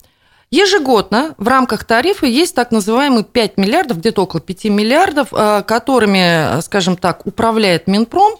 Ежегодно 0.52 1.36
в 1.38 1.46
рамках 1.46 1.84
тарифа 1.84 2.26
есть 2.26 2.56
так 2.56 2.72
называемые 2.72 3.22
5 3.22 3.56
миллиардов, 3.56 3.98
где-то 3.98 4.22
около 4.22 4.40
5 4.40 4.64
миллиардов, 4.64 5.28
э, 5.32 5.62
которыми, 5.62 6.60
скажем 6.62 6.96
так, 6.96 7.24
управляет 7.24 7.86
Минпром, 7.86 8.34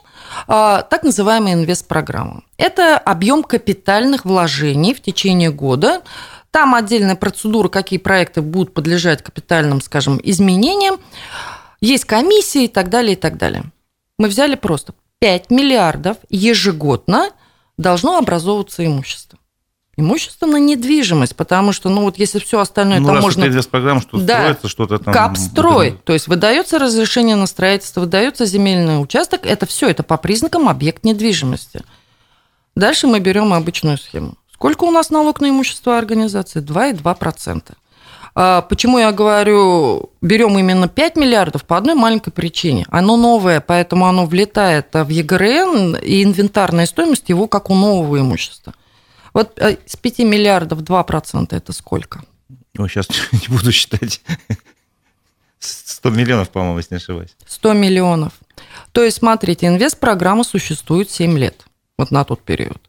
э, 0.48 0.82
так 0.90 1.04
называемая 1.04 1.54
инвестпрограмма. 1.54 2.42
Это 2.56 2.98
объем 2.98 3.44
капитальных 3.44 4.24
вложений 4.24 4.94
в 4.94 5.02
течение 5.02 5.52
года. 5.52 6.02
Там 6.50 6.74
отдельная 6.74 7.14
процедура, 7.14 7.68
какие 7.68 8.00
проекты 8.00 8.42
будут 8.42 8.74
подлежать 8.74 9.22
капитальным, 9.22 9.80
скажем, 9.80 10.18
изменениям. 10.20 10.98
Есть 11.80 12.06
комиссии 12.06 12.64
и 12.64 12.68
так 12.68 12.90
далее, 12.90 13.12
и 13.12 13.16
так 13.16 13.38
далее. 13.38 13.62
Мы 14.18 14.26
взяли 14.26 14.56
просто 14.56 14.94
5 15.20 15.50
миллиардов 15.50 16.16
ежегодно 16.28 17.30
должно 17.78 18.18
образовываться 18.18 18.84
имущество 18.84 19.38
имущество 20.00 20.46
на 20.46 20.56
недвижимость, 20.56 21.36
потому 21.36 21.72
что, 21.72 21.88
ну 21.88 22.02
вот 22.02 22.18
если 22.18 22.38
все 22.38 22.58
остальное, 22.60 23.00
ну, 23.00 23.06
там 23.06 23.20
можно... 23.20 23.46
Ну, 23.46 23.62
программ, 23.70 24.00
что 24.00 24.18
да. 24.18 24.40
строится, 24.40 24.68
что-то 24.68 24.98
там... 24.98 25.14
Капстрой, 25.14 25.98
то 26.04 26.12
есть 26.12 26.26
выдается 26.26 26.78
разрешение 26.78 27.36
на 27.36 27.46
строительство, 27.46 28.00
выдается 28.00 28.46
земельный 28.46 29.00
участок, 29.00 29.46
это 29.46 29.66
все, 29.66 29.88
это 29.88 30.02
по 30.02 30.16
признакам 30.16 30.68
объект 30.68 31.04
недвижимости. 31.04 31.82
Дальше 32.74 33.06
мы 33.06 33.20
берем 33.20 33.52
обычную 33.52 33.98
схему. 33.98 34.34
Сколько 34.52 34.84
у 34.84 34.90
нас 34.90 35.10
налог 35.10 35.40
на 35.40 35.48
имущество 35.48 35.96
организации? 35.96 36.60
2,2%. 36.60 37.62
А 38.34 38.62
почему 38.62 38.98
я 38.98 39.12
говорю, 39.12 40.10
берем 40.20 40.58
именно 40.58 40.88
5 40.88 41.16
миллиардов 41.16 41.64
по 41.64 41.76
одной 41.76 41.94
маленькой 41.94 42.30
причине. 42.30 42.86
Оно 42.88 43.16
новое, 43.16 43.60
поэтому 43.60 44.06
оно 44.06 44.26
влетает 44.26 44.88
в 44.92 45.08
ЕГРН, 45.08 45.96
и 45.96 46.22
инвентарная 46.22 46.86
стоимость 46.86 47.28
его 47.28 47.48
как 47.48 47.70
у 47.70 47.74
нового 47.74 48.20
имущества. 48.20 48.74
Вот 49.32 49.58
э, 49.58 49.78
с 49.86 49.96
5 49.96 50.18
миллиардов 50.20 50.80
2% 50.80 51.54
это 51.54 51.72
сколько? 51.72 52.22
Ой, 52.78 52.88
сейчас 52.88 53.08
не 53.32 53.48
буду 53.48 53.72
считать. 53.72 54.22
100 55.58 56.10
миллионов, 56.10 56.50
по-моему, 56.50 56.78
если 56.78 56.94
не 56.94 56.98
ошибаюсь. 56.98 57.36
100 57.46 57.72
миллионов. 57.74 58.32
То 58.92 59.04
есть, 59.04 59.18
смотрите, 59.18 59.66
инвест-программа 59.66 60.44
существует 60.44 61.10
7 61.10 61.38
лет, 61.38 61.66
вот 61.98 62.10
на 62.10 62.24
тот 62.24 62.42
период. 62.42 62.80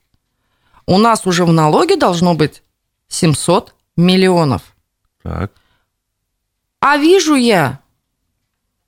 У 0.86 0.98
нас 0.98 1.28
уже 1.28 1.46
в 1.46 1.52
налоге 1.52 1.96
должно 1.96 2.34
быть 2.34 2.64
700 3.08 3.76
миллионов. 3.98 4.76
Так. 5.22 5.52
А 6.80 6.98
вижу 6.98 7.36
я, 7.36 7.80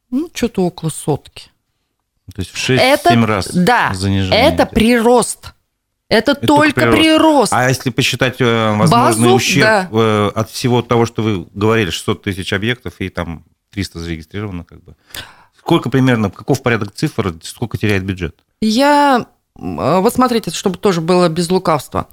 ну, 0.10 0.30
что-то 0.34 0.64
около 0.64 0.90
сотки. 0.90 1.52
То 2.34 2.40
есть 2.42 2.52
в 2.52 2.70
6-7 2.70 3.26
раз 3.26 3.50
да, 3.54 3.94
занижение. 3.94 4.40
Это 4.40 4.66
прирост. 4.66 5.53
Это, 6.14 6.34
это 6.34 6.46
только, 6.46 6.82
прирост. 6.82 7.00
прирост. 7.00 7.54
А 7.54 7.70
если 7.70 7.90
посчитать 7.90 8.40
э, 8.40 8.76
возможный 8.76 9.26
Базу, 9.26 9.36
ущерб 9.36 9.66
да. 9.66 9.90
Э, 9.92 10.32
от 10.36 10.50
всего 10.52 10.84
того, 10.84 11.08
что 11.08 11.24
вы 11.24 11.48
говорили, 11.54 11.90
600 11.90 12.22
тысяч 12.22 12.54
объектов 12.54 12.94
и 13.00 13.10
там 13.10 13.46
300 13.72 14.00
зарегистрировано, 14.00 14.64
как 14.64 14.84
бы. 14.84 14.96
Сколько 15.58 15.90
примерно, 15.90 16.30
каков 16.30 16.62
порядок 16.62 16.94
цифр, 16.94 17.34
сколько 17.42 17.80
теряет 17.80 18.04
бюджет? 18.04 18.36
Я, 18.62 19.26
э, 19.58 20.00
вот 20.00 20.14
смотрите, 20.14 20.52
чтобы 20.52 20.78
тоже 20.78 21.02
было 21.02 21.30
без 21.30 21.50
лукавства. 21.50 22.08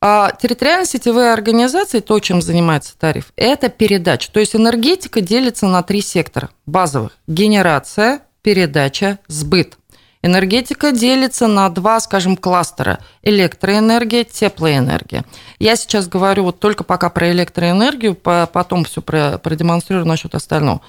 А 0.00 0.32
территориальные 0.32 0.86
сетевые 0.86 1.32
организации, 1.32 2.00
то, 2.00 2.18
чем 2.18 2.42
занимается 2.42 2.98
тариф, 2.98 3.32
это 3.36 3.68
передача. 3.68 4.32
То 4.32 4.40
есть 4.40 4.56
энергетика 4.56 5.20
делится 5.20 5.68
на 5.68 5.84
три 5.84 6.00
сектора 6.00 6.50
базовых. 6.66 7.12
Генерация, 7.28 8.22
передача, 8.42 9.20
сбыт. 9.28 9.78
Энергетика 10.22 10.92
делится 10.92 11.48
на 11.48 11.68
два, 11.68 11.98
скажем, 12.00 12.36
кластера. 12.36 13.00
Электроэнергия, 13.22 14.24
теплоэнергия. 14.24 15.24
Я 15.58 15.76
сейчас 15.76 16.08
говорю 16.08 16.44
вот 16.44 16.60
только 16.60 16.84
пока 16.84 17.10
про 17.10 17.30
электроэнергию, 17.32 18.14
потом 18.14 18.84
все 18.84 19.02
продемонстрирую 19.02 20.06
насчет 20.06 20.34
остального. 20.34 20.80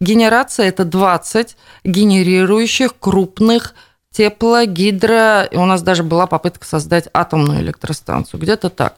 Генерация– 0.00 0.66
это 0.68 0.84
20 0.84 1.56
генерирующих 1.84 2.98
крупных 2.98 3.74
тепло, 4.10 4.64
гидро, 4.64 5.44
и 5.44 5.56
у 5.56 5.66
нас 5.66 5.82
даже 5.82 6.02
была 6.02 6.26
попытка 6.26 6.66
создать 6.66 7.08
атомную 7.12 7.60
электростанцию, 7.60 8.40
где-то 8.40 8.70
так. 8.70 8.96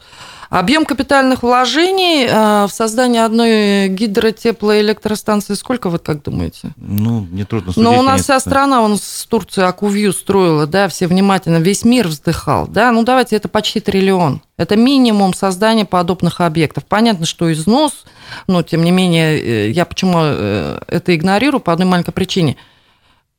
Объем 0.51 0.85
капитальных 0.85 1.45
вложений 1.45 2.27
э, 2.27 2.67
в 2.67 2.71
создание 2.73 3.25
одной 3.25 3.87
гидротеплоэлектростанции 3.87 5.55
сколько, 5.55 5.89
вот 5.89 6.03
как 6.03 6.25
думаете? 6.25 6.73
Ну, 6.77 7.25
нетрудно 7.31 7.73
судить. 7.73 7.89
Но 7.89 7.97
у 7.97 8.03
нас 8.03 8.23
вся 8.23 8.41
страна, 8.41 8.83
он 8.83 8.99
с 8.99 9.27
Турции 9.27 9.63
Акувью 9.63 10.13
строила, 10.13 10.67
да, 10.67 10.89
все 10.89 11.07
внимательно, 11.07 11.59
весь 11.59 11.85
мир 11.85 12.09
вздыхал, 12.09 12.67
да, 12.67 12.91
ну 12.91 13.05
давайте, 13.05 13.37
это 13.37 13.49
почти 13.49 13.79
триллион. 13.79 14.43
Это 14.57 14.75
минимум 14.75 15.35
создания 15.35 15.85
подобных 15.85 16.41
объектов. 16.41 16.85
Понятно, 16.85 17.27
что 17.27 17.53
износ, 17.53 18.05
но 18.49 18.65
тем 18.65 18.83
не 18.83 18.91
менее, 18.91 19.39
э, 19.39 19.71
я 19.71 19.85
почему 19.85 20.19
э, 20.19 20.81
это 20.89 21.15
игнорирую 21.15 21.61
по 21.61 21.73
одной 21.73 21.87
маленькой 21.87 22.13
причине– 22.13 22.57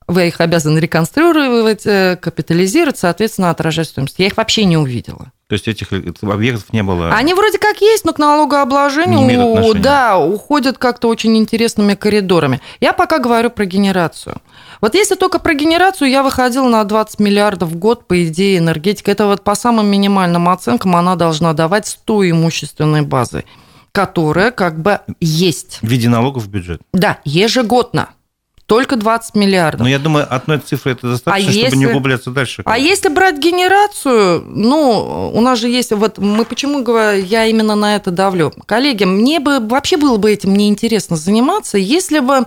вы 0.08 0.28
их 0.28 0.42
обязаны 0.42 0.80
реконструировать, 0.80 1.84
капитализировать, 2.20 2.98
соответственно, 2.98 3.50
отражать 3.50 3.88
стоимость. 3.88 4.16
Я 4.18 4.26
их 4.26 4.36
вообще 4.36 4.66
не 4.66 4.76
увидела. 4.76 5.32
То 5.52 5.56
есть 5.56 5.68
этих 5.68 5.92
объектов 6.22 6.72
не 6.72 6.82
было? 6.82 7.10
Они 7.14 7.34
вроде 7.34 7.58
как 7.58 7.82
есть, 7.82 8.06
но 8.06 8.14
к 8.14 8.20
налогообложению 8.20 9.74
да, 9.82 10.18
уходят 10.18 10.78
как-то 10.78 11.10
очень 11.10 11.36
интересными 11.36 11.94
коридорами. 11.94 12.62
Я 12.80 12.94
пока 12.94 13.20
говорю 13.20 13.50
про 13.50 13.66
генерацию. 13.66 14.38
Вот 14.80 14.96
если 14.96 15.16
только 15.16 15.40
про 15.40 15.54
генерацию, 15.54 16.10
я 16.10 16.24
выходила 16.24 16.70
на 16.70 16.82
20 16.86 17.20
миллиардов 17.20 17.68
в 17.68 17.76
год, 17.76 18.08
по 18.08 18.26
идее, 18.26 18.60
энергетика. 18.60 19.12
Это 19.12 19.26
вот 19.26 19.44
по 19.44 19.54
самым 19.56 19.88
минимальным 19.88 20.48
оценкам 20.48 20.96
она 20.96 21.18
должна 21.18 21.52
давать 21.52 21.86
100 21.86 22.30
имущественной 22.30 23.02
базы, 23.02 23.44
которая 23.92 24.52
как 24.52 24.82
бы 24.82 25.02
есть. 25.20 25.80
В 25.82 25.88
виде 25.90 26.08
налогов 26.08 26.44
в 26.44 26.48
бюджет? 26.48 26.80
Да, 26.94 27.18
ежегодно. 27.26 28.12
Только 28.72 28.96
20 28.96 29.36
миллиардов. 29.36 29.82
Но 29.82 29.90
я 29.90 30.00
думаю, 30.00 30.26
одной 30.34 30.60
цифры 30.60 30.94
это 30.94 31.10
достаточно, 31.10 31.50
а 31.50 31.52
чтобы 31.52 31.66
если, 31.66 31.76
не 31.76 31.88
углубляться 31.88 32.32
дальше. 32.32 32.62
А 32.66 32.78
если 32.78 33.10
брать 33.10 33.38
генерацию, 33.38 34.46
ну, 34.48 35.30
у 35.34 35.42
нас 35.42 35.60
же 35.60 35.68
есть, 35.68 35.92
вот 35.92 36.20
мы 36.20 36.46
почему 36.46 36.82
говорю, 36.82 37.22
я 37.22 37.48
именно 37.48 37.76
на 37.76 37.98
это 37.98 38.12
давлю. 38.12 38.54
Коллеги, 38.66 39.04
мне 39.04 39.42
бы 39.42 39.60
вообще 39.60 39.98
было 39.98 40.16
бы 40.16 40.32
этим 40.32 40.56
неинтересно 40.56 41.18
заниматься, 41.18 41.78
если 41.78 42.20
бы, 42.20 42.46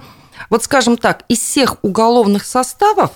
вот 0.48 0.64
скажем 0.64 0.96
так, 0.96 1.24
из 1.28 1.40
всех 1.40 1.76
уголовных 1.82 2.46
составов, 2.46 3.10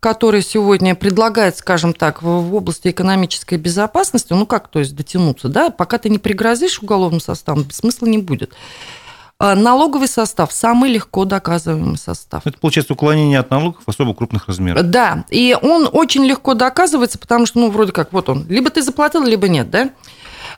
которые 0.00 0.40
сегодня 0.40 0.94
предлагают, 0.94 1.58
скажем 1.58 1.92
так, 1.92 2.22
в 2.22 2.54
области 2.54 2.88
экономической 2.88 3.58
безопасности, 3.58 4.32
ну 4.32 4.46
как, 4.46 4.68
то 4.68 4.78
есть 4.78 4.96
дотянуться, 4.96 5.48
да, 5.48 5.68
пока 5.68 5.98
ты 5.98 6.08
не 6.08 6.16
пригрозишь 6.16 6.78
уголовным 6.80 7.20
составом, 7.20 7.70
смысла 7.70 8.06
не 8.06 8.16
будет. 8.16 8.54
А, 9.42 9.54
налоговый 9.54 10.06
состав– 10.06 10.52
самый 10.52 10.92
легко 10.92 11.24
доказываемый 11.24 11.96
состав. 11.96 12.46
Это, 12.46 12.58
получается, 12.58 12.92
уклонение 12.92 13.38
от 13.38 13.50
налогов 13.50 13.82
особо 13.86 14.14
крупных 14.14 14.48
размеров. 14.48 14.82
Да, 14.82 15.24
и 15.30 15.56
он 15.62 15.88
очень 15.90 16.26
легко 16.26 16.52
доказывается, 16.52 17.18
потому 17.18 17.46
что, 17.46 17.58
ну, 17.58 17.70
вроде 17.70 17.92
как, 17.92 18.12
вот 18.12 18.28
он, 18.28 18.44
либо 18.50 18.68
ты 18.68 18.82
заплатил, 18.82 19.24
либо 19.24 19.48
нет, 19.48 19.70
да? 19.70 19.90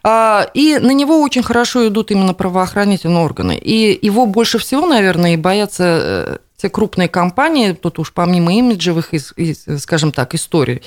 А, 0.03 0.49
и 0.53 0.81
на 0.81 0.91
него 0.91 1.23
очень 1.23 1.45
хорошо 1.45 1.87
идут 1.87 2.11
именно 2.11 2.35
правоохранительные 2.35 3.25
органы. 3.25 3.57
И 3.57 3.97
его 4.05 4.27
больше 4.27 4.59
всего, 4.59 4.85
наверное, 4.85 5.35
и 5.35 5.37
боятся 5.37 5.85
э, 5.85 6.37
те 6.57 6.69
крупные 6.69 7.09
компании, 7.09 7.75
тут 7.75 8.01
уж 8.01 8.13
помимо 8.13 8.53
имиджевых, 8.53 9.11
скажем 9.79 10.11
так, 10.11 10.35
историй, 10.35 10.83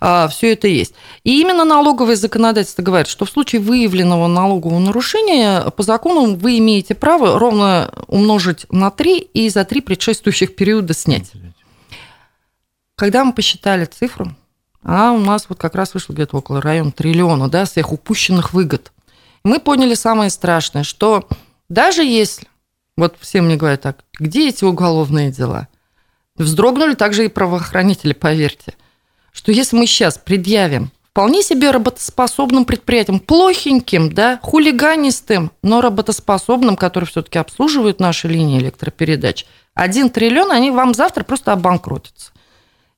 все 0.00 0.52
это 0.52 0.68
есть. 0.68 0.94
И 1.24 1.40
именно 1.40 1.64
налоговое 1.64 2.16
законодательство 2.16 2.82
говорит, 2.82 3.08
что 3.08 3.24
в 3.24 3.30
случае 3.30 3.60
выявленного 3.60 4.26
налогового 4.26 4.78
нарушения 4.78 5.70
по 5.70 5.82
закону 5.82 6.36
вы 6.36 6.58
имеете 6.58 6.94
право 6.94 7.38
ровно 7.38 7.92
умножить 8.08 8.66
на 8.70 8.90
3 8.90 9.18
и 9.18 9.48
за 9.48 9.64
3 9.64 9.80
предшествующих 9.80 10.56
периода 10.56 10.94
снять. 10.94 11.32
Когда 12.94 13.24
мы 13.24 13.32
посчитали 13.32 13.84
цифру, 13.84 14.34
она 14.82 15.12
у 15.12 15.18
нас 15.18 15.46
вот 15.48 15.58
как 15.58 15.74
раз 15.74 15.94
вышла 15.94 16.14
где-то 16.14 16.36
около 16.36 16.60
района 16.60 16.92
триллиона, 16.92 17.48
да, 17.48 17.64
всех 17.64 17.92
упущенных 17.92 18.52
выгод. 18.52 18.92
Мы 19.44 19.58
поняли 19.58 19.94
самое 19.94 20.30
страшное, 20.30 20.82
что 20.82 21.28
даже 21.68 22.04
если, 22.04 22.46
вот 22.96 23.16
все 23.20 23.42
мне 23.42 23.56
говорят 23.56 23.82
так, 23.82 24.04
где 24.18 24.48
эти 24.48 24.64
уголовные 24.64 25.30
дела? 25.30 25.68
Вздрогнули 26.36 26.94
также 26.94 27.24
и 27.24 27.28
правоохранители, 27.28 28.12
поверьте– 28.12 28.74
что 29.36 29.52
если 29.52 29.76
мы 29.76 29.86
сейчас 29.86 30.16
предъявим 30.16 30.90
вполне 31.10 31.42
себе 31.42 31.70
работоспособным 31.70 32.64
предприятием, 32.64 33.20
плохеньким, 33.20 34.10
да, 34.10 34.40
хулиганистым, 34.42 35.52
но 35.62 35.82
работоспособным, 35.82 36.76
который 36.76 37.04
все-таки 37.04 37.38
обслуживает 37.38 38.00
наши 38.00 38.28
линии 38.28 38.58
электропередач, 38.58 39.44
один 39.74 40.08
триллион, 40.08 40.52
они 40.52 40.70
вам 40.70 40.94
завтра 40.94 41.22
просто 41.22 41.52
обанкротятся. 41.52 42.32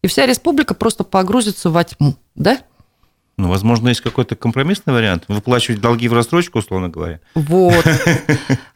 И 0.02 0.06
вся 0.06 0.26
республика 0.26 0.74
просто 0.74 1.02
погрузится 1.02 1.70
во 1.70 1.82
тьму, 1.82 2.14
да? 2.36 2.60
Ну, 3.38 3.48
возможно, 3.48 3.88
есть 3.88 4.00
какой-то 4.00 4.34
компромиссный 4.34 4.92
вариант. 4.92 5.24
Выплачивать 5.28 5.80
долги 5.80 6.08
в 6.08 6.12
рассрочку, 6.12 6.58
условно 6.58 6.88
говоря. 6.88 7.20
Вот. 7.36 7.86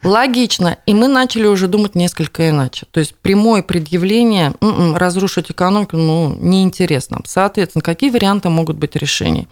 Логично. 0.03 0.77
И 0.85 0.93
мы 0.93 1.09
начали 1.09 1.45
уже 1.47 1.67
думать 1.67 1.95
несколько 1.95 2.49
иначе. 2.49 2.85
То 2.91 3.01
есть 3.01 3.13
прямое 3.21 3.61
предъявление, 3.61 4.53
м-м, 4.61 4.95
разрушить 4.95 5.51
экономику, 5.51 5.97
ну, 5.97 6.37
неинтересно. 6.39 7.19
Соответственно, 7.25 7.81
какие 7.81 8.09
варианты 8.09 8.47
могут 8.47 8.77
быть 8.77 8.95
решений? 8.95 9.49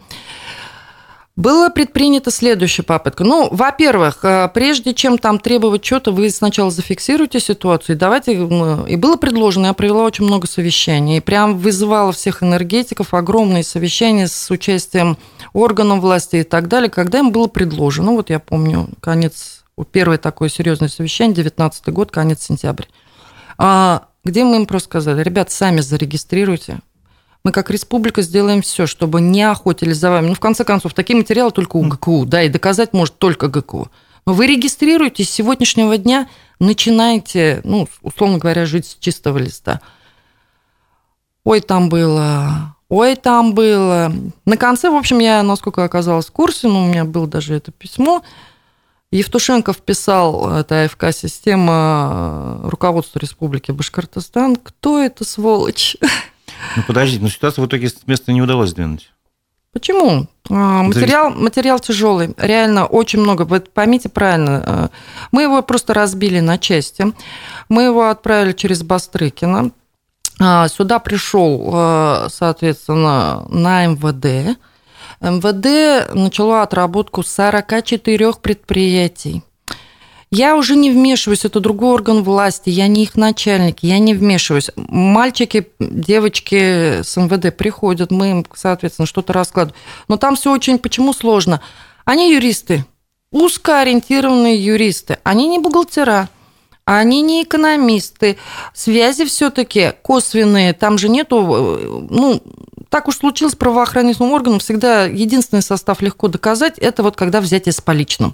Была 1.38 1.70
предпринята 1.70 2.30
следующая 2.30 2.84
попытка. 2.84 3.24
Ну, 3.24 3.48
во-первых, 3.52 4.26
э, 4.26 4.50
прежде 4.54 4.94
чем 4.94 5.18
там 5.18 5.40
требовать 5.40 5.84
что-то, 5.86 6.12
вы 6.12 6.30
сначала 6.30 6.72
зафиксируйте 6.72 7.40
ситуацию. 7.40 7.98
Давайте, 7.98 8.34
и 8.34 8.96
было 8.98 9.16
предложено, 9.16 9.68
я 9.68 9.74
провела 9.74 10.04
очень 10.04 10.26
много 10.26 10.46
совещаний, 10.46 11.18
и 11.18 11.22
прям 11.22 11.58
вызывала 11.58 12.12
всех 12.12 12.44
энергетиков 12.44 13.14
огромные 13.14 13.64
совещания 13.64 14.28
с 14.28 14.52
участием 14.52 15.18
органов 15.54 16.00
власти 16.00 16.38
и 16.38 16.44
так 16.44 16.68
далее, 16.68 16.90
когда 16.90 17.20
им 17.20 17.32
было 17.32 17.48
предложено, 17.48 18.12
вот 18.12 18.30
я 18.30 18.40
помню, 18.40 18.90
конец, 19.00 19.64
первое 19.92 20.18
такое 20.18 20.50
серьезное 20.50 20.90
совещание, 20.90 21.36
19 21.36 21.88
год, 21.94 22.12
конец 22.12 22.44
сентября, 22.44 22.88
а, 23.58 24.08
где 24.26 24.44
мы 24.44 24.58
им 24.58 24.66
просто 24.66 24.90
сказали, 24.90 25.24
ребят, 25.24 25.50
сами 25.50 25.80
зарегистрируйте, 25.80 26.82
мы 27.44 27.52
как 27.52 27.70
республика 27.70 28.22
сделаем 28.22 28.62
все, 28.62 28.86
чтобы 28.86 29.22
не 29.22 29.44
охотились 29.44 29.98
за 29.98 30.12
вами. 30.12 30.28
Ну, 30.28 30.34
в 30.36 30.40
конце 30.40 30.64
концов, 30.64 30.94
такие 30.94 31.18
материалы 31.18 31.52
только 31.52 31.78
у 31.78 31.84
ГКУ, 31.84 32.26
да, 32.26 32.44
и 32.44 32.50
доказать 32.50 32.94
может 32.94 33.18
только 33.18 33.48
ГКУ. 33.48 33.90
Но 34.26 34.34
вы 34.34 34.46
регистрируетесь 34.48 35.30
с 35.30 35.34
сегодняшнего 35.34 35.98
дня, 35.98 36.30
начинаете, 36.60 37.62
ну, 37.64 37.88
условно 38.02 38.38
говоря, 38.38 38.66
жить 38.66 38.86
с 38.86 38.96
чистого 38.96 39.40
листа. 39.40 39.82
Ой, 41.44 41.60
там 41.62 41.90
было, 41.90 42.76
ой, 42.88 43.16
там 43.16 43.56
было. 43.56 44.14
На 44.46 44.58
конце, 44.58 44.92
в 44.92 44.96
общем, 44.96 45.18
я, 45.18 45.42
насколько 45.42 45.84
оказалась 45.84 46.28
в 46.28 46.32
курсе, 46.32 46.68
ну, 46.68 46.84
у 46.84 46.88
меня 46.88 47.04
было 47.04 47.26
даже 47.26 47.56
это 47.56 47.72
письмо, 47.72 48.22
Евтушенко 49.12 49.74
вписал, 49.74 50.56
это 50.56 50.86
АФК-система, 50.86 52.62
руководство 52.64 53.20
Республики 53.20 53.72
Башкортостан. 53.72 54.56
Кто 54.56 55.00
это 55.00 55.26
сволочь? 55.26 55.98
Ну, 56.76 56.84
подождите, 56.88 57.22
но 57.22 57.30
ситуацию 57.30 57.66
в 57.66 57.68
итоге 57.68 57.90
с 57.90 58.08
места 58.08 58.32
не 58.32 58.42
удалось 58.42 58.70
сдвинуть. 58.70 59.12
Почему? 59.74 60.28
А, 60.50 60.84
материал, 60.84 61.30
материал 61.32 61.80
тяжелый, 61.80 62.34
реально 62.38 62.86
очень 62.86 63.20
много. 63.20 63.44
Вы 63.44 63.62
поймите 63.62 64.10
правильно, 64.10 64.64
э, 64.66 64.88
мы 65.32 65.44
его 65.44 65.62
просто 65.62 65.94
разбили 65.94 66.42
на 66.42 66.58
части. 66.58 67.14
Мы 67.70 67.84
его 67.84 68.10
отправили 68.10 68.52
через 68.52 68.84
Бастрыкина. 68.84 69.72
Сюда 70.70 71.00
пришел, 71.00 71.70
э, 71.72 72.28
соответственно, 72.30 73.46
на 73.50 73.86
МВД. 73.86 74.58
МВД 75.22 76.16
начало 76.16 76.64
отработку 76.64 77.24
44 77.24 78.34
предприятий. 78.42 79.44
Я 80.34 80.56
уже 80.56 80.78
не 80.78 80.92
вмешиваюсь, 80.92 81.44
это 81.44 81.60
другой 81.60 81.92
орган 81.92 82.24
власти, 82.24 82.70
я 82.70 82.88
не 82.88 83.04
их 83.04 83.16
начальник, 83.16 83.80
я 83.82 84.00
не 84.00 84.14
вмешиваюсь. 84.14 84.72
Мальчики, 84.78 85.68
девочки 85.80 87.02
с 87.04 87.18
МВД 87.18 87.56
приходят, 87.56 88.12
мы 88.12 88.32
им, 88.32 88.46
соответственно, 88.56 89.06
что-то 89.06 89.34
раскладываем. 89.34 89.76
Но 90.08 90.16
там 90.16 90.38
все 90.38 90.54
очень, 90.54 90.80
почему 90.80 91.12
сложно? 91.12 91.60
Они 92.06 92.32
юристы, 92.32 92.86
узкоориентированные 93.32 94.56
юристы, 94.56 95.18
они 95.24 95.50
не 95.50 95.60
бухгалтера, 95.60 96.30
они 96.86 97.22
не 97.22 97.44
экономисты, 97.44 98.38
связи 98.74 99.26
все-таки 99.26 99.92
косвенные, 100.02 100.72
там 100.72 100.98
же 100.98 101.10
нету, 101.10 102.08
ну, 102.10 102.42
так 102.88 103.10
уж 103.10 103.18
случилось 103.18 103.56
правоохранительным 103.56 104.32
органам, 104.32 104.60
всегда 104.60 105.08
единственный 105.08 105.62
состав 105.62 106.02
легко 106.02 106.30
доказать, 106.30 106.80
это 106.80 107.04
вот 107.04 107.18
когда 107.18 107.42
взятие 107.42 107.74
с 107.74 107.82
поличным. 107.82 108.34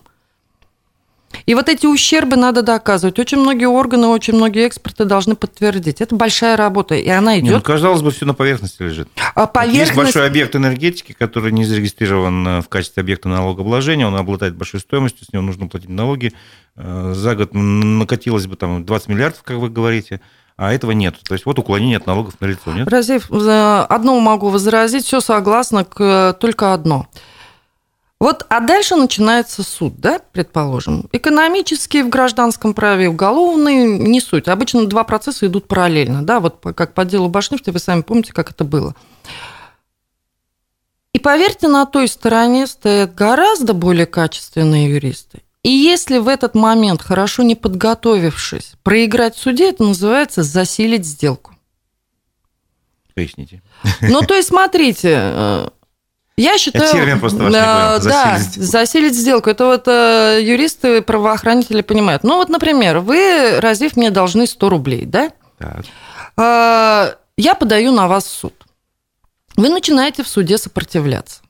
И 1.45 1.55
вот 1.55 1.69
эти 1.69 1.86
ущербы 1.86 2.36
надо 2.36 2.61
доказывать. 2.61 3.19
Очень 3.19 3.39
многие 3.39 3.67
органы, 3.67 4.07
очень 4.07 4.36
многие 4.36 4.67
эксперты 4.67 5.05
должны 5.05 5.36
подтвердить. 5.36 6.01
Это 6.01 6.15
большая 6.15 6.57
работа, 6.57 6.95
и 6.95 7.07
она 7.09 7.39
идет. 7.39 7.43
Не, 7.43 7.55
ну, 7.55 7.61
казалось 7.61 8.01
бы, 8.01 8.11
все 8.11 8.25
на 8.25 8.34
поверхности 8.34 8.82
лежит. 8.82 9.07
А 9.36 9.47
поверхность... 9.47 9.89
Есть 9.89 9.95
большой 9.95 10.28
объект 10.28 10.55
энергетики, 10.55 11.13
который 11.13 11.51
не 11.51 11.65
зарегистрирован 11.65 12.47
э, 12.47 12.61
в 12.61 12.69
качестве 12.69 13.01
объекта 13.01 13.30
налогообложения, 13.30 14.07
он 14.07 14.15
обладает 14.15 14.55
большой 14.55 14.80
стоимостью, 14.80 15.25
с 15.25 15.34
него 15.34 15.43
нужно 15.43 15.67
платить 15.67 15.89
налоги. 15.89 16.34
Э, 16.75 17.13
за 17.15 17.36
год 17.36 17.53
накатилось 17.53 18.47
бы 18.47 18.55
там 18.55 18.86
20 18.86 19.07
миллиардов, 19.07 19.43
как 19.43 19.57
вы 19.57 19.69
говорите 19.69 20.21
а 20.59 20.73
этого 20.73 20.89
нет. 20.89 21.17
То 21.23 21.36
есть 21.36 21.45
вот 21.45 21.59
уклонение 21.59 21.97
от 21.97 22.07
налогов 22.07 22.34
на 22.39 22.47
лицо, 22.47 22.73
нет? 22.73 22.88
Разив, 22.88 23.30
одно 23.30 24.19
могу 24.19 24.49
возразить, 24.49 25.05
все 25.05 25.21
согласно, 25.21 25.84
только 25.84 26.73
одно– 26.73 27.07
вот, 28.20 28.45
а 28.49 28.61
дальше 28.61 28.95
начинается 28.95 29.61
суд, 29.61 29.99
да, 29.99 30.20
предположим. 30.32 31.07
Экономический 31.11 32.01
в 32.01 32.09
гражданском 32.09 32.74
праве, 32.74 33.09
уголовный 33.09 33.99
не 33.99 34.20
суть. 34.20 34.47
Обычно 34.47 34.88
два 34.88 35.03
процесса 35.03 35.45
идут 35.45 35.68
параллельно, 35.68 36.24
да, 36.24 36.39
вот 36.39 36.59
как 36.76 36.93
по 36.95 37.05
делу 37.05 37.30
Башнефти, 37.30 37.70
вы 37.70 37.80
сами 37.80 38.01
помните, 38.01 38.34
как 38.34 38.49
это 38.49 38.63
было. 38.63 38.95
И 41.13 41.20
поверьте, 41.20 41.68
на 41.68 41.86
той 41.86 42.07
стороне 42.07 42.65
стоят 42.65 43.13
гораздо 43.13 43.74
более 43.74 44.07
качественные 44.07 44.89
юристы. 44.91 45.41
И 45.61 45.70
если 45.70 46.18
в 46.18 46.28
этот 46.28 46.55
момент, 46.55 47.01
хорошо 47.01 47.43
не 47.43 47.55
подготовившись, 47.55 48.74
проиграть 48.84 49.36
в 49.36 49.39
суде, 49.39 49.70
это 49.70 49.84
называется 49.84 50.41
засилить 50.41 51.05
сделку. 51.05 51.55
Поясните. 53.13 53.61
Ну, 54.01 54.22
то 54.22 54.36
есть, 54.36 54.49
смотрите, 54.49 55.11
э, 55.13 55.70
я 56.38 56.58
считаю... 56.60 56.86
Я 56.86 56.92
термин 56.92 57.20
просто 57.20 57.40
ваш 57.40 57.52
понял. 57.52 58.10
Да, 58.10 58.40
засилить 58.56 59.16
сделку. 59.16 59.50
Это 59.50 59.66
вот 59.66 59.88
э, 59.88 60.40
юристы, 60.42 61.02
правоохранители 61.02 61.82
понимают. 61.82 62.24
Ну 62.24 62.36
вот, 62.36 62.50
например, 62.50 63.00
вы, 63.00 63.60
разив 63.60 63.98
мне, 63.98 64.12
должны 64.12 64.46
100 64.46 64.70
рублей, 64.70 65.06
да? 65.06 65.32
Так. 65.58 65.84
Э, 66.38 67.16
я 67.38 67.56
подаю 67.56 67.92
на 67.92 68.08
вас 68.08 68.26
в 68.26 68.32
суд. 68.32 68.54
Вы 69.56 69.70
начинаете 69.70 70.22
в 70.22 70.28
суде 70.28 70.60
сопротивляться. 70.60 71.42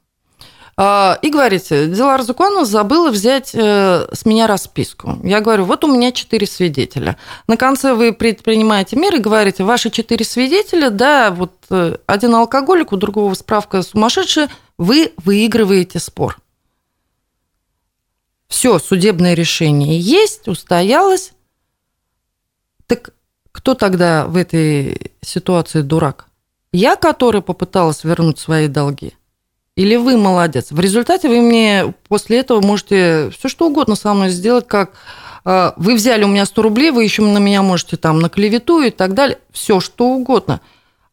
Э, 0.77 1.15
и 1.21 1.29
говорите, 1.29 1.87
Дилар 1.87 2.21
Зуканов 2.21 2.65
забыла 2.67 3.09
взять 3.09 3.51
э, 3.53 4.07
с 4.13 4.25
меня 4.25 4.47
расписку. 4.47 5.19
Я 5.23 5.41
говорю, 5.41 5.65
вот 5.65 5.83
у 5.83 5.93
меня 5.93 6.13
четыре 6.13 6.47
свидетеля. 6.47 7.17
На 7.47 7.57
конце 7.57 7.93
вы 7.93 8.13
предпринимаете 8.13 8.95
меры 8.95 9.17
и 9.17 9.21
говорите, 9.21 9.63
ваши 9.63 9.89
четыре 9.89 10.23
свидетеля, 10.23 10.91
да, 10.91 11.31
вот 11.31 11.51
э, 11.69 11.97
один 12.05 12.35
алкоголик, 12.35 12.93
у 12.93 12.95
другого 12.95 13.33
справка 13.33 13.81
сумасшедшая, 13.81 14.49
вы 14.77 15.13
выигрываете 15.17 15.99
спор. 15.99 16.37
Все, 18.47 18.79
судебное 18.79 19.33
решение 19.33 19.99
есть, 19.99 20.47
устоялось. 20.47 21.33
Так 22.85 23.11
кто 23.51 23.73
тогда 23.73 24.25
в 24.27 24.37
этой 24.37 25.11
ситуации 25.21 25.81
дурак? 25.81 26.27
Я, 26.71 26.95
который 26.95 27.41
попыталась 27.41 28.03
вернуть 28.03 28.39
свои 28.39 28.67
долги? 28.67 29.13
Или 29.75 29.95
вы 29.95 30.17
молодец? 30.17 30.71
В 30.71 30.79
результате 30.79 31.27
вы 31.27 31.41
мне 31.41 31.93
после 32.07 32.39
этого 32.39 32.61
можете 32.61 33.29
все 33.29 33.47
что 33.47 33.67
угодно 33.67 33.95
со 33.95 34.13
мной 34.13 34.29
сделать, 34.29 34.67
как 34.67 34.93
э, 35.45 35.71
вы 35.75 35.95
взяли 35.95 36.23
у 36.23 36.27
меня 36.27 36.45
100 36.45 36.61
рублей, 36.61 36.91
вы 36.91 37.03
еще 37.03 37.21
на 37.21 37.37
меня 37.37 37.61
можете 37.61 37.95
там 37.97 38.19
на 38.19 38.29
клевету 38.29 38.81
и 38.81 38.89
так 38.89 39.13
далее, 39.13 39.37
все 39.51 39.79
что 39.79 40.07
угодно. 40.07 40.61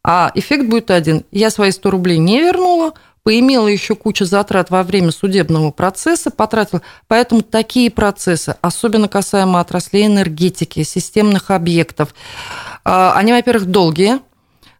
А 0.03 0.31
эффект 0.35 0.67
будет 0.67 0.91
один. 0.91 1.25
Я 1.31 1.49
свои 1.49 1.71
100 1.71 1.91
рублей 1.91 2.17
не 2.17 2.41
вернула, 2.41 2.93
поимела 3.25 3.67
еще 3.67 3.95
кучу 3.95 4.23
затрат 4.23 4.69
во 4.69 4.83
время 4.83 5.11
судебного 5.11 5.71
процесса, 5.71 6.29
потратила. 6.29 6.83
Поэтому 7.07 7.41
такие 7.41 7.89
процессы, 7.89 8.55
особенно 8.61 9.07
касаемо 9.07 9.59
отраслей 9.59 10.05
энергетики, 10.05 10.83
системных 10.83 11.49
объектов, 11.49 12.13
а, 12.83 13.13
они, 13.15 13.33
во-первых, 13.33 13.65
долгие, 13.65 14.19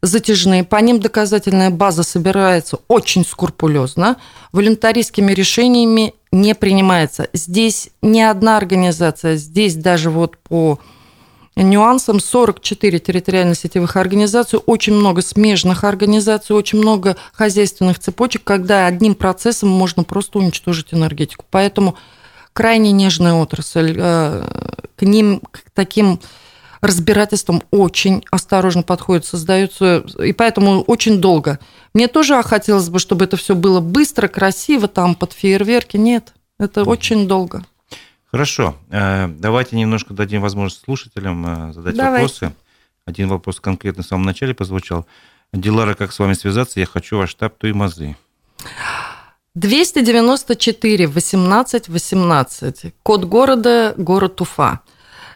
затяжные, 0.03 0.63
по 0.63 0.75
ним 0.75 0.99
доказательная 0.99 1.71
база 1.71 2.03
собирается 2.03 2.77
очень 2.87 3.25
скрупулезно, 3.25 4.17
волюнтаристскими 4.51 5.31
решениями 5.31 6.13
не 6.31 6.53
принимается. 6.53 7.27
Здесь 7.33 7.89
не 8.03 8.21
одна 8.21 8.57
организация, 8.57 9.37
здесь 9.37 9.73
даже 9.73 10.11
вот 10.11 10.37
по 10.37 10.79
нюансам 11.63 12.19
44 12.19 12.99
территориально-сетевых 12.99 13.95
организаций, 13.95 14.59
очень 14.65 14.93
много 14.93 15.21
смежных 15.21 15.83
организаций, 15.83 16.55
очень 16.55 16.79
много 16.79 17.15
хозяйственных 17.33 17.99
цепочек, 17.99 18.43
когда 18.43 18.87
одним 18.87 19.15
процессом 19.15 19.69
можно 19.69 20.03
просто 20.03 20.39
уничтожить 20.39 20.93
энергетику. 20.93 21.45
Поэтому 21.49 21.95
крайне 22.53 22.91
нежная 22.91 23.33
отрасль. 23.33 23.95
Э, 23.97 24.47
к 24.95 25.01
ним, 25.01 25.41
к 25.51 25.63
таким 25.73 26.19
разбирательствам 26.81 27.63
очень 27.71 28.23
осторожно 28.31 28.83
подходит, 28.83 29.25
создаются, 29.25 30.05
и 30.23 30.33
поэтому 30.33 30.81
очень 30.81 31.19
долго. 31.19 31.59
Мне 31.93 32.07
тоже 32.07 32.41
хотелось 32.43 32.89
бы, 32.89 32.99
чтобы 32.99 33.25
это 33.25 33.37
все 33.37 33.55
было 33.55 33.79
быстро, 33.79 34.27
красиво, 34.27 34.87
там 34.87 35.15
под 35.15 35.33
фейерверки. 35.33 35.97
Нет, 35.97 36.33
это 36.59 36.83
очень 36.83 37.27
долго. 37.27 37.65
Хорошо. 38.35 38.75
Э, 38.89 39.29
давайте 39.29 39.77
немножко 39.77 40.13
дадим 40.13 40.41
возможность 40.41 40.83
слушателям 40.83 41.69
э, 41.69 41.71
задать 41.71 41.95
Давайте. 41.95 42.21
вопросы. 42.21 42.55
Один 43.05 43.29
вопрос 43.29 43.61
конкретно 43.61 44.03
в 44.03 44.05
самом 44.05 44.25
начале 44.25 44.53
прозвучал. 44.53 45.05
Дилара, 45.53 45.93
как 45.93 46.11
с 46.11 46.19
вами 46.19 46.33
связаться? 46.33 46.81
Я 46.81 46.85
хочу 46.85 47.17
ваш 47.17 47.29
штаб 47.29 47.57
Туймазы. 47.57 48.17
294 49.53 51.07
18 51.07 51.87
18. 51.87 52.93
Код 53.03 53.23
города– 53.23 53.93
город 53.97 54.41
Уфа. 54.41 54.81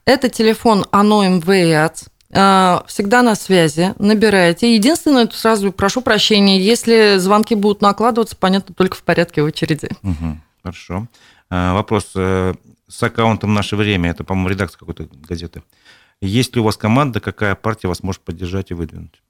Это 0.03 0.27
телефон 0.27 0.85
АНО 0.91 1.37
МВИАЦ. 1.37 2.05
Э, 2.31 2.79
всегда 2.85 3.21
на 3.21 3.35
связи, 3.35 3.93
набирайте. 3.97 4.75
Единственное, 4.75 5.29
сразу 5.31 5.71
прошу 5.71 6.01
прощения, 6.01 6.59
если 6.59 7.15
звонки 7.17 7.55
будут 7.55 7.81
накладываться, 7.81 8.35
понятно, 8.35 8.75
только 8.75 8.97
в 8.97 9.03
порядке 9.03 9.41
очереди. 9.41 9.87
Угу, 10.03 10.37
хорошо. 10.63 11.07
Вопрос 11.49 12.13
с 12.89 13.01
аккаунтом 13.03 13.53
«Наше 13.53 13.75
время», 13.75 14.09
это, 14.09 14.23
по-моему, 14.23 14.49
редакция 14.49 14.79
какой-то 14.79 15.07
газеты. 15.27 15.63
Есть 16.21 16.55
ли 16.55 16.61
у 16.61 16.65
вас 16.65 16.75
команда, 16.75 17.21
какая 17.21 17.55
партия 17.55 17.87
вас 17.87 18.03
может 18.03 18.21
поддержать 18.21 18.71
и 18.71 18.73
выдвинуть? 18.73 19.21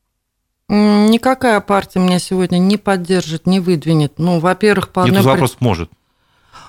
Никакая 0.70 1.60
партия 1.62 2.00
меня 2.00 2.20
сегодня 2.20 2.58
не 2.58 2.78
поддержит, 2.78 3.46
не 3.48 3.60
выдвинет. 3.60 4.14
Ну, 4.18 4.40
во-первых, 4.40 4.90
по 4.90 5.08
Нет, 5.08 5.24
вопрос 5.24 5.58
может. 5.60 5.92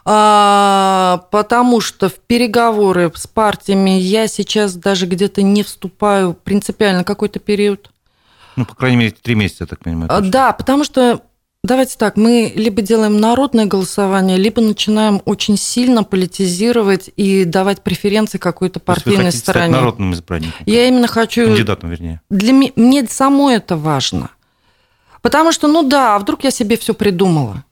А, 0.04 1.26
потому 1.30 1.80
что 1.80 2.08
в 2.08 2.18
переговоры 2.18 3.12
с 3.14 3.26
партиями 3.26 3.90
я 3.90 4.26
сейчас 4.26 4.74
даже 4.74 5.06
где-то 5.06 5.42
не 5.42 5.62
вступаю 5.62 6.32
принципиально 6.32 7.04
какой-то 7.04 7.38
период. 7.38 7.90
Ну, 8.56 8.64
по 8.64 8.74
крайней 8.74 8.96
мере, 8.96 9.10
три 9.10 9.34
месяца, 9.34 9.64
я 9.64 9.66
так 9.66 9.80
понимаю. 9.80 10.08
Точно. 10.08 10.30
Да, 10.30 10.52
потому 10.52 10.84
что 10.84 11.22
Давайте 11.62 11.98
так, 11.98 12.16
мы 12.16 12.50
либо 12.54 12.80
делаем 12.80 13.20
народное 13.20 13.66
голосование, 13.66 14.38
либо 14.38 14.62
начинаем 14.62 15.20
очень 15.26 15.58
сильно 15.58 16.04
политизировать 16.04 17.10
и 17.16 17.44
давать 17.44 17.82
преференции 17.82 18.38
какой-то 18.38 18.80
партийной 18.80 19.26
вы 19.26 19.32
стороне. 19.32 19.66
Стать 19.66 19.80
народным 19.80 20.14
избранником. 20.14 20.62
Я 20.64 20.88
именно 20.88 21.06
хочу... 21.06 21.44
Кандидатом, 21.44 21.90
вернее. 21.90 22.22
Для 22.30 22.52
меня, 22.52 22.72
мне 22.76 23.06
самой 23.06 23.56
это 23.56 23.76
важно. 23.76 24.30
Потому 25.20 25.52
что, 25.52 25.68
ну 25.68 25.82
да, 25.82 26.16
а 26.16 26.18
вдруг 26.18 26.44
я 26.44 26.50
себе 26.50 26.78
все 26.78 26.94
придумала. 26.94 27.62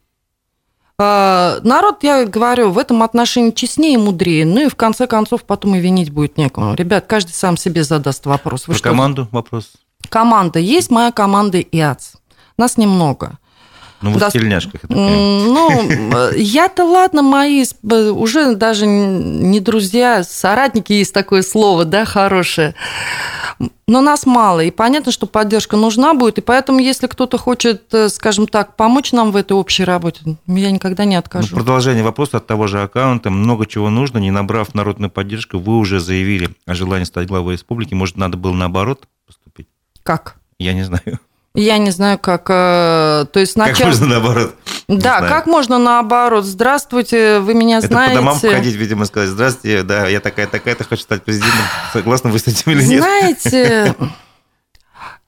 А, 0.98 1.58
народ, 1.62 2.02
я 2.02 2.26
говорю, 2.26 2.70
в 2.70 2.78
этом 2.78 3.02
отношении 3.02 3.52
честнее 3.52 3.94
и 3.94 3.96
мудрее. 3.96 4.44
Ну 4.44 4.66
и 4.66 4.68
в 4.68 4.74
конце 4.74 5.06
концов 5.06 5.44
потом 5.44 5.76
и 5.76 5.80
винить 5.80 6.10
будет 6.10 6.36
некому. 6.36 6.74
Ребят, 6.74 7.06
каждый 7.06 7.32
сам 7.32 7.56
себе 7.56 7.84
задаст 7.84 8.26
вопрос. 8.26 8.68
Вы 8.68 8.74
Про 8.74 8.78
что? 8.78 8.88
команду 8.90 9.28
вопрос? 9.30 9.72
Команда. 10.10 10.58
Есть 10.58 10.90
моя 10.90 11.10
команда 11.10 11.60
ИАЦ. 11.60 12.14
Нас 12.58 12.76
немного. 12.76 13.38
Ну, 14.00 14.10
вот 14.12 14.20
Да. 14.20 14.30
в 14.30 14.32
тельняшках. 14.32 14.84
это 14.84 14.92
Ну, 14.94 15.70
э, 15.90 16.32
я-то 16.36 16.84
ладно, 16.84 17.22
мои 17.22 17.64
уже 17.82 18.54
даже 18.54 18.86
не 18.86 19.58
друзья, 19.60 20.22
соратники 20.22 20.92
есть 20.92 21.12
такое 21.12 21.42
слово, 21.42 21.84
да, 21.84 22.04
хорошее. 22.04 22.74
Но 23.88 24.00
нас 24.00 24.24
мало, 24.26 24.60
и 24.60 24.70
понятно, 24.70 25.10
что 25.10 25.26
поддержка 25.26 25.76
нужна 25.76 26.14
будет, 26.14 26.38
и 26.38 26.42
поэтому, 26.42 26.78
если 26.78 27.08
кто-то 27.08 27.38
хочет, 27.38 27.92
э, 27.92 28.08
скажем 28.08 28.46
так, 28.46 28.76
помочь 28.76 29.10
нам 29.12 29.32
в 29.32 29.36
этой 29.36 29.54
общей 29.54 29.82
работе, 29.82 30.20
я 30.46 30.70
никогда 30.70 31.04
не 31.04 31.16
Ну, 31.16 31.20
откажу. 31.20 31.56
продолжение 31.56 32.04
вопроса 32.04 32.36
от 32.36 32.46
того 32.46 32.68
же 32.68 32.80
аккаунта. 32.82 33.30
Много 33.30 33.66
чего 33.66 33.90
нужно. 33.90 34.18
Не 34.18 34.30
набрав 34.30 34.74
народную 34.74 35.10
поддержку, 35.10 35.58
вы 35.58 35.76
уже 35.78 35.98
заявили 35.98 36.50
о 36.66 36.74
желании 36.74 37.04
стать 37.04 37.26
главой 37.26 37.54
республики. 37.54 37.94
Может, 37.94 38.16
надо 38.16 38.36
было 38.36 38.52
наоборот 38.52 39.08
поступить? 39.26 39.66
Как? 40.04 40.36
Я 40.58 40.72
не 40.74 40.82
знаю. 40.84 41.18
Я 41.54 41.78
не 41.78 41.90
знаю, 41.90 42.18
как... 42.18 42.48
э, 42.50 43.26
То 43.32 43.40
есть 43.40 43.54
Как 43.54 43.68
сначала... 43.74 43.88
можно 43.88 44.06
наоборот? 44.06 44.54
Да, 44.86 45.20
как 45.20 45.46
можно 45.46 45.78
наоборот? 45.78 46.44
Здравствуйте, 46.44 47.40
вы 47.40 47.54
меня 47.54 47.78
Это 47.78 47.88
знаете. 47.88 48.14
по 48.14 48.20
домам 48.20 48.38
ходить, 48.38 48.74
видимо, 48.74 49.04
сказать, 49.06 49.30
здравствуйте, 49.30 49.82
да, 49.82 50.06
я 50.06 50.20
такая-такая-то, 50.20 50.84
хочу 50.84 51.02
стать 51.02 51.24
президентом. 51.24 51.60
Согласны 51.92 52.30
вы 52.30 52.38
с 52.38 52.46
этим 52.46 52.72
или 52.72 52.84
нет? 52.84 53.02
Знаете, 53.02 53.94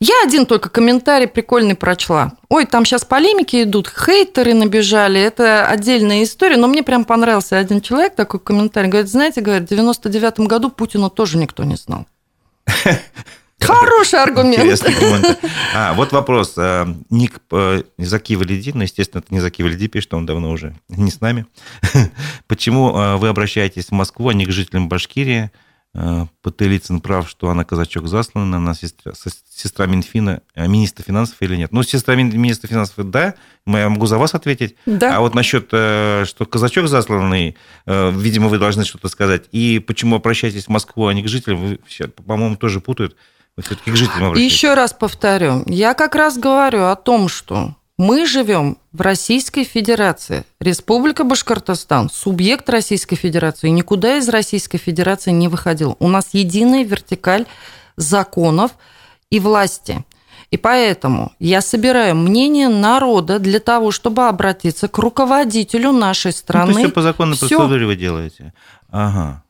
я 0.01 0.15
один 0.25 0.47
только 0.47 0.71
комментарий 0.71 1.29
прикольный 1.29 1.75
прочла. 1.75 2.33
Ой, 2.49 2.65
там 2.65 2.87
сейчас 2.87 3.05
полемики 3.05 3.65
идут, 3.65 3.89
хейтеры 3.89 4.55
набежали, 4.55 5.21
это 5.21 5.67
отдельная 5.67 6.23
история, 6.23 6.57
но 6.57 6.69
мне 6.69 6.83
прям 6.83 7.05
понравился 7.05 7.59
один 7.59 7.83
человек, 7.83 8.15
такой 8.15 8.41
комментарий, 8.41 8.89
говорит, 8.89 9.11
знаете, 9.11 9.43
говорит, 9.43 9.69
в 9.69 9.73
99-м 9.73 10.47
году 10.47 10.71
Путина 10.71 11.11
тоже 11.11 11.37
никто 11.37 11.65
не 11.65 11.77
знал. 11.77 12.07
Хороший 13.61 14.21
аргумент. 14.21 15.39
А, 15.75 15.93
вот 15.95 16.13
вопрос. 16.13 16.55
А, 16.57 16.89
Ник 17.11 17.41
э, 17.53 17.83
Заки 17.99 18.35
Валиди, 18.37 18.73
ну, 18.75 18.83
естественно, 18.83 19.21
это 19.21 19.33
не 19.33 19.41
Заки 19.41 19.63
Валиди 19.63 19.89
пишет, 19.89 20.15
он 20.15 20.27
давно 20.27 20.51
уже 20.51 20.75
не 20.89 21.11
с 21.11 21.21
нами. 21.21 21.47
Почему 22.49 22.97
э, 22.97 23.17
вы 23.17 23.29
обращаетесь 23.29 23.87
в 23.87 23.93
Москву, 23.93 24.29
а 24.29 24.35
не 24.35 24.47
к 24.47 24.51
жителям 24.51 24.89
Башкирии? 24.89 25.51
Э, 25.95 26.27
Потылицын 26.43 27.01
прав, 27.01 27.29
что 27.29 27.51
она 27.51 27.65
казачок 27.65 28.09
заслана, 28.09 28.57
она 28.57 28.75
сестра, 28.75 29.13
сес- 29.13 29.45
сестра 29.55 29.87
Минфина, 29.87 30.41
министра 30.57 31.05
финансов 31.05 31.37
или 31.41 31.57
нет? 31.57 31.71
Ну, 31.73 31.83
сестра 31.83 32.15
мин- 32.15 32.37
министра 32.37 32.67
финансов, 32.69 33.11
да, 33.11 33.35
я 33.67 33.89
могу 33.89 34.07
за 34.07 34.17
вас 34.19 34.35
ответить. 34.35 34.77
Да. 34.87 35.17
А 35.17 35.21
вот 35.21 35.35
насчет, 35.35 35.67
что 35.69 36.47
казачок 36.49 36.89
засланный, 36.89 37.57
видимо, 37.87 38.49
вы 38.49 38.59
должны 38.59 38.85
что-то 38.85 39.09
сказать. 39.09 39.45
И 39.53 39.79
почему 39.81 40.17
обращаетесь 40.17 40.65
в 40.67 40.69
Москву, 40.71 41.07
а 41.09 41.15
не 41.15 41.23
к 41.23 41.29
жителям, 41.29 41.59
вы, 41.59 41.79
по-моему, 42.27 42.57
тоже 42.57 42.81
путают. 42.81 43.17
Все-таки 43.63 43.91
к 43.91 43.97
жителям 43.97 44.23
И 44.23 44.27
обращаетесь. 44.27 44.53
еще 44.53 44.75
раз 44.75 44.93
повторю, 44.93 45.63
я 45.67 45.95
как 45.95 46.15
раз 46.15 46.39
говорю 46.39 46.85
о 46.87 46.97
том, 46.97 47.29
что 47.29 47.75
мы 47.99 48.27
живем 48.27 48.79
в 48.93 49.01
Российской 49.03 49.65
Федерации, 49.65 50.45
Республика 50.59 51.23
Башкортостан, 51.25 52.09
субъект 52.11 52.69
Российской 52.71 53.17
Федерации, 53.17 53.69
никуда 53.69 54.17
из 54.17 54.29
Российской 54.29 54.79
Федерации 54.79 55.31
не 55.33 55.49
выходил. 55.49 55.97
У 56.01 56.09
нас 56.09 56.29
единая 56.33 56.83
вертикаль 56.85 57.45
законов 57.97 58.73
и 59.31 59.39
власти. 59.41 60.05
И 60.51 60.57
поэтому 60.57 61.33
я 61.39 61.61
собираю 61.61 62.17
мнение 62.17 62.69
народа 62.69 63.39
для 63.39 63.61
того, 63.61 63.93
чтобы 63.93 64.27
обратиться 64.27 64.89
к 64.89 64.99
руководителю 64.99 65.93
нашей 65.93 66.29
Ну, 66.29 66.33
то 66.33 66.39
страны. 66.39 66.69
есть 66.71 66.81
все 66.81 66.89
по 66.89 67.03
законной 67.03 67.37
Всё. 67.37 67.49
процедуре 67.49 67.87
вы 67.87 67.95
делаете. 67.97 68.53
Ага. 68.91 69.45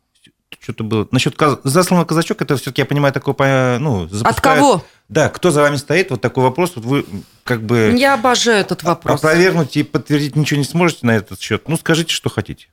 Что-то 0.60 0.84
было. 0.84 1.08
Насчет 1.10 1.36
каз... 1.36 1.58
засланного 1.64 2.06
казачок, 2.06 2.42
это 2.42 2.56
все-таки, 2.56 2.82
я 2.82 2.86
понимаю, 2.86 3.14
такое, 3.14 3.78
ну, 3.78 4.04
От 4.04 4.10
запускают- 4.12 4.60
кого? 4.60 4.84
Да, 5.08 5.28
кто 5.30 5.50
за 5.50 5.62
вами 5.62 5.76
стоит, 5.76 6.10
вот 6.10 6.20
такой 6.20 6.44
вопрос, 6.44 6.72
вот 6.76 6.84
вы 6.84 7.06
как 7.44 7.62
бы 7.62 7.94
Я 7.98 8.14
обожаю 8.14 8.60
этот 8.60 8.82
вопрос. 8.84 9.18
опровергнуть 9.18 9.76
и 9.76 9.82
подтвердить 9.82 10.36
ничего 10.36 10.58
не 10.58 10.64
сможете 10.64 11.06
на 11.06 11.12
этот 11.16 11.40
счет. 11.40 11.66
Ну, 11.68 11.76
скажите, 11.78 12.12
что 12.12 12.28
хотите. 12.28 12.66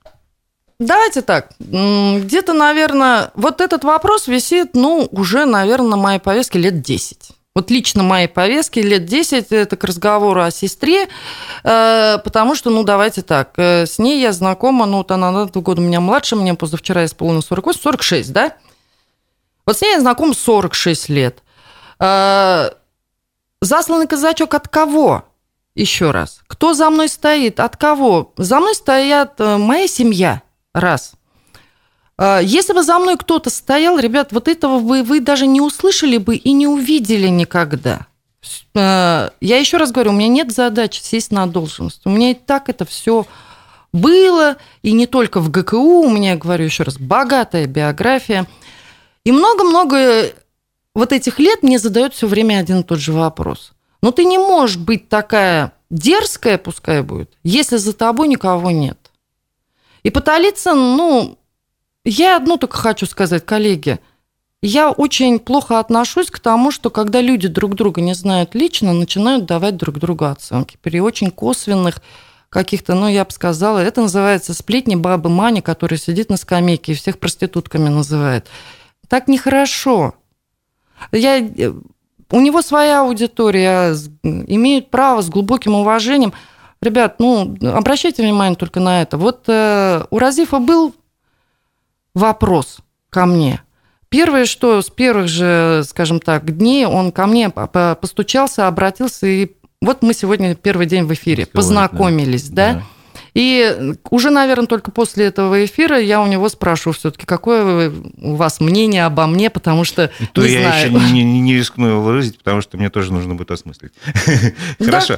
Давайте 0.80 1.24
так, 1.24 1.54
где-то, 1.60 2.54
наверное, 2.54 3.32
вот 3.34 3.62
этот 3.62 3.84
вопрос 3.84 4.28
висит, 4.28 4.76
ну, 4.76 5.08
уже, 5.12 5.46
наверное, 5.46 5.92
на 5.92 5.98
моей 5.98 6.20
повестке 6.20 6.60
лет 6.60 6.82
10. 6.82 7.32
Вот 7.58 7.72
лично 7.72 8.04
моей 8.04 8.28
повестке 8.28 8.84
лет 8.84 9.06
10 9.06 9.48
это 9.52 9.78
к 9.78 9.84
разговору 9.84 10.44
о 10.44 10.52
сестре, 10.52 11.08
э, 11.64 12.20
потому 12.24 12.54
что, 12.54 12.70
ну, 12.70 12.84
давайте 12.84 13.24
так, 13.24 13.54
э, 13.58 13.88
с 13.88 13.98
ней 13.98 14.22
я 14.22 14.32
знакома, 14.32 14.86
ну, 14.86 14.98
вот 14.98 15.10
она 15.10 15.32
на 15.32 15.48
два 15.48 15.62
года 15.64 15.82
меня 15.82 16.00
младше, 16.00 16.36
мне 16.36 16.54
позавчера 16.54 17.04
исполнилось 17.04 17.48
48, 17.48 17.82
46, 17.82 18.32
да? 18.32 18.54
Вот 19.66 19.76
с 19.76 19.82
ней 19.82 19.94
я 19.94 20.00
знакома 20.00 20.36
46 20.36 21.10
лет. 21.10 21.42
Э, 22.00 22.70
Засланный 23.60 24.06
казачок 24.06 24.54
от 24.54 24.68
кого? 24.68 25.24
Еще 25.74 26.12
раз. 26.12 26.42
Кто 26.46 26.76
за 26.76 26.92
мной 26.92 27.10
стоит? 27.10 27.60
От 27.60 27.76
кого? 27.76 28.34
За 28.38 28.60
мной 28.60 28.76
стоят 28.76 29.40
моя 29.40 29.88
семья. 29.88 30.44
Раз. 30.76 31.17
А, 32.18 32.40
Если 32.40 32.74
бы 32.74 32.84
за 32.84 32.98
мной 33.00 33.18
кто-то 33.18 33.50
стоял, 33.50 34.00
ребят, 34.00 34.32
вот 34.32 34.48
этого 34.48 34.80
вы, 34.80 35.04
вы 35.04 35.20
даже 35.20 35.46
не 35.48 35.62
услышали 35.62 36.18
бы 36.18 36.36
и 36.36 36.52
не 36.52 36.68
увидели 36.68 37.28
никогда. 37.28 38.08
Э, 38.76 39.30
Я 39.42 39.58
еще 39.58 39.78
раз 39.78 39.92
говорю, 39.92 40.12
у 40.12 40.16
меня 40.16 40.28
нет 40.28 40.52
задачи 40.52 41.02
сесть 41.02 41.32
на 41.32 41.48
должность. 41.48 42.02
У 42.06 42.10
меня 42.10 42.32
и 42.32 42.34
так 42.34 42.70
это 42.70 42.86
все 42.86 43.26
было, 43.94 44.58
и 44.82 44.92
не 44.92 45.06
только 45.08 45.40
в 45.40 45.50
ГКУ, 45.50 46.02
у 46.02 46.10
меня, 46.10 46.36
говорю 46.36 46.66
еще 46.66 46.84
раз, 46.84 46.98
богатая 46.98 47.68
биография. 47.68 48.48
И 49.24 49.32
много-много 49.32 50.34
вот 50.94 51.12
этих 51.14 51.40
лет 51.40 51.64
мне 51.64 51.80
задают 51.80 52.14
все 52.14 52.28
время 52.28 52.60
один 52.60 52.80
и 52.80 52.84
тот 52.84 53.00
же 53.00 53.14
вопрос. 53.14 53.74
Но 54.02 54.12
ты 54.12 54.26
не 54.26 54.38
можешь 54.38 54.78
быть 54.78 55.10
такая 55.10 55.74
дерзкая, 55.90 56.58
пускай 56.58 57.02
будет, 57.02 57.32
если 57.44 57.78
за 57.78 57.94
тобой 57.94 58.28
никого 58.28 58.72
нет. 58.72 59.12
И 60.04 60.10
Потолицын, 60.10 60.76
ну, 60.76 61.38
я 62.10 62.38
одно 62.38 62.58
только 62.58 62.78
хочу 62.78 63.06
сказать, 63.06 63.46
коллеги, 63.46 64.00
я 64.62 64.92
очень 64.92 65.40
плохо 65.40 65.80
отношусь 65.80 66.32
к 66.32 66.40
тому, 66.40 66.72
что 66.72 66.90
когда 66.90 67.22
люди 67.22 67.48
друг 67.48 67.76
друга 67.76 68.02
не 68.02 68.16
знают 68.16 68.56
лично, 68.56 68.94
начинают 68.94 69.46
давать 69.46 69.78
друг 69.78 70.00
другу 70.00 70.26
оценки 70.26 70.78
при 70.82 71.00
очень 71.00 71.32
косвенных 71.32 72.02
каких-то, 72.50 72.96
ну, 72.96 73.08
я 73.08 73.26
бы 73.26 73.32
сказала, 73.32 73.80
это 73.80 74.02
называется 74.02 74.54
сплетни 74.54 74.96
бабы 74.96 75.30
Мани, 75.30 75.62
которая 75.62 76.00
сидит 76.00 76.30
на 76.30 76.38
скамейке 76.38 76.94
и 76.94 76.96
всех 76.96 77.20
проститутками 77.20 77.90
называет. 77.90 78.48
Так 79.10 79.28
нехорошо. 79.28 80.16
Я, 81.12 81.46
у 82.32 82.40
него 82.40 82.62
своя 82.62 83.02
аудитория, 83.02 83.94
имеют 84.24 84.90
право 84.90 85.22
с 85.22 85.30
глубоким 85.30 85.76
уважением. 85.76 86.34
Ребят, 86.82 87.20
ну, 87.20 87.56
обращайте 87.62 88.24
внимание 88.24 88.56
только 88.56 88.80
на 88.80 89.02
это. 89.02 89.18
Вот 89.18 89.44
э, 89.48 90.06
у 90.10 90.20
Разифа 90.20 90.60
был 90.60 90.94
вопрос 92.18 92.80
ко 93.10 93.26
мне. 93.26 93.62
Первое, 94.10 94.46
что 94.46 94.82
с 94.82 94.90
первых 94.90 95.28
же, 95.28 95.84
скажем 95.88 96.20
так, 96.20 96.56
дней 96.58 96.86
он 96.86 97.12
ко 97.12 97.28
мне 97.28 97.50
по- 97.50 97.68
по- 97.68 97.96
постучался, 98.00 98.68
обратился, 98.68 99.28
и 99.28 99.52
вот 99.82 100.02
мы 100.02 100.14
сегодня 100.14 100.56
первый 100.56 100.86
день 100.88 101.04
в 101.04 101.14
эфире, 101.14 101.44
Разговаривать, 101.44 101.52
познакомились, 101.92 102.50
да? 102.50 102.74
Да. 102.76 102.84
И 103.34 103.94
уже, 104.10 104.30
наверное, 104.32 104.66
только 104.66 104.90
после 104.92 105.26
этого 105.26 105.64
эфира 105.64 106.00
я 106.00 106.22
у 106.22 106.28
него 106.28 106.50
спрашиваю 106.50 106.94
все-таки, 106.96 107.26
какое 107.28 107.92
у 108.22 108.36
вас 108.36 108.60
мнение 108.60 109.06
обо 109.06 109.28
мне, 109.28 109.50
потому 109.52 109.84
что 109.84 110.10
то 110.34 110.42
не 110.42 110.54
я 110.54 110.62
знаю. 110.62 110.86
еще 110.92 111.12
не, 111.14 111.24
не- 111.24 111.42
не 111.42 111.56
рискну 111.56 111.88
его 111.88 112.02
выразить, 112.02 112.38
потому 112.40 112.62
что 112.62 112.78
мне 112.78 112.90
тоже 112.90 113.12
нужно 113.14 113.36
будет 113.36 113.52
осмыслить. 113.52 113.92
Хорошо. 114.80 115.18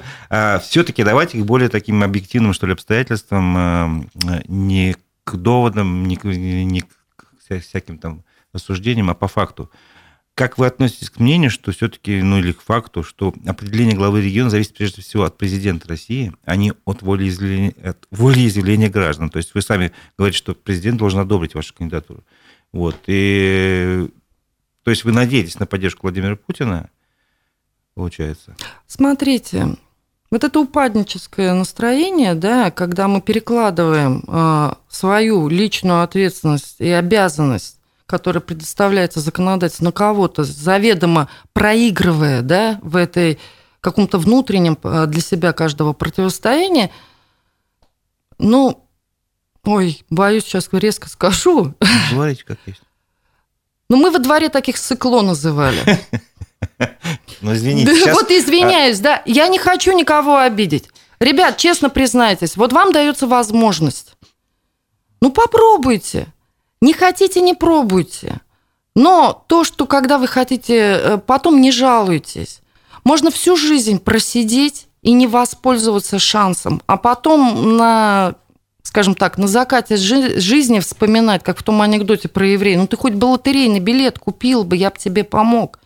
Все-таки 0.63 1.03
давайте 1.03 1.37
к 1.37 1.45
более 1.45 1.69
таким 1.69 2.03
объективным, 2.03 2.53
что 2.53 2.67
ли, 2.67 2.73
обстоятельствам, 2.73 4.05
э, 4.27 4.41
не 4.47 4.95
к 5.33 5.37
доводам, 5.37 6.07
не 6.07 6.17
не 6.23 6.81
к 6.81 6.87
вся- 7.39 7.59
всяким 7.59 7.97
там 7.97 8.23
рассуждениям, 8.53 9.09
а 9.09 9.13
по 9.13 9.27
факту. 9.27 9.71
Как 10.33 10.57
вы 10.57 10.67
относитесь 10.67 11.09
к 11.09 11.19
мнению, 11.19 11.51
что 11.51 11.71
все-таки, 11.73 12.21
ну 12.21 12.39
или 12.39 12.53
к 12.53 12.61
факту, 12.61 13.03
что 13.03 13.33
определение 13.45 13.97
главы 13.97 14.21
региона 14.21 14.49
зависит 14.49 14.73
прежде 14.73 15.01
всего 15.01 15.25
от 15.25 15.37
президента 15.37 15.89
России, 15.89 16.31
а 16.45 16.55
не 16.55 16.73
от 16.85 17.01
волеизъявления, 17.01 17.73
от 17.83 18.07
волеизъявления 18.09 18.89
граждан? 18.89 19.29
То 19.29 19.37
есть 19.37 19.53
вы 19.53 19.61
сами 19.61 19.91
говорите, 20.17 20.37
что 20.37 20.55
президент 20.55 20.97
должен 20.97 21.19
одобрить 21.19 21.55
вашу 21.55 21.73
кандидатуру. 21.73 22.23
Вот. 22.71 22.95
И, 23.07 24.07
то 24.83 24.91
есть 24.91 25.03
вы 25.03 25.11
надеетесь 25.11 25.59
на 25.59 25.65
поддержку 25.65 26.03
Владимира 26.03 26.37
Путина, 26.37 26.89
получается? 27.93 28.55
Смотрите, 28.87 29.75
вот 30.31 30.43
это 30.43 30.59
упадническое 30.59 31.53
настроение, 31.53 32.35
да, 32.35 32.71
когда 32.71 33.07
мы 33.07 33.21
перекладываем 33.21 34.23
э, 34.27 34.73
свою 34.87 35.47
личную 35.49 36.03
ответственность 36.03 36.75
и 36.79 36.89
обязанность, 36.89 37.77
которая 38.05 38.41
предоставляется 38.41 39.19
законодательством 39.21 39.85
на 39.85 39.91
кого-то, 39.91 40.43
заведомо 40.43 41.29
проигрывая, 41.53 42.41
да, 42.41 42.79
в 42.83 42.95
этой 42.95 43.39
каком-то 43.81 44.19
внутреннем 44.19 44.77
э, 44.83 45.05
для 45.07 45.21
себя 45.21 45.53
каждого 45.53 45.93
противостоянии, 45.93 46.91
ну, 48.37 48.85
ой, 49.63 50.03
боюсь, 50.09 50.43
сейчас 50.43 50.69
резко 50.71 51.09
скажу, 51.09 51.73
Говорите, 52.11 52.43
как 52.45 52.59
есть. 52.65 52.81
но 53.89 53.97
мы 53.97 54.11
во 54.11 54.19
дворе 54.19 54.49
таких 54.49 54.77
сыкло 54.77 55.21
называли. 55.21 55.79
Ну, 57.41 57.53
извините, 57.53 57.91
Да, 57.91 57.95
сейчас... 57.95 58.15
Вот 58.15 58.31
извиняюсь, 58.31 58.99
да. 58.99 59.21
Я 59.25 59.47
не 59.47 59.59
хочу 59.59 59.93
никого 59.93 60.37
обидеть. 60.37 60.89
Ребят, 61.19 61.55
честно 61.57 61.89
признайтесь, 61.89 62.57
вот 62.57 62.73
вам 62.73 62.91
дается 62.91 63.27
возможность. 63.27 64.15
Ну, 65.21 65.31
попробуйте. 65.31 66.27
Не 66.81 66.93
хотите, 66.93 67.39
не 67.39 67.53
пробуйте. 67.53 68.41
Но 68.95 69.45
то, 69.47 69.63
что 69.63 69.85
когда 69.85 70.17
вы 70.17 70.27
хотите, 70.27 70.75
э, 70.75 71.17
потом 71.17 71.61
не 71.61 71.71
жалуйтесь. 71.71 72.61
Можно 73.03 73.31
всю 73.31 73.55
жизнь 73.55 73.99
просидеть 73.99 74.87
и 75.01 75.13
не 75.13 75.27
воспользоваться 75.27 76.19
шансом, 76.19 76.81
а 76.87 76.97
потом 76.97 77.77
на 77.77 78.35
скажем 78.81 79.13
так, 79.13 79.37
на 79.37 79.47
закате 79.47 79.97
жизни 79.97 80.79
вспоминать, 80.79 81.43
как 81.43 81.59
в 81.59 81.63
том 81.63 81.79
анекдоте 81.81 82.27
про 82.27 82.47
еврея, 82.47 82.77
ну 82.77 82.87
ты 82.87 82.97
хоть 82.97 83.13
бы 83.13 83.25
лотерейный 83.25 83.79
билет 83.79 84.17
купил 84.17 84.63
бы, 84.63 84.75
я 84.75 84.89
бы 84.89 84.97
тебе 84.97 85.23
помог. 85.23 85.79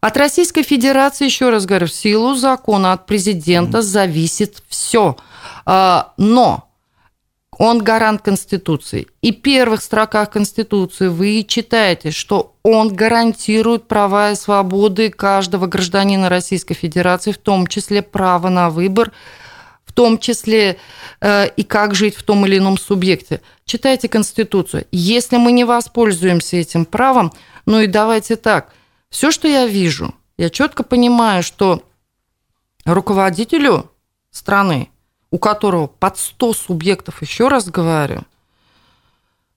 От 0.00 0.16
Российской 0.16 0.62
Федерации, 0.62 1.24
еще 1.24 1.50
раз 1.50 1.66
говорю, 1.66 1.86
в 1.86 1.92
силу 1.92 2.34
закона 2.34 2.92
от 2.92 3.06
президента 3.06 3.82
зависит 3.82 4.62
все. 4.68 5.16
А, 5.66 6.12
но 6.16 6.68
он 7.58 7.82
гарант 7.82 8.22
Конституции. 8.22 9.08
И 9.20 9.32
в 9.32 9.42
первых 9.42 9.82
строках 9.82 10.30
Конституции 10.30 11.08
вы 11.08 11.44
читаете, 11.46 12.12
что 12.12 12.54
он 12.62 12.94
гарантирует 12.94 13.88
права 13.88 14.30
и 14.30 14.36
свободы 14.36 15.10
каждого 15.10 15.66
гражданина 15.66 16.28
Российской 16.28 16.74
Федерации, 16.74 17.32
в 17.32 17.38
том 17.38 17.66
числе 17.66 18.00
право 18.02 18.48
на 18.48 18.70
выбор, 18.70 19.10
в 19.84 19.92
том 19.92 20.18
числе 20.18 20.78
э, 21.20 21.48
и 21.56 21.64
как 21.64 21.96
жить 21.96 22.14
в 22.14 22.22
том 22.22 22.46
или 22.46 22.58
ином 22.58 22.78
субъекте. 22.78 23.40
Читайте 23.64 24.08
Конституцию. 24.08 24.86
Если 24.92 25.36
мы 25.38 25.50
не 25.50 25.64
воспользуемся 25.64 26.56
этим 26.56 26.84
правом, 26.84 27.32
ну 27.66 27.80
и 27.80 27.88
давайте 27.88 28.36
так, 28.36 28.72
все, 29.10 29.30
что 29.30 29.48
я 29.48 29.66
вижу, 29.66 30.14
я 30.36 30.50
четко 30.50 30.82
понимаю, 30.82 31.42
что 31.42 31.82
руководителю 32.84 33.90
страны 34.30 34.90
у 35.30 35.38
которого 35.38 35.86
под 35.86 36.18
100 36.18 36.54
субъектов, 36.54 37.22
еще 37.22 37.48
раз 37.48 37.68
говорю, 37.68 38.22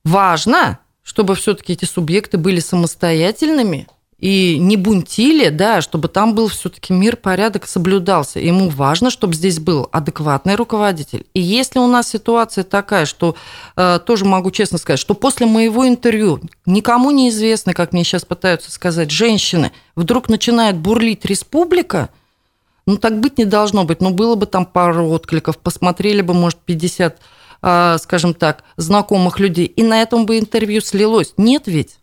важно, 0.04 0.80
чтобы 1.02 1.36
все-таки 1.36 1.74
эти 1.74 1.86
субъекты 1.86 2.38
были 2.38 2.60
самостоятельными 2.60 3.88
и 4.22 4.58
не 4.60 4.78
бунтили, 4.78 5.50
да, 5.50 5.82
чтобы 5.82 6.08
там 6.08 6.36
был 6.36 6.48
все-таки 6.48 6.94
мир, 6.94 7.18
порядок 7.18 7.68
соблюдался. 7.68 8.40
Ему 8.40 8.70
важно, 8.70 9.10
чтобы 9.10 9.34
здесь 9.34 9.60
был 9.60 9.90
адекватный 9.92 10.56
руководитель. 10.56 11.26
И 11.34 11.42
если 11.42 11.80
у 11.80 11.88
нас 11.88 12.08
ситуация 12.08 12.64
такая, 12.64 13.06
что 13.06 13.36
э, 13.76 14.00
тоже 14.06 14.24
могу 14.26 14.52
честно 14.52 14.78
сказать, 14.78 15.00
что 15.00 15.16
после 15.16 15.48
моего 15.48 15.88
интервью 15.88 16.40
никому 16.66 17.12
не 17.12 17.30
известно, 17.30 17.74
как 17.74 17.92
мне 17.92 18.04
сейчас 18.04 18.24
пытаются 18.24 18.72
сказать, 18.72 19.12
женщины, 19.12 19.72
вдруг 19.96 20.30
начинает 20.30 20.78
бурлить 20.78 21.26
республика– 21.26 22.10
ну, 22.86 22.98
так 22.98 23.20
быть 23.20 23.38
не 23.38 23.46
должно 23.46 23.84
быть. 23.86 24.02
Ну, 24.02 24.12
было 24.12 24.36
бы 24.36 24.46
там 24.46 24.66
пару 24.66 25.08
откликов, 25.10 25.58
посмотрели 25.58 26.22
бы, 26.22 26.34
может, 26.34 26.60
50, 26.60 27.20
а, 27.62 27.98
скажем 28.00 28.34
так, 28.34 28.64
знакомых 28.76 29.40
людей, 29.40 29.66
и 29.66 29.84
на 29.84 30.02
этом 30.02 30.26
бы 30.26 30.40
интервью 30.40 30.82
слилось. 30.82 31.34
Нет 31.38 31.68
ведь? 31.68 32.01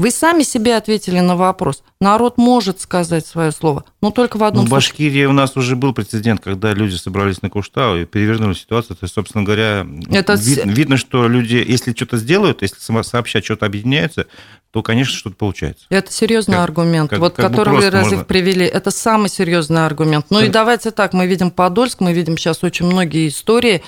Вы 0.00 0.10
сами 0.10 0.44
себе 0.44 0.76
ответили 0.76 1.20
на 1.20 1.36
вопрос. 1.36 1.82
Народ 2.00 2.38
может 2.38 2.80
сказать 2.80 3.26
свое 3.26 3.52
слово, 3.52 3.84
но 4.00 4.10
только 4.10 4.38
в 4.38 4.44
одном 4.44 4.64
ну, 4.64 4.68
В 4.68 4.70
Башкирии 4.70 5.26
у 5.26 5.32
нас 5.32 5.58
уже 5.58 5.76
был 5.76 5.92
прецедент, 5.92 6.40
когда 6.40 6.72
люди 6.72 6.94
собрались 6.94 7.42
на 7.42 7.50
Куштау 7.50 7.98
и 7.98 8.06
перевернули 8.06 8.54
ситуацию. 8.54 8.96
То 8.96 9.04
есть, 9.04 9.14
собственно 9.14 9.44
говоря, 9.44 9.86
Это... 10.10 10.36
вид, 10.36 10.62
видно, 10.64 10.96
что 10.96 11.28
люди, 11.28 11.62
если 11.68 11.92
что-то 11.92 12.16
сделают, 12.16 12.62
если 12.62 12.78
сообщать, 13.02 13.44
что-то 13.44 13.66
объединяются, 13.66 14.26
то, 14.70 14.82
конечно, 14.82 15.14
что-то 15.14 15.36
получается. 15.36 15.84
Это 15.90 16.10
серьезный 16.10 16.54
как, 16.54 16.64
аргумент, 16.64 17.10
как, 17.10 17.18
вот, 17.18 17.34
как 17.34 17.50
который 17.50 17.74
вы 17.74 17.90
разве 17.90 18.16
можно... 18.16 18.24
привели. 18.24 18.64
Это 18.64 18.90
самый 18.90 19.28
серьезный 19.28 19.84
аргумент. 19.84 20.24
Ну 20.30 20.38
да. 20.38 20.46
и 20.46 20.48
давайте 20.48 20.92
так, 20.92 21.12
мы 21.12 21.26
видим 21.26 21.50
Подольск, 21.50 22.00
мы 22.00 22.14
видим 22.14 22.38
сейчас 22.38 22.64
очень 22.64 22.86
многие 22.86 23.28
истории 23.28 23.82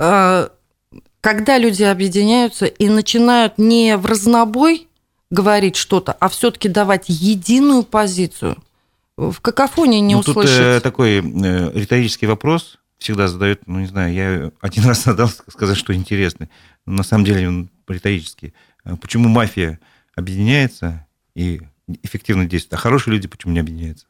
а, 0.00 0.50
когда 1.20 1.58
люди 1.58 1.82
объединяются 1.82 2.66
и 2.66 2.88
начинают 2.88 3.58
не 3.58 3.96
в 3.96 4.06
разнобой 4.06 4.88
говорить 5.30 5.76
что-то, 5.76 6.12
а 6.12 6.28
все-таки 6.28 6.68
давать 6.68 7.04
единую 7.08 7.82
позицию, 7.82 8.56
в 9.16 9.40
какофонии 9.40 10.00
не 10.00 10.14
ну, 10.14 10.20
услышать. 10.20 10.56
Тут 10.56 10.64
э, 10.64 10.80
такой 10.80 11.18
э, 11.18 11.72
риторический 11.74 12.26
вопрос 12.26 12.78
всегда 12.98 13.28
задают, 13.28 13.66
ну 13.66 13.80
не 13.80 13.86
знаю, 13.86 14.14
я 14.14 14.52
один 14.60 14.84
раз 14.86 15.04
надал 15.06 15.28
сказать, 15.28 15.76
что 15.76 15.94
интересный, 15.94 16.48
но 16.86 16.94
на 16.94 17.02
самом 17.02 17.24
деле 17.24 17.48
он 17.48 17.70
риторический. 17.86 18.54
Э, 18.84 18.96
почему 18.96 19.28
мафия 19.28 19.78
объединяется 20.16 21.06
и 21.34 21.60
эффективно 22.02 22.46
действует, 22.46 22.74
а 22.74 22.82
хорошие 22.82 23.14
люди 23.14 23.28
почему 23.28 23.52
не 23.52 23.60
объединяются? 23.60 24.06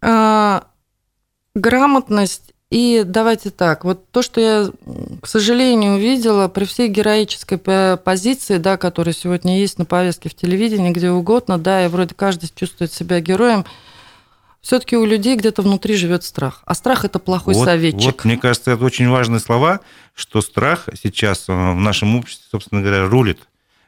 А, 0.00 0.66
грамотность 1.54 2.54
и 2.70 3.04
давайте 3.06 3.50
так, 3.50 3.84
вот 3.84 4.10
то, 4.10 4.22
что 4.22 4.40
я, 4.40 4.70
к 5.20 5.26
сожалению, 5.26 5.94
увидела 5.94 6.48
при 6.48 6.64
всей 6.64 6.88
героической 6.88 7.58
позиции, 7.58 8.58
да, 8.58 8.76
которая 8.76 9.14
сегодня 9.14 9.60
есть 9.60 9.78
на 9.78 9.84
повестке 9.84 10.28
в 10.28 10.34
телевидении, 10.34 10.90
где 10.90 11.10
угодно, 11.10 11.58
да, 11.58 11.84
и 11.84 11.88
вроде 11.88 12.14
каждый 12.14 12.50
чувствует 12.52 12.92
себя 12.92 13.20
героем, 13.20 13.64
все-таки 14.66 14.96
у 14.96 15.06
людей 15.06 15.36
где-то 15.36 15.62
внутри 15.62 15.94
живет 15.94 16.24
страх. 16.24 16.62
А 16.66 16.74
страх 16.74 17.04
это 17.04 17.20
плохой 17.20 17.54
вот, 17.54 17.64
советчик. 17.64 18.04
Вот, 18.04 18.24
мне 18.24 18.36
кажется, 18.36 18.72
это 18.72 18.84
очень 18.84 19.08
важные 19.08 19.38
слова, 19.38 19.78
что 20.12 20.42
страх 20.42 20.88
сейчас 21.00 21.48
э, 21.48 21.52
в 21.52 21.78
нашем 21.78 22.16
обществе, 22.16 22.48
собственно 22.50 22.80
говоря, 22.80 23.06
рулит. 23.06 23.38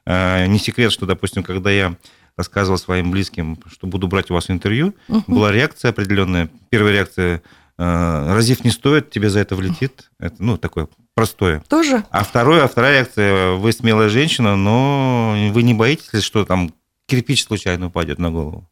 Э, 0.06 0.46
не 0.46 0.60
секрет, 0.60 0.92
что, 0.92 1.04
допустим, 1.04 1.42
когда 1.42 1.72
я 1.72 1.96
рассказывал 2.36 2.78
своим 2.78 3.10
близким, 3.10 3.58
что 3.66 3.88
буду 3.88 4.06
брать 4.06 4.30
у 4.30 4.34
вас 4.34 4.50
интервью, 4.50 4.94
угу. 5.08 5.24
была 5.26 5.50
реакция 5.50 5.88
определенная. 5.88 6.48
Первая 6.70 6.92
реакция 6.92 7.42
разив 7.78 8.64
не 8.64 8.70
стоит, 8.70 9.10
тебе 9.10 9.30
за 9.30 9.40
это 9.40 9.54
влетит. 9.54 10.10
Это, 10.18 10.36
ну, 10.42 10.58
такое 10.58 10.88
простое. 11.14 11.62
Тоже? 11.68 12.04
А 12.10 12.24
второе, 12.24 12.64
а 12.64 12.68
вторая 12.68 12.94
реакция, 12.94 13.52
вы 13.52 13.72
смелая 13.72 14.08
женщина, 14.08 14.56
но 14.56 15.36
вы 15.52 15.62
не 15.62 15.74
боитесь, 15.74 16.22
что 16.22 16.44
там 16.44 16.74
кирпич 17.06 17.44
случайно 17.44 17.86
упадет 17.86 18.18
на 18.18 18.30
голову? 18.30 18.68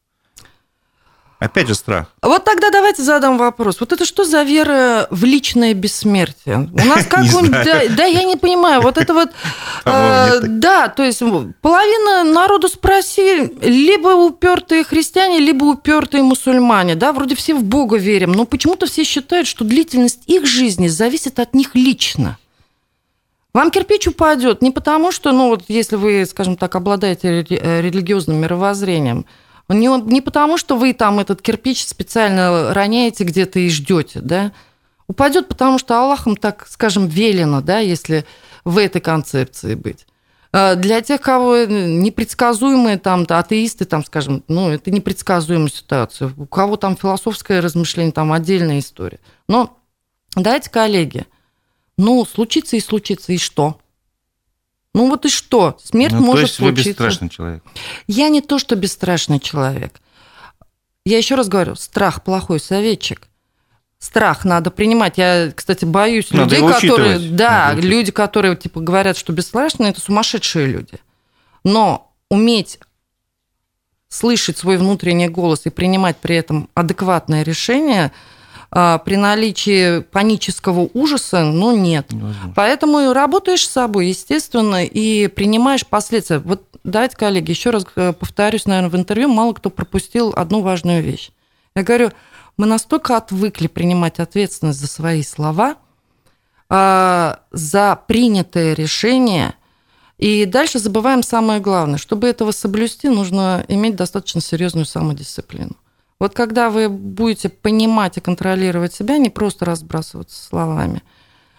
Опять 1.38 1.68
же 1.68 1.74
страх. 1.74 2.06
Вот 2.22 2.44
тогда 2.44 2.70
давайте 2.70 3.02
задам 3.02 3.36
вопрос. 3.36 3.78
Вот 3.80 3.92
это 3.92 4.06
что 4.06 4.24
за 4.24 4.42
вера 4.42 5.06
в 5.10 5.24
личное 5.24 5.74
бессмертие? 5.74 6.70
У 6.72 6.84
нас 6.86 7.04
как 7.10 7.26
он... 7.34 7.50
Да, 7.50 7.82
да, 7.90 8.04
я 8.04 8.22
не 8.22 8.36
понимаю. 8.36 8.80
Вот 8.80 8.96
это 8.96 9.12
вот... 9.12 9.30
Э, 9.88 10.40
да, 10.42 10.88
то 10.88 11.04
есть 11.04 11.22
половина 11.60 12.24
народу 12.24 12.68
спроси, 12.68 13.52
либо 13.60 14.08
упертые 14.08 14.82
христиане, 14.82 15.38
либо 15.38 15.64
упертые 15.64 16.24
мусульмане. 16.24 16.96
Да, 16.96 17.12
вроде 17.12 17.36
все 17.36 17.54
в 17.54 17.62
Бога 17.62 17.96
верим, 17.96 18.32
но 18.32 18.46
почему-то 18.46 18.86
все 18.86 19.04
считают, 19.04 19.46
что 19.46 19.64
длительность 19.64 20.22
их 20.26 20.44
жизни 20.44 20.88
зависит 20.88 21.38
от 21.38 21.54
них 21.54 21.74
лично. 21.74 22.36
Вам 23.54 23.70
кирпич 23.70 24.08
упадет 24.08 24.60
не 24.60 24.72
потому, 24.72 25.12
что, 25.12 25.30
ну 25.30 25.48
вот, 25.48 25.64
если 25.68 25.94
вы, 25.94 26.26
скажем 26.26 26.56
так, 26.56 26.74
обладаете 26.74 27.42
религиозным 27.42 28.38
мировоззрением, 28.38 29.24
не, 29.74 29.88
не 30.02 30.20
потому, 30.20 30.58
что 30.58 30.76
вы 30.76 30.92
там 30.92 31.18
этот 31.18 31.42
кирпич 31.42 31.86
специально 31.86 32.72
роняете 32.72 33.24
где-то 33.24 33.58
и 33.58 33.68
ждете, 33.68 34.20
да? 34.20 34.52
Упадет, 35.08 35.48
потому 35.48 35.78
что 35.78 35.98
Аллахом, 36.00 36.36
так 36.36 36.66
скажем, 36.68 37.06
велено, 37.06 37.60
да, 37.60 37.78
если 37.78 38.24
в 38.64 38.78
этой 38.78 39.00
концепции 39.00 39.74
быть. 39.74 40.06
А 40.52 40.74
для 40.74 41.00
тех, 41.00 41.20
кого 41.20 41.64
непредсказуемые 41.64 42.98
там 42.98 43.26
атеисты, 43.28 43.84
там, 43.84 44.04
скажем, 44.04 44.42
ну, 44.48 44.70
это 44.70 44.90
непредсказуемая 44.90 45.68
ситуация. 45.68 46.32
У 46.36 46.46
кого 46.46 46.76
там 46.76 46.96
философское 46.96 47.60
размышление, 47.60 48.12
там 48.12 48.32
отдельная 48.32 48.78
история. 48.78 49.20
Но 49.48 49.76
давайте, 50.34 50.70
коллеги, 50.70 51.26
ну, 51.98 52.24
случится 52.24 52.76
и 52.76 52.80
случится, 52.80 53.32
и 53.32 53.38
что? 53.38 53.78
Ну 54.96 55.10
вот 55.10 55.26
и 55.26 55.28
что? 55.28 55.76
Смерть 55.84 56.14
ну, 56.14 56.20
может 56.20 56.40
то 56.40 56.40
есть 56.40 56.54
случиться. 56.54 56.82
Вы 56.84 56.90
бесстрашный 56.90 57.28
человек. 57.28 57.62
Я 58.06 58.30
не 58.30 58.40
то, 58.40 58.58
что 58.58 58.76
бесстрашный 58.76 59.40
человек. 59.40 60.00
Я 61.04 61.18
еще 61.18 61.34
раз 61.34 61.48
говорю, 61.48 61.74
страх 61.74 62.24
плохой 62.24 62.60
советчик. 62.60 63.28
Страх 63.98 64.46
надо 64.46 64.70
принимать. 64.70 65.18
Я, 65.18 65.52
кстати, 65.54 65.84
боюсь 65.84 66.30
надо 66.30 66.56
людей, 66.56 66.80
которые, 66.80 67.18
да, 67.18 67.74
надо 67.74 67.86
люди, 67.86 68.10
которые 68.10 68.56
типа 68.56 68.80
говорят, 68.80 69.18
что 69.18 69.34
бесстрашные, 69.34 69.90
это 69.90 70.00
сумасшедшие 70.00 70.66
люди. 70.66 70.98
Но 71.62 72.14
уметь 72.30 72.78
слышать 74.08 74.56
свой 74.56 74.78
внутренний 74.78 75.28
голос 75.28 75.66
и 75.66 75.70
принимать 75.70 76.16
при 76.16 76.36
этом 76.36 76.70
адекватное 76.72 77.42
решение– 77.42 78.12
при 78.70 79.16
наличии 79.16 80.00
панического 80.00 80.88
ужаса, 80.92 81.44
ну, 81.44 81.76
нет. 81.76 82.12
Невозможно. 82.12 82.52
Поэтому 82.54 83.12
работаешь 83.12 83.66
с 83.66 83.70
собой, 83.70 84.08
естественно, 84.08 84.84
и 84.84 85.28
принимаешь 85.28 85.86
последствия. 85.86 86.40
Вот 86.40 86.64
давайте, 86.86 87.16
коллеги, 87.16 87.50
еще 87.50 87.70
раз 87.70 87.84
э, 87.96 88.12
повторюсь, 88.12 88.66
наверное, 88.66 88.90
в 88.90 88.96
интервью 88.96 89.28
мало 89.28 89.52
кто 89.52 89.70
пропустил 89.70 90.32
одну 90.34 90.62
важную 90.62 91.02
вещь. 91.02 91.30
Я 91.74 91.82
говорю, 91.82 92.10
мы 92.56 92.66
настолько 92.66 93.16
отвыкли 93.16 93.66
принимать 93.66 94.18
ответственность 94.18 94.80
за 94.80 94.86
свои 94.86 95.22
слова, 95.22 95.76
а, 96.68 97.40
за 97.52 98.00
принятое 98.06 98.74
решение, 98.74 99.54
и 100.18 100.46
дальше 100.46 100.78
забываем 100.78 101.22
самое 101.22 101.60
главное. 101.60 101.98
Чтобы 101.98 102.28
этого 102.28 102.50
соблюсти, 102.50 103.08
нужно 103.08 103.64
иметь 103.68 103.96
достаточно 103.96 104.40
серьезную 104.40 104.86
самодисциплину. 104.86 105.76
Вот 106.18 106.34
когда 106.34 106.70
вы 106.70 106.88
будете 106.88 107.48
понимать 107.48 108.16
и 108.16 108.20
контролировать 108.20 108.94
себя, 108.94 109.18
не 109.18 109.28
просто 109.28 109.64
разбрасываться 109.64 110.42
словами, 110.42 111.02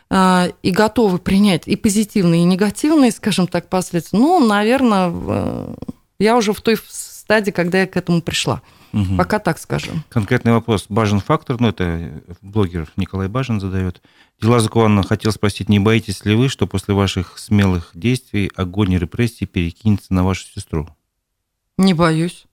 а, 0.10 0.48
и 0.64 0.72
готовы 0.72 1.20
принять 1.20 1.68
и 1.68 1.76
позитивные, 1.76 2.42
и 2.42 2.46
негативные, 2.46 3.12
скажем 3.12 3.48
так, 3.48 3.70
последствия, 3.70 4.20
ну, 4.20 4.46
наверное, 4.46 5.76
я 6.20 6.38
уже 6.38 6.54
в 6.54 6.62
той 6.62 6.78
стадии, 6.88 7.52
когда 7.52 7.82
я 7.82 7.88
к 7.88 7.98
этому 7.98 8.22
пришла. 8.22 8.62
Угу. 8.94 9.18
Пока 9.18 9.40
так 9.40 9.60
скажем. 9.60 10.04
Конкретный 10.10 10.54
вопрос. 10.54 10.86
Бажен 10.88 11.20
фактор, 11.20 11.58
ну, 11.60 11.68
это 11.68 12.22
блогер 12.42 12.90
Николай 12.96 13.28
Бажен 13.28 13.60
задает. 13.60 14.02
Дела 14.42 14.60
закона 14.60 15.04
хотел 15.04 15.32
спросить, 15.32 15.68
не 15.68 15.80
боитесь 15.80 16.24
ли 16.24 16.36
вы, 16.36 16.48
что 16.48 16.68
после 16.68 16.94
ваших 16.94 17.38
смелых 17.38 17.92
действий 17.94 18.50
огонь 18.56 18.94
и 18.94 18.98
репрессии 18.98 19.46
перекинется 19.46 20.14
на 20.14 20.24
вашу 20.24 20.48
сестру? 20.48 20.88
Не 21.78 21.94
боюсь. 21.94 22.46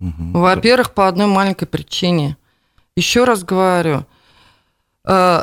Угу. 0.00 0.38
Во-первых, 0.38 0.92
по 0.92 1.08
одной 1.08 1.26
маленькой 1.26 1.66
причине. 1.66 2.36
Еще 2.96 3.24
раз 3.24 3.44
говорю, 3.44 4.04
э, 5.04 5.42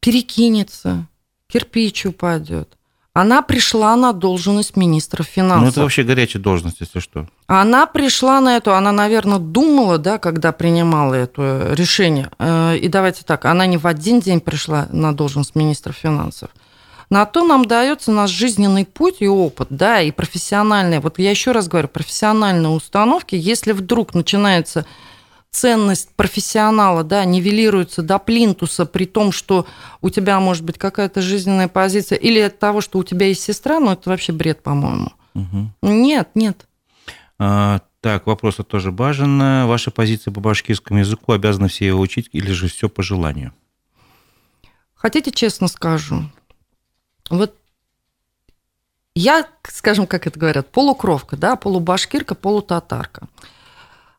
перекинется, 0.00 1.06
кирпич 1.48 2.06
упадет. 2.06 2.76
Она 3.12 3.40
пришла 3.40 3.96
на 3.96 4.12
должность 4.12 4.76
министра 4.76 5.22
финансов. 5.22 5.62
Ну, 5.62 5.68
это 5.70 5.80
вообще 5.80 6.02
горячая 6.02 6.42
должность, 6.42 6.80
если 6.80 7.00
что. 7.00 7.26
Она 7.46 7.86
пришла 7.86 8.42
на 8.42 8.58
эту, 8.58 8.74
она, 8.74 8.92
наверное, 8.92 9.38
думала, 9.38 9.96
да, 9.96 10.18
когда 10.18 10.52
принимала 10.52 11.14
это 11.14 11.70
решение. 11.72 12.30
Э, 12.38 12.76
и 12.76 12.88
давайте 12.88 13.24
так, 13.24 13.46
она 13.46 13.64
не 13.66 13.78
в 13.78 13.86
один 13.86 14.20
день 14.20 14.40
пришла 14.40 14.86
на 14.90 15.16
должность 15.16 15.54
министра 15.54 15.92
финансов. 15.92 16.50
На 17.08 17.24
то 17.24 17.44
нам 17.44 17.64
дается 17.64 18.10
наш 18.10 18.30
жизненный 18.30 18.84
путь 18.84 19.16
и 19.20 19.28
опыт, 19.28 19.68
да, 19.70 20.00
и 20.00 20.10
профессиональные. 20.10 21.00
Вот 21.00 21.18
я 21.18 21.30
еще 21.30 21.52
раз 21.52 21.68
говорю, 21.68 21.88
профессиональные 21.88 22.70
установки, 22.70 23.36
если 23.36 23.72
вдруг 23.72 24.14
начинается 24.14 24.86
ценность 25.50 26.10
профессионала, 26.16 27.04
да, 27.04 27.24
нивелируется 27.24 28.02
до 28.02 28.18
плинтуса, 28.18 28.84
при 28.84 29.06
том, 29.06 29.32
что 29.32 29.66
у 30.02 30.10
тебя 30.10 30.38
может 30.40 30.64
быть 30.64 30.78
какая-то 30.78 31.22
жизненная 31.22 31.68
позиция, 31.68 32.18
или 32.18 32.40
от 32.40 32.58
того, 32.58 32.80
что 32.80 32.98
у 32.98 33.04
тебя 33.04 33.26
есть 33.26 33.42
сестра, 33.42 33.80
ну, 33.80 33.92
это 33.92 34.10
вообще 34.10 34.32
бред, 34.32 34.62
по-моему. 34.62 35.12
Угу. 35.34 35.70
Нет, 35.82 36.28
нет. 36.34 36.66
А, 37.38 37.80
так, 38.00 38.26
вопрос 38.26 38.56
тоже 38.68 38.90
важен. 38.90 39.66
Ваша 39.66 39.90
позиция 39.90 40.32
по 40.32 40.40
башкирскому 40.40 41.00
языку 41.00 41.32
обязаны 41.32 41.68
все 41.68 41.86
его 41.86 42.00
учить 42.00 42.28
или 42.32 42.50
же 42.52 42.68
все 42.68 42.88
по 42.88 43.02
желанию? 43.02 43.52
Хотите, 44.94 45.30
честно 45.30 45.68
скажу? 45.68 46.24
Вот 47.30 47.54
я, 49.14 49.46
скажем, 49.68 50.06
как 50.06 50.26
это 50.26 50.38
говорят, 50.38 50.68
полукровка, 50.68 51.36
да, 51.36 51.56
полубашкирка, 51.56 52.34
полутатарка. 52.34 53.28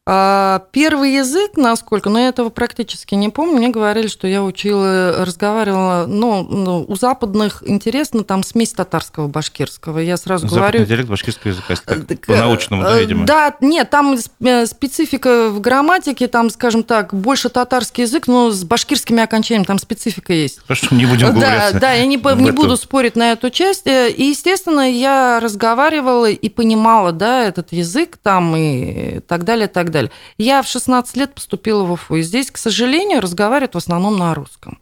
А, 0.10 0.64
первый 0.72 1.16
язык, 1.16 1.58
насколько, 1.58 2.10
но 2.10 2.18
я 2.18 2.30
этого 2.30 2.48
практически 2.48 3.14
не 3.14 3.28
помню, 3.28 3.58
мне 3.58 3.68
говорили, 3.68 4.08
что 4.08 4.26
я 4.26 4.42
учила, 4.42 5.26
разговаривала, 5.26 6.06
ну, 6.08 6.44
ну 6.44 6.86
у 6.88 6.96
западных 6.96 7.62
интересно, 7.68 8.24
там 8.24 8.42
смесь 8.42 8.72
татарского, 8.72 9.28
башкирского. 9.28 10.00
Я 10.00 10.16
сразу 10.16 10.48
Западный 10.48 10.70
говорю... 10.70 10.86
диалект 10.86 11.10
башкирского 11.10 11.52
языка, 11.52 11.76
так, 11.86 12.26
по-научному, 12.26 12.84
да, 12.84 12.98
видимо? 12.98 13.26
Да, 13.26 13.54
нет, 13.60 13.90
там 13.90 14.16
э, 14.40 14.66
специфика 14.66 15.50
в 15.50 15.60
грамматике, 15.60 16.30
там, 16.30 16.52
скажем 16.52 16.84
так, 16.84 17.14
больше 17.14 17.50
татарский 17.50 18.06
язык, 18.06 18.28
но 18.28 18.52
с 18.52 18.64
башкирскими 18.64 19.22
окончаниями 19.22 19.66
там 19.66 19.78
специфика 19.78 20.32
есть. 20.32 20.62
Хорошо, 20.66 20.88
не 20.96 21.06
будем 21.06 21.38
Да, 21.38 21.72
да, 21.74 21.92
я 21.92 22.06
не, 22.06 22.16
не 22.16 22.52
буду 22.52 22.78
спорить 22.78 23.18
на 23.18 23.34
эту 23.34 23.50
часть. 23.50 23.86
Э, 23.86 24.10
и, 24.10 24.24
естественно, 24.24 24.90
я 24.90 25.42
разговаривала 25.42 26.30
и 26.30 26.48
понимала, 26.48 27.12
да, 27.12 27.44
этот 27.44 27.74
язык 27.74 28.18
там 28.24 28.56
и 28.56 29.20
так 29.20 29.44
далее, 29.44 29.68
так 29.68 29.92
далее 29.92 29.97
далее. 29.98 30.12
Я 30.38 30.62
в 30.62 30.68
16 30.68 31.16
лет 31.18 31.34
поступила 31.34 31.84
в 31.84 31.92
УФУ, 31.92 32.16
и 32.16 32.22
здесь, 32.22 32.52
к 32.52 32.58
сожалению, 32.58 33.22
разговаривают 33.22 33.76
в 33.76 33.78
основном 33.78 34.18
на 34.18 34.34
русском. 34.34 34.80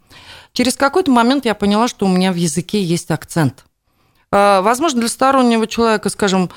Через 0.53 0.75
какой-то 0.75 1.11
момент 1.11 1.45
я 1.45 1.53
поняла, 1.53 1.87
что 1.87 2.05
у 2.05 2.09
меня 2.09 2.31
в 2.31 2.35
языке 2.35 2.81
есть 2.81 3.11
акцент. 3.11 3.65
А, 4.31 4.61
возможно, 4.61 5.01
для 5.01 5.09
стороннего 5.09 5.67
человека, 5.67 6.09
скажем, 6.09 6.49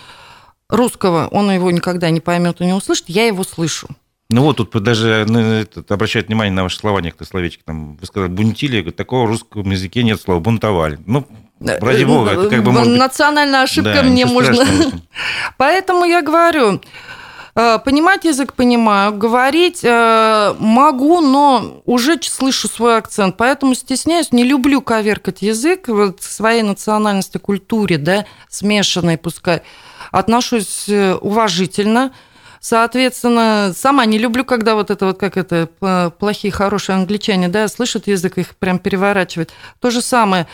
русского, 0.68 1.28
он 1.28 1.50
его 1.50 1.70
никогда 1.70 2.10
не 2.10 2.20
поймет 2.20 2.60
и 2.60 2.66
не 2.66 2.72
услышит, 2.72 3.08
я 3.08 3.26
его 3.26 3.42
слышу. 3.44 3.88
Ну 4.30 4.42
вот 4.42 4.58
тут 4.58 4.70
даже 4.82 5.24
ну, 5.26 5.40
этот, 5.40 5.90
обращают 5.90 6.28
внимание 6.28 6.52
на 6.52 6.62
ваши 6.62 6.76
слова, 6.76 7.00
некоторые 7.00 7.28
словечки. 7.28 7.62
Там, 7.64 7.96
вы 7.96 8.06
сказали, 8.06 8.30
бунтили, 8.30 8.88
такого 8.90 9.26
в 9.26 9.30
русском 9.30 9.70
языке 9.70 10.02
нет 10.02 10.20
слова, 10.20 10.38
бунтовали. 10.38 10.98
Ну, 11.06 11.26
ради 11.60 12.04
бога, 12.04 12.32
это 12.32 12.48
как 12.50 12.62
бы 12.62 12.72
может 12.72 12.96
Национальная 12.96 13.62
ошибка 13.62 13.94
да, 13.94 14.02
мне 14.02 14.26
можно... 14.26 14.64
Поэтому 15.56 16.04
я 16.04 16.20
говорю, 16.20 16.80
Э, 16.80 17.17
понимать 17.84 18.24
язык 18.24 18.52
понимаю, 18.52 19.12
говорить 19.16 19.80
э, 19.82 20.54
могу, 20.60 21.20
но 21.20 21.82
уже 21.86 22.20
слышу 22.22 22.68
свой 22.68 22.96
акцент, 22.98 23.36
поэтому 23.36 23.74
стесняюсь, 23.74 24.30
не 24.30 24.44
люблю 24.44 24.80
коверкать 24.80 25.42
язык 25.42 25.88
вот, 25.88 26.22
своей 26.22 26.62
национальности, 26.62 27.38
культуре, 27.38 27.98
да, 27.98 28.26
смешанной 28.48 29.18
пускай. 29.18 29.62
Отношусь 30.12 30.88
э, 30.88 31.14
уважительно, 31.14 32.12
Соответственно, 32.60 33.72
сама 33.76 34.04
не 34.06 34.18
люблю, 34.18 34.44
когда 34.44 34.74
вот 34.74 34.90
это 34.90 35.06
вот, 35.06 35.18
как 35.18 35.36
это, 35.36 35.68
плохие, 36.18 36.52
хорошие 36.52 36.96
англичане, 36.96 37.48
да, 37.48 37.68
слышат 37.68 38.06
язык, 38.06 38.38
их 38.38 38.56
прям 38.56 38.78
переворачивает. 38.78 39.52
То 39.80 39.90
же 39.90 40.02
самое. 40.02 40.46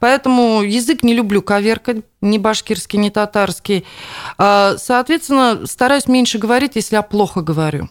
Поэтому 0.00 0.62
язык 0.62 1.02
не 1.02 1.14
люблю 1.14 1.42
коверкать, 1.42 1.98
ни 2.20 2.38
башкирский, 2.38 2.98
ни 2.98 3.10
татарский. 3.10 3.84
А, 4.38 4.76
соответственно, 4.78 5.66
стараюсь 5.66 6.06
меньше 6.06 6.38
говорить, 6.38 6.72
если 6.74 6.96
я 6.96 7.02
плохо 7.02 7.42
говорю. 7.42 7.88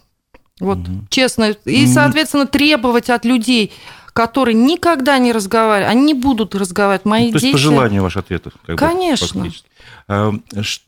Вот, 0.60 0.78
угу. 0.78 1.08
честно. 1.10 1.56
И, 1.66 1.88
соответственно, 1.88 2.46
требовать 2.46 3.10
от 3.10 3.26
людей 3.26 3.74
которые 4.14 4.56
никогда 4.56 5.18
не 5.18 5.32
разговаривают, 5.32 5.92
они 5.92 6.04
не 6.04 6.14
будут 6.14 6.56
разговаривать. 6.56 7.06
Мои 7.06 7.28
ну, 7.28 7.34
то 7.34 7.40
дети... 7.40 7.46
есть 7.52 7.54
по 7.54 7.72
желанию 7.72 8.04
ваш 8.04 8.18
ответ? 8.18 8.46
Как 8.66 8.78
Конечно. 8.78 9.44
Бы, 9.44 9.52
а, 10.08 10.34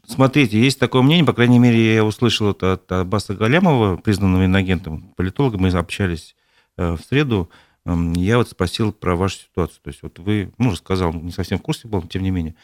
смотрите, 0.07 0.59
есть 0.59 0.79
такое 0.79 1.01
мнение, 1.01 1.25
по 1.25 1.33
крайней 1.33 1.59
мере, 1.59 1.95
я 1.95 2.03
услышал 2.03 2.51
это 2.51 2.73
от 2.73 2.91
Аббаса 2.91 3.33
Галямова, 3.33 3.97
признанного 3.97 4.45
иногентом 4.45 5.13
политолога, 5.15 5.57
мы 5.57 5.69
общались 5.69 6.35
э, 6.77 6.95
в 6.95 6.99
среду, 7.07 7.49
я 7.85 8.37
вот 8.37 8.49
спросил 8.49 8.93
про 8.93 9.15
вашу 9.15 9.39
ситуацию. 9.39 9.79
То 9.83 9.89
есть 9.89 10.03
вот 10.03 10.17
вы, 10.19 10.53
ну, 10.57 10.71
рассказал, 10.71 11.13
не 11.13 11.31
совсем 11.31 11.59
в 11.59 11.61
курсе 11.61 11.87
был, 11.87 12.01
тем 12.03 12.23
не 12.23 12.31
менее. 12.31 12.55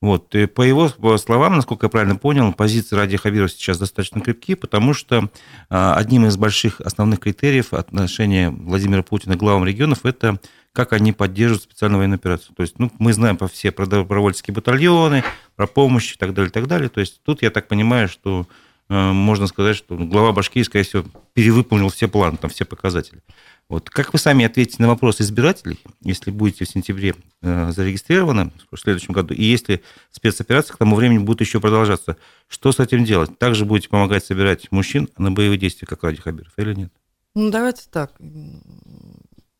Вот. 0.00 0.32
И 0.34 0.46
по 0.46 0.62
его 0.62 0.88
словам, 1.18 1.56
насколько 1.56 1.86
я 1.86 1.90
правильно 1.90 2.16
понял, 2.16 2.52
позиции 2.52 2.94
Ради 2.94 3.16
Хабирова 3.16 3.48
сейчас 3.48 3.78
достаточно 3.78 4.20
крепкие, 4.20 4.56
потому 4.56 4.94
что 4.94 5.28
а, 5.70 5.94
одним 5.94 6.26
из 6.26 6.36
больших 6.36 6.80
основных 6.80 7.20
критериев 7.20 7.72
отношения 7.72 8.50
Владимира 8.50 9.02
Путина 9.02 9.34
к 9.34 9.38
главам 9.38 9.64
регионов– 9.64 10.00
это 10.04 10.38
как 10.72 10.92
они 10.92 11.12
поддерживают 11.12 11.64
специальную 11.64 11.98
военную 11.98 12.18
операцию. 12.18 12.54
То 12.54 12.62
есть, 12.62 12.78
ну, 12.78 12.92
мы 13.00 13.12
знаем 13.12 13.36
по 13.36 13.48
все 13.48 13.72
про 13.72 13.86
добровольческие 13.86 14.54
батальоны, 14.54 15.24
про 15.56 15.66
помощь 15.66 16.12
и 16.12 16.16
так 16.16 16.34
далее, 16.34 16.50
и 16.50 16.52
так 16.52 16.68
далее. 16.68 16.88
То 16.88 17.00
есть, 17.00 17.20
тут 17.24 17.42
я 17.42 17.50
так 17.50 17.66
понимаю, 17.66 18.06
что 18.08 18.46
можно 18.88 19.46
сказать, 19.46 19.76
что 19.76 19.96
глава 19.96 20.32
Башкирии, 20.32 20.64
скорее 20.64 20.84
всего, 20.84 21.04
перевыполнил 21.34 21.90
все 21.90 22.08
планы, 22.08 22.36
там, 22.38 22.50
все 22.50 22.64
показатели. 22.64 23.22
Вот. 23.68 23.90
Как 23.90 24.14
вы 24.14 24.18
сами 24.18 24.46
ответите 24.46 24.82
на 24.82 24.88
вопрос 24.88 25.20
избирателей, 25.20 25.78
если 26.02 26.30
будете 26.30 26.64
в 26.64 26.70
сентябре 26.70 27.14
э, 27.42 27.70
зарегистрированы 27.70 28.50
в 28.70 28.78
следующем 28.78 29.12
году, 29.12 29.34
и 29.34 29.44
если 29.44 29.82
спецоперация 30.10 30.74
к 30.74 30.78
тому 30.78 30.96
времени 30.96 31.18
будет 31.18 31.42
еще 31.42 31.60
продолжаться, 31.60 32.16
что 32.46 32.72
с 32.72 32.80
этим 32.80 33.04
делать? 33.04 33.38
Также 33.38 33.66
будете 33.66 33.90
помогать 33.90 34.24
собирать 34.24 34.72
мужчин 34.72 35.10
на 35.18 35.30
боевые 35.30 35.58
действия, 35.58 35.86
как 35.86 36.02
Ради 36.02 36.20
Хабиров, 36.20 36.52
или 36.56 36.72
нет? 36.72 36.92
Ну, 37.34 37.50
давайте 37.50 37.82
так. 37.90 38.12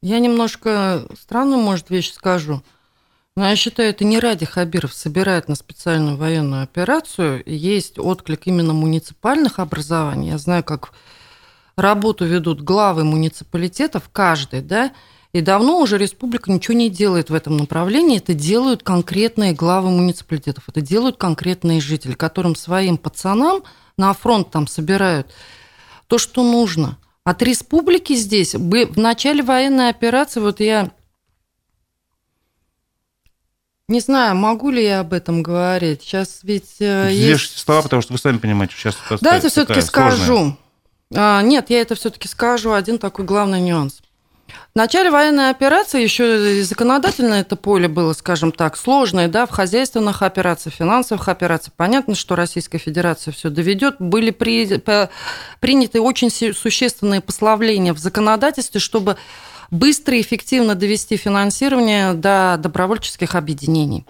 Я 0.00 0.20
немножко 0.20 1.06
странную, 1.20 1.60
может, 1.60 1.90
вещь 1.90 2.10
скажу. 2.12 2.62
Но 3.38 3.48
я 3.48 3.54
считаю, 3.54 3.90
это 3.90 4.04
не 4.04 4.18
ради 4.18 4.44
Хабиров 4.44 4.92
собирает 4.92 5.46
на 5.46 5.54
специальную 5.54 6.16
военную 6.16 6.64
операцию. 6.64 7.40
Есть 7.46 7.96
отклик 7.96 8.48
именно 8.48 8.72
муниципальных 8.72 9.60
образований. 9.60 10.30
Я 10.30 10.38
знаю, 10.38 10.64
как 10.64 10.92
работу 11.76 12.24
ведут 12.24 12.62
главы 12.62 13.04
муниципалитетов, 13.04 14.10
каждый, 14.12 14.60
да, 14.60 14.90
и 15.32 15.40
давно 15.40 15.78
уже 15.78 15.98
республика 15.98 16.50
ничего 16.50 16.76
не 16.76 16.90
делает 16.90 17.30
в 17.30 17.34
этом 17.34 17.56
направлении. 17.58 18.18
Это 18.18 18.34
делают 18.34 18.82
конкретные 18.82 19.52
главы 19.52 19.90
муниципалитетов, 19.90 20.64
это 20.66 20.80
делают 20.80 21.16
конкретные 21.16 21.80
жители, 21.80 22.14
которым 22.14 22.56
своим 22.56 22.98
пацанам 22.98 23.62
на 23.96 24.12
фронт 24.14 24.50
там 24.50 24.66
собирают 24.66 25.32
то, 26.08 26.18
что 26.18 26.42
нужно. 26.42 26.98
От 27.22 27.40
республики 27.42 28.14
здесь, 28.16 28.56
в 28.56 28.98
начале 28.98 29.44
военной 29.44 29.90
операции, 29.90 30.40
вот 30.40 30.58
я 30.58 30.90
не 33.88 34.00
знаю, 34.00 34.36
могу 34.36 34.70
ли 34.70 34.84
я 34.84 35.00
об 35.00 35.14
этом 35.14 35.42
говорить. 35.42 36.02
Сейчас 36.02 36.40
ведь 36.42 36.76
э, 36.78 37.08
есть... 37.10 37.58
слова, 37.58 37.82
потому 37.82 38.02
что 38.02 38.12
вы 38.12 38.18
сами 38.18 38.36
понимаете, 38.36 38.74
сейчас 38.76 38.96
Давайте 39.22 39.48
все-таки 39.48 39.80
скажу. 39.80 40.56
А, 41.14 41.40
нет, 41.40 41.70
я 41.70 41.80
это 41.80 41.94
все-таки 41.94 42.28
скажу. 42.28 42.72
Один 42.72 42.98
такой 42.98 43.24
главный 43.24 43.60
нюанс. 43.60 44.02
В 44.74 44.76
начале 44.76 45.10
военной 45.10 45.50
операции 45.50 46.02
еще 46.02 46.62
законодательное 46.62 47.40
это 47.40 47.56
поле 47.56 47.88
было, 47.88 48.12
скажем 48.12 48.52
так, 48.52 48.76
сложное, 48.76 49.28
да, 49.28 49.46
в 49.46 49.50
хозяйственных 49.50 50.22
операциях, 50.22 50.74
финансовых 50.74 51.28
операциях. 51.28 51.74
Понятно, 51.76 52.14
что 52.14 52.36
Российская 52.36 52.78
Федерация 52.78 53.32
все 53.32 53.48
доведет. 53.48 53.96
Были 53.98 54.30
при, 54.30 54.80
приняты 55.60 56.00
очень 56.00 56.30
существенные 56.30 57.20
послабления 57.20 57.92
в 57.94 57.98
законодательстве, 57.98 58.80
чтобы 58.80 59.16
быстро 59.70 60.16
и 60.16 60.20
эффективно 60.20 60.74
довести 60.74 61.16
финансирование 61.16 62.14
до 62.14 62.58
добровольческих 62.58 63.34
объединений. 63.34 64.06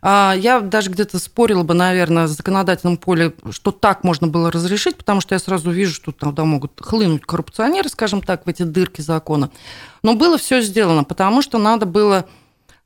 А, 0.00 0.34
я 0.36 0.60
даже 0.60 0.90
где-то 0.90 1.18
спорила 1.18 1.64
бы, 1.64 1.74
наверное, 1.74 2.26
в 2.26 2.30
законодательном 2.30 2.96
поле, 2.96 3.34
что 3.50 3.72
так 3.72 4.04
можно 4.04 4.28
было 4.28 4.50
разрешить, 4.50 4.96
потому 4.96 5.20
что 5.20 5.34
я 5.34 5.38
сразу 5.38 5.70
вижу, 5.70 5.94
что 5.94 6.12
туда 6.12 6.44
могут 6.44 6.80
хлынуть 6.80 7.26
коррупционеры, 7.26 7.88
скажем 7.88 8.22
так, 8.22 8.46
в 8.46 8.48
эти 8.48 8.62
дырки 8.62 9.00
закона. 9.00 9.50
Но 10.02 10.14
было 10.14 10.38
все 10.38 10.60
сделано, 10.60 11.04
потому 11.04 11.42
что 11.42 11.58
надо 11.58 11.86
было... 11.86 12.26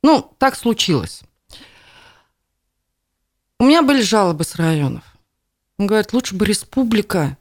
Ну, 0.01 0.33
так 0.37 0.55
случилось. 0.55 1.21
У 3.59 3.65
меня 3.65 3.81
были 3.83 4.01
жалобы 4.01 4.43
с 4.43 4.55
районов. 4.55 5.03
Он 5.77 5.87
говорит, 5.87 6.13
лучше 6.13 6.35
бы 6.35 6.45
республика 6.45 7.37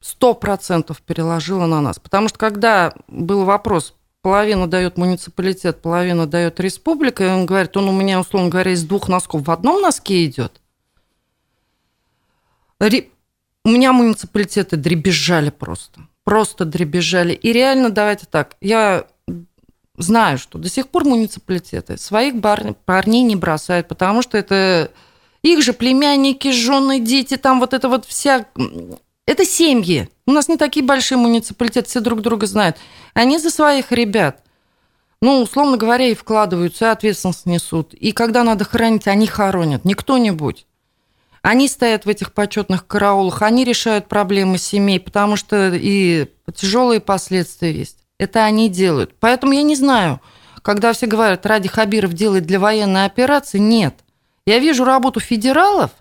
сто 0.00 0.34
процентов 0.34 1.00
переложила 1.02 1.66
на 1.66 1.80
нас. 1.80 1.98
Потому 1.98 2.28
что 2.28 2.38
когда 2.38 2.92
был 3.06 3.44
вопрос, 3.44 3.94
половину 4.22 4.66
дает 4.68 4.96
муниципалитет, 4.96 5.82
половину 5.82 6.26
дает 6.26 6.60
республика, 6.60 7.24
и 7.24 7.28
он 7.28 7.44
говорит, 7.44 7.76
он 7.76 7.88
у 7.88 7.92
меня, 7.92 8.20
условно 8.20 8.48
говоря, 8.48 8.70
из 8.70 8.84
двух 8.84 9.08
носков 9.08 9.46
в 9.46 9.50
одном 9.50 9.82
носке 9.82 10.24
идет. 10.24 10.60
У 12.80 13.68
меня 13.68 13.92
муниципалитеты 13.92 14.76
дребезжали 14.76 15.50
просто. 15.50 16.00
Просто 16.24 16.64
дребезжали. 16.64 17.32
И 17.32 17.52
реально, 17.52 17.90
давайте 17.90 18.26
так, 18.26 18.56
я 18.60 19.06
знаю, 19.96 20.38
что 20.38 20.58
до 20.58 20.68
сих 20.68 20.88
пор 20.88 21.04
муниципалитеты 21.04 21.98
своих 21.98 22.34
парней 22.40 23.22
не 23.22 23.36
бросают, 23.36 23.88
потому 23.88 24.22
что 24.22 24.38
это 24.38 24.90
их 25.42 25.62
же 25.62 25.72
племянники, 25.72 26.50
жены, 26.50 27.00
дети, 27.00 27.36
там 27.36 27.60
вот 27.60 27.74
это 27.74 27.88
вот 27.88 28.04
вся 28.04 28.46
это 29.26 29.44
семьи. 29.44 30.08
У 30.26 30.32
нас 30.32 30.48
не 30.48 30.56
такие 30.56 30.84
большие 30.84 31.18
муниципалитеты, 31.18 31.88
все 31.88 32.00
друг 32.00 32.22
друга 32.22 32.46
знают. 32.46 32.76
Они 33.14 33.38
за 33.38 33.50
своих 33.50 33.92
ребят. 33.92 34.42
Ну, 35.20 35.40
условно 35.40 35.76
говоря, 35.76 36.08
и 36.08 36.14
вкладываются, 36.14 36.86
и 36.86 36.88
ответственность 36.88 37.46
несут. 37.46 37.94
И 37.94 38.10
когда 38.10 38.42
надо 38.42 38.64
хоронить, 38.64 39.06
они 39.06 39.26
хоронят, 39.28 39.84
не 39.84 39.94
кто-нибудь. 39.94 40.66
Они 41.42 41.68
стоят 41.68 42.04
в 42.04 42.08
этих 42.08 42.32
почетных 42.32 42.86
караулах, 42.86 43.42
они 43.42 43.64
решают 43.64 44.08
проблемы 44.08 44.58
семей, 44.58 44.98
потому 44.98 45.36
что 45.36 45.72
и 45.74 46.26
тяжелые 46.54 47.00
последствия 47.00 47.72
есть. 47.72 47.98
Это 48.18 48.44
они 48.44 48.68
делают. 48.68 49.14
Поэтому 49.18 49.52
я 49.52 49.62
не 49.62 49.74
знаю, 49.76 50.20
когда 50.62 50.92
все 50.92 51.06
говорят, 51.06 51.46
ради 51.46 51.68
Хабиров 51.68 52.12
делает 52.12 52.46
для 52.46 52.60
военной 52.60 53.04
операции, 53.04 53.58
нет. 53.58 53.94
Я 54.46 54.58
вижу 54.58 54.84
работу 54.84 55.20
федералов 55.20 55.92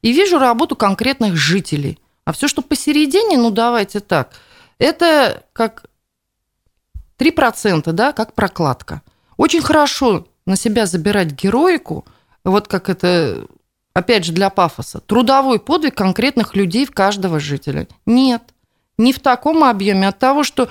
и 0.00 0.12
вижу 0.12 0.38
работу 0.38 0.76
конкретных 0.76 1.36
жителей– 1.36 1.98
а 2.26 2.32
все, 2.32 2.48
что 2.48 2.60
посередине, 2.60 3.38
ну 3.38 3.50
давайте 3.50 4.00
так, 4.00 4.32
это 4.78 5.44
как 5.54 5.86
3%, 7.18 7.90
да, 7.92 8.12
как 8.12 8.34
прокладка. 8.34 9.00
Очень 9.38 9.62
хорошо 9.62 10.26
на 10.44 10.56
себя 10.56 10.86
забирать 10.86 11.32
героику, 11.32 12.04
вот 12.44 12.68
как 12.68 12.88
это, 12.90 13.46
опять 13.94 14.24
же, 14.24 14.32
для 14.32 14.50
пафоса, 14.50 15.00
трудовой 15.00 15.60
подвиг 15.60 15.94
конкретных 15.94 16.56
людей 16.56 16.84
в 16.84 16.90
каждого 16.90 17.38
жителя. 17.38 17.86
Нет, 18.06 18.42
не 18.98 19.12
в 19.12 19.20
таком 19.20 19.62
объеме. 19.62 20.08
От 20.08 20.18
того, 20.18 20.42
что 20.42 20.68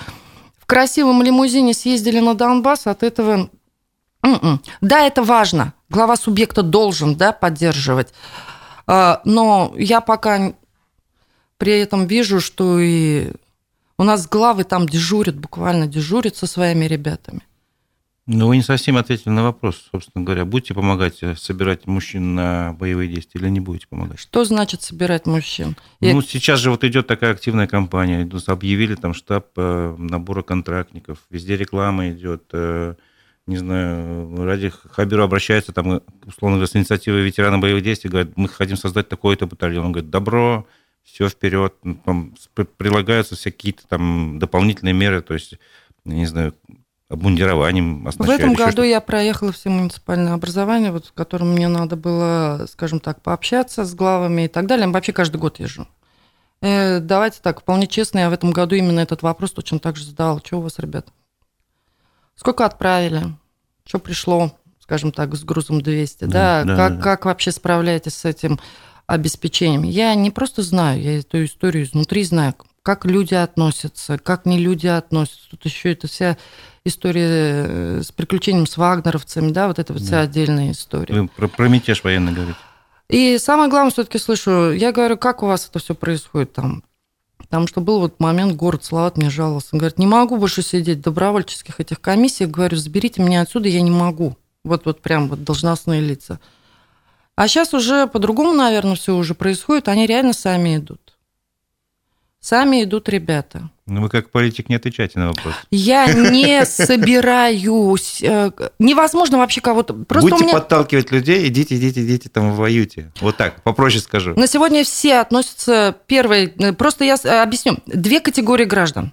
в 0.60 0.66
красивом 0.66 1.24
лимузине 1.24 1.74
съездили 1.74 2.20
на 2.20 2.36
Донбасс, 2.36 2.86
от 2.86 3.01
этого... 3.01 3.49
М-м. 4.24 4.62
Да, 4.82 5.01
это 5.06 5.24
важно. 5.24 5.74
Глава 5.89 6.18
субъекта 6.18 6.64
должен 6.64 7.16
да, 7.16 7.32
поддерживать. 7.32 8.14
А, 8.88 9.22
но 9.24 9.74
я 9.78 10.01
пока 10.01 10.53
при 11.58 11.80
этом 11.80 12.08
вижу, 12.08 12.39
что 12.39 12.80
и 12.80 13.32
у 13.97 14.03
нас 14.03 14.28
главы 14.28 14.64
там 14.64 14.88
дежурят, 14.88 15.38
буквально 15.38 15.88
дежурят 15.88 16.36
со 16.36 16.47
своими 16.47 16.86
ребятами. 16.86 17.41
Ну, 18.28 18.47
вы 18.47 18.58
не 18.58 18.64
совсем 18.64 18.97
ответили 18.97 19.30
на 19.30 19.43
вопрос, 19.43 19.88
собственно 19.91 20.26
говоря. 20.26 20.45
Будете 20.45 20.74
помогать 20.74 21.22
э, 21.22 21.36
собирать 21.36 21.86
мужчин 21.86 22.34
на 22.34 22.74
боевые 22.74 23.08
действия 23.08 23.39
или 23.39 23.49
не 23.49 23.60
будете 23.60 23.88
помогать? 23.88 24.20
Что 24.20 24.43
значит 24.43 24.82
собирать 24.82 25.28
мужчин? 25.28 25.78
Ну, 26.01 26.08
Я... 26.08 26.22
сейчас 26.22 26.60
же 26.60 26.72
вот 26.72 26.84
идет 26.84 27.06
такая 27.06 27.34
активная 27.34 27.68
кампания. 27.68 28.28
Объявили 28.47 28.95
там 28.95 29.14
штаб 29.14 29.49
э, 29.58 29.95
набора 29.99 30.41
контрактников. 30.41 31.20
Везде 31.30 31.56
реклама 31.56 32.10
идет. 32.10 32.45
Э, 32.51 32.95
не 33.45 33.58
знаю, 33.58 34.43
ради 34.43 34.70
Хабиру 34.70 35.22
обращается, 35.22 35.72
там, 35.72 36.01
условно 36.26 36.58
говоря, 36.58 36.66
с 36.66 36.76
инициативой 36.76 37.22
ветерана 37.22 37.60
боевых 37.60 37.84
действий, 37.84 38.10
говорят, 38.10 38.36
мы 38.36 38.49
хотим 38.49 38.76
создать 38.76 39.08
такой-то 39.08 39.45
батальон. 39.45 39.86
Он 39.86 39.91
говорит, 39.91 40.10
добро, 40.10 40.66
все 41.06 41.30
вперед, 41.30 41.74
ну, 41.84 41.95
там 42.03 42.34
прилагаются 42.78 43.36
всякие 43.36 43.76
там 43.88 44.39
дополнительные 44.39 44.93
меры, 44.93 45.22
то 45.22 45.34
есть, 45.34 45.53
не 46.03 46.26
знаю, 46.26 46.53
обмундированием 47.08 48.03
В 48.03 48.30
этом 48.30 48.53
году 48.56 48.82
я 48.82 48.99
проехала 48.99 49.51
все 49.51 49.70
муниципальное 49.70 50.34
образование, 50.34 50.91
вот, 50.91 51.06
в 51.06 51.14
котором 51.14 51.53
мне 51.53 51.68
надо 51.68 51.95
было, 51.95 52.66
скажем 52.70 52.99
так, 52.99 53.22
пообщаться 53.22 53.86
с 53.86 53.93
главами 53.93 54.45
и 54.45 54.47
так 54.47 54.66
далее. 54.66 54.88
Я 54.88 54.91
вообще 54.91 55.14
каждый 55.14 55.38
год 55.38 55.60
езжу. 55.60 55.88
Э, 56.62 56.99
давайте 56.99 57.39
так, 57.41 57.62
вполне 57.62 57.86
честно, 57.86 58.20
я 58.20 58.30
в 58.30 58.34
этом 58.34 58.51
году 58.51 58.76
именно 58.76 58.99
этот 58.99 59.22
вопрос 59.22 59.51
точно 59.51 59.80
так 59.80 59.95
же 59.95 60.06
задала. 60.06 60.39
Что 60.43 60.58
у 60.58 60.62
вас, 60.62 60.80
ребят? 60.80 61.08
Сколько 62.36 62.66
отправили? 62.66 63.24
Что 63.86 63.99
пришло, 63.99 64.51
скажем 64.80 65.12
так, 65.12 65.36
с 65.36 65.43
грузом 65.43 65.82
200? 65.82 66.26
Да, 66.26 66.64
да, 66.64 66.76
как, 66.76 66.95
да. 66.97 67.01
как 67.01 67.26
вообще 67.26 67.51
справляетесь 67.51 68.16
с 68.16 68.26
этим? 68.26 68.60
Обеспечением. 69.08 69.84
Я 69.84 70.16
не 70.16 70.32
просто 70.32 70.62
знаю, 70.62 71.01
я 71.01 71.20
эту 71.20 71.43
историю 71.43 71.84
изнутри 71.84 72.24
знаю, 72.24 72.56
как 72.82 73.06
люди 73.06 73.34
относятся, 73.34 74.18
как 74.18 74.45
не 74.45 74.60
люди 74.60 74.88
относятся. 74.88 75.49
Тут 75.51 75.66
еще 75.66 75.91
это 75.91 76.08
вся 76.08 76.38
история 76.84 77.66
э, 77.68 78.01
с 78.03 78.12
приключением 78.12 78.68
с 78.68 78.78
вагнеровцами, 78.78 79.51
да, 79.51 79.68
вот 79.68 79.80
это 79.80 79.93
вот 79.93 80.01
вся 80.01 80.22
отдельная 80.22 80.72
история. 80.72 81.22
Вы 81.22 81.28
про, 81.28 81.47
про 81.47 81.68
мятеж 81.68 82.03
военный 82.03 82.32
говорите. 82.32 82.58
И 83.10 83.38
самое 83.38 83.70
главное, 83.70 83.91
все-таки 83.91 84.18
слышу, 84.18 84.72
я 84.72 84.91
говорю, 84.91 85.18
как 85.18 85.43
у 85.43 85.47
вас 85.47 85.68
это 85.68 85.80
все 85.80 85.93
происходит 85.93 86.53
там? 86.53 86.84
Потому 87.38 87.68
что 87.68 87.82
был 87.82 87.99
вот 87.99 88.20
момент, 88.20 88.56
город 88.56 88.84
Салават 88.84 89.18
мне 89.18 89.30
жаловался. 89.30 89.70
Он 89.74 89.80
говорит, 89.80 89.99
не 89.99 90.08
могу 90.08 90.38
больше 90.38 90.64
сидеть 90.64 90.99
в 90.99 91.01
добровольческих 91.01 91.80
этих 91.80 92.01
комиссиях. 92.01 92.49
Говорю, 92.49 92.78
заберите 92.78 93.22
меня 93.22 93.41
отсюда, 93.41 93.70
я 93.70 93.82
не 93.82 93.91
могу. 93.91 94.36
Вот, 94.64 94.86
вот 94.86 95.01
прям 95.01 95.30
вот 95.30 95.43
должностные 95.43 96.01
лица. 96.01 96.39
А 97.36 97.48
сейчас 97.48 97.74
уже 97.74 98.08
по-другому, 98.08 98.54
наверное, 98.54 98.96
все 98.96 99.16
уже 99.16 99.34
происходит. 99.34 99.88
Они 99.88 100.06
реально 100.06 100.34
сами 100.34 100.78
идут. 100.78 101.16
Сами 102.40 102.84
идут 102.84 103.10
ребята. 103.10 103.72
Ну, 103.88 104.02
вы 104.02 104.10
как 104.10 104.30
политик 104.30 104.70
не 104.70 104.76
отвечаете 104.76 105.20
на 105.20 105.28
вопрос. 105.30 105.54
Я 105.72 106.12
не 106.14 106.64
собираюсь. 106.66 108.22
Э, 108.22 108.52
невозможно 108.80 109.40
вообще 109.40 109.62
кого-то... 109.62 109.94
Просто 109.96 110.30
Будете 110.30 110.46
меня... 110.46 110.54
подталкивать 110.54 111.12
людей, 111.12 111.48
идите, 111.48 111.76
идите, 111.76 112.06
идите, 112.06 112.30
там 112.30 112.54
воюйте. 112.54 113.12
Вот 113.20 113.36
так, 113.38 113.64
попроще 113.64 114.00
скажу. 114.00 114.34
На 114.36 114.48
сегодня 114.48 114.84
все 114.84 115.16
относятся... 115.22 115.96
Первый, 116.06 116.54
э, 116.58 116.74
просто 116.74 117.04
я 117.04 117.16
э, 117.24 117.42
объясню. 117.42 117.78
Две 117.88 118.20
категории 118.20 118.66
граждан. 118.66 119.12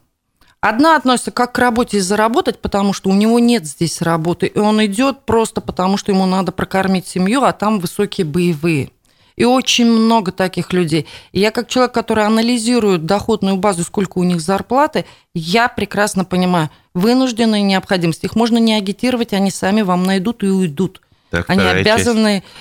Одна 0.62 0.94
относится 0.94 1.32
как 1.32 1.50
к 1.52 1.58
работе 1.58 1.96
и 1.96 2.00
заработать, 2.00 2.60
потому 2.60 2.92
что 2.92 3.10
у 3.10 3.14
него 3.14 3.40
нет 3.40 3.66
здесь 3.66 4.00
работы, 4.00 4.46
и 4.46 4.58
он 4.60 4.82
идет 4.86 5.26
просто 5.26 5.60
потому, 5.60 5.96
что 5.96 6.12
ему 6.12 6.24
надо 6.24 6.52
прокормить 6.52 7.08
семью, 7.08 7.42
а 7.42 7.52
там 7.52 7.80
высокие 7.80 8.24
боевые. 8.24 8.90
И 9.34 9.44
очень 9.44 9.86
много 9.86 10.30
таких 10.30 10.72
людей. 10.72 11.08
И 11.32 11.40
я 11.40 11.50
как 11.50 11.66
человек, 11.66 11.92
который 11.92 12.24
анализирует 12.24 13.06
доходную 13.06 13.56
базу, 13.56 13.82
сколько 13.82 14.18
у 14.18 14.22
них 14.22 14.40
зарплаты, 14.40 15.04
я 15.34 15.66
прекрасно 15.66 16.24
понимаю, 16.24 16.70
вынужденная 16.94 17.62
необходимость. 17.62 18.22
Их 18.22 18.36
можно 18.36 18.58
не 18.58 18.74
агитировать, 18.74 19.32
они 19.32 19.50
сами 19.50 19.82
вам 19.82 20.04
найдут 20.04 20.44
и 20.44 20.46
уйдут. 20.46 21.00
Так, 21.30 21.50
они 21.50 21.64
обязаны... 21.64 22.42
Часть. 22.42 22.52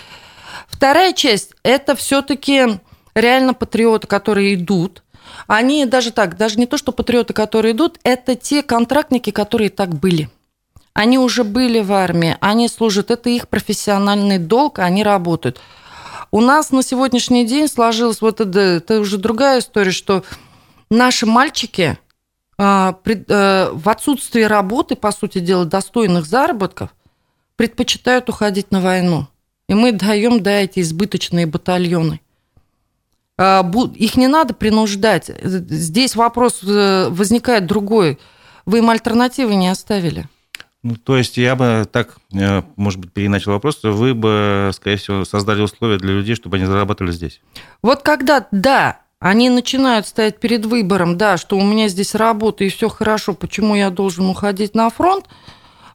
Вторая 0.70 1.14
часть– 1.14 1.52
это 1.64 1.96
все 1.96 2.24
таки 2.24 2.80
реально 3.14 3.54
патриоты, 3.54 4.08
которые 4.08 4.56
идут, 4.56 5.04
они 5.48 5.86
даже 5.86 6.12
так, 6.12 6.38
даже 6.38 6.58
не 6.58 6.66
то, 6.66 6.78
что 6.78 6.92
патриоты, 6.92 7.34
которые 7.34 7.74
идут, 7.74 8.00
это 8.04 8.36
те 8.36 8.64
контрактники, 8.64 9.32
которые 9.32 9.70
так 9.70 9.90
были. 9.90 10.30
Они 10.94 11.18
уже 11.18 11.44
были 11.44 11.80
в 11.80 11.92
армии, 11.94 12.38
они 12.42 12.68
служат, 12.68 13.12
это 13.12 13.30
их 13.30 13.48
профессиональный 13.48 14.38
долг, 14.38 14.80
они 14.80 15.04
работают. 15.04 15.60
У 16.32 16.42
нас 16.42 16.72
на 16.72 16.84
сегодняшний 16.84 17.46
день 17.46 17.68
сложилась 17.68 18.22
вот 18.22 18.42
это, 18.42 18.60
это 18.60 19.00
уже 19.00 19.18
другая 19.18 19.60
история, 19.60 19.92
что 19.92 20.24
наши 20.90 21.26
мальчики 21.26 21.98
а, 22.58 22.96
а, 23.06 23.72
в 23.74 23.90
отсутствии 23.90 24.44
работы, 24.44 24.96
по 24.96 25.12
сути 25.12 25.40
дела, 25.40 25.66
достойных 25.66 26.26
заработков, 26.26 26.90
предпочитают 27.56 28.30
уходить 28.30 28.72
на 28.72 28.82
войну. 28.82 29.28
И 29.68 29.74
мы 29.74 29.92
даем, 29.92 30.42
да, 30.44 30.52
эти 30.52 30.82
избыточные 30.82 31.46
батальоны– 31.46 32.20
их 33.96 34.18
не 34.18 34.28
надо 34.28 34.54
принуждать. 34.54 35.32
Здесь 35.42 36.16
вопрос 36.16 36.62
э, 36.64 37.08
возникает 37.10 37.66
другой. 37.66 38.20
Вы 38.66 38.80
им 38.80 38.90
альтернативы 38.90 39.56
не 39.56 39.70
оставили. 39.70 40.28
Ну, 40.84 40.96
то 40.96 41.16
есть 41.16 41.38
я 41.38 41.56
бы 41.56 41.88
так, 41.92 42.18
э, 42.34 42.64
может 42.76 43.00
быть, 43.00 43.12
переначал 43.12 43.54
вопрос, 43.54 43.80
вы 43.84 44.14
бы, 44.16 44.72
скорее 44.74 44.98
всего, 44.98 45.26
создали 45.26 45.62
условия 45.62 45.98
для 45.98 46.14
людей, 46.14 46.36
чтобы 46.36 46.58
они 46.58 46.66
зарабатывали 46.66 47.12
здесь. 47.12 47.42
Вот 47.84 48.02
когда, 48.02 48.48
да, 48.52 49.02
они 49.20 49.52
начинают 49.52 50.08
стоять 50.08 50.40
перед 50.40 50.66
выбором, 50.66 51.18
да, 51.18 51.38
что 51.38 51.58
у 51.58 51.64
меня 51.64 51.88
здесь 51.88 52.16
работа 52.16 52.64
и 52.64 52.70
все 52.70 52.90
хорошо, 52.90 53.34
почему 53.34 53.76
я 53.76 53.92
должен 53.92 54.26
уходить 54.26 54.74
на 54.74 54.90
фронт, 54.90 55.28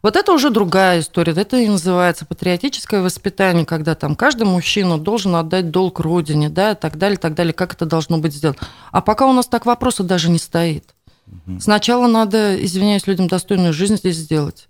вот 0.02 0.16
это 0.16 0.32
уже 0.32 0.50
другая 0.50 1.00
история. 1.00 1.32
Это 1.32 1.56
и 1.56 1.68
называется 1.68 2.26
патриотическое 2.26 3.02
воспитание, 3.02 3.64
когда 3.64 3.94
там 3.94 4.16
каждый 4.16 4.44
мужчина 4.44 4.98
должен 4.98 5.34
отдать 5.36 5.70
долг 5.70 6.00
родине, 6.00 6.48
да, 6.48 6.72
и 6.72 6.74
так 6.74 6.96
далее, 6.96 7.18
так 7.18 7.34
далее, 7.34 7.52
как 7.52 7.74
это 7.74 7.86
должно 7.86 8.18
быть 8.18 8.34
сделано. 8.34 8.58
А 8.92 9.00
пока 9.00 9.26
у 9.26 9.32
нас 9.32 9.46
так 9.46 9.66
вопроса 9.66 10.02
даже 10.02 10.30
не 10.30 10.38
стоит. 10.38 10.94
Сначала 11.58 12.06
надо, 12.06 12.62
извиняюсь, 12.64 13.06
людям 13.06 13.26
достойную 13.26 13.72
жизнь 13.72 13.96
здесь 13.96 14.16
сделать. 14.16 14.68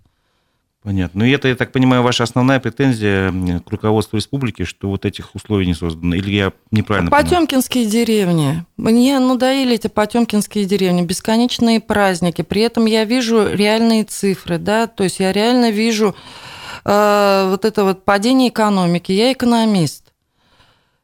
Понятно. 0.87 1.19
Ну, 1.19 1.25
и 1.25 1.31
это, 1.31 1.49
я 1.49 1.55
так 1.57 1.73
понимаю, 1.73 2.01
ваша 2.01 2.23
основная 2.23 2.61
претензия 2.61 3.33
к 3.59 3.69
руководству 3.69 4.15
республики, 4.15 4.63
что 4.63 4.87
вот 4.87 5.03
этих 5.03 5.35
условий 5.35 5.67
не 5.67 5.73
создано. 5.73 6.15
Или 6.15 6.31
я 6.33 6.53
неправильно 6.71 7.11
Потемкинские 7.11 7.83
понимаю? 7.83 8.05
деревни. 8.05 8.65
Мне 8.77 9.19
надоели 9.19 9.75
эти 9.75 9.87
потемкинские 9.87 10.63
деревни, 10.63 11.01
бесконечные 11.01 11.81
праздники. 11.81 12.41
При 12.41 12.61
этом 12.61 12.85
я 12.85 13.03
вижу 13.03 13.49
реальные 13.51 14.05
цифры, 14.05 14.59
да, 14.59 14.87
то 14.87 15.03
есть 15.03 15.19
я 15.19 15.33
реально 15.33 15.71
вижу 15.71 16.15
э, 16.85 17.47
вот 17.49 17.65
это 17.65 17.83
вот 17.83 18.05
падение 18.05 18.47
экономики. 18.47 19.11
Я 19.11 19.33
экономист. 19.33 20.13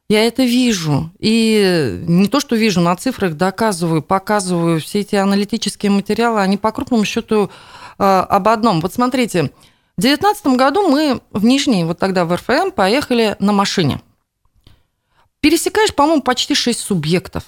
Я 0.08 0.26
это 0.26 0.44
вижу. 0.44 1.10
И 1.18 2.00
не 2.06 2.28
то, 2.28 2.40
что 2.40 2.56
вижу, 2.56 2.80
на 2.80 2.96
цифрах 2.96 3.34
доказываю, 3.34 4.00
показываю 4.00 4.80
все 4.80 5.00
эти 5.00 5.16
аналитические 5.16 5.92
материалы, 5.92 6.40
они 6.40 6.56
по 6.56 6.72
крупному 6.72 7.04
счету 7.04 7.50
э, 7.98 8.02
об 8.02 8.48
одном. 8.48 8.80
Вот 8.80 8.94
смотрите, 8.94 9.50
в 9.96 10.00
2019 10.00 10.46
году 10.58 10.88
мы 10.88 11.20
в 11.30 11.44
Нижний, 11.44 11.84
вот 11.84 11.98
тогда 12.00 12.24
в 12.24 12.34
РФМ, 12.34 12.72
поехали 12.72 13.36
на 13.38 13.52
машине. 13.52 14.00
Пересекаешь, 15.38 15.94
по-моему, 15.94 16.22
почти 16.22 16.54
6 16.54 16.80
субъектов. 16.80 17.44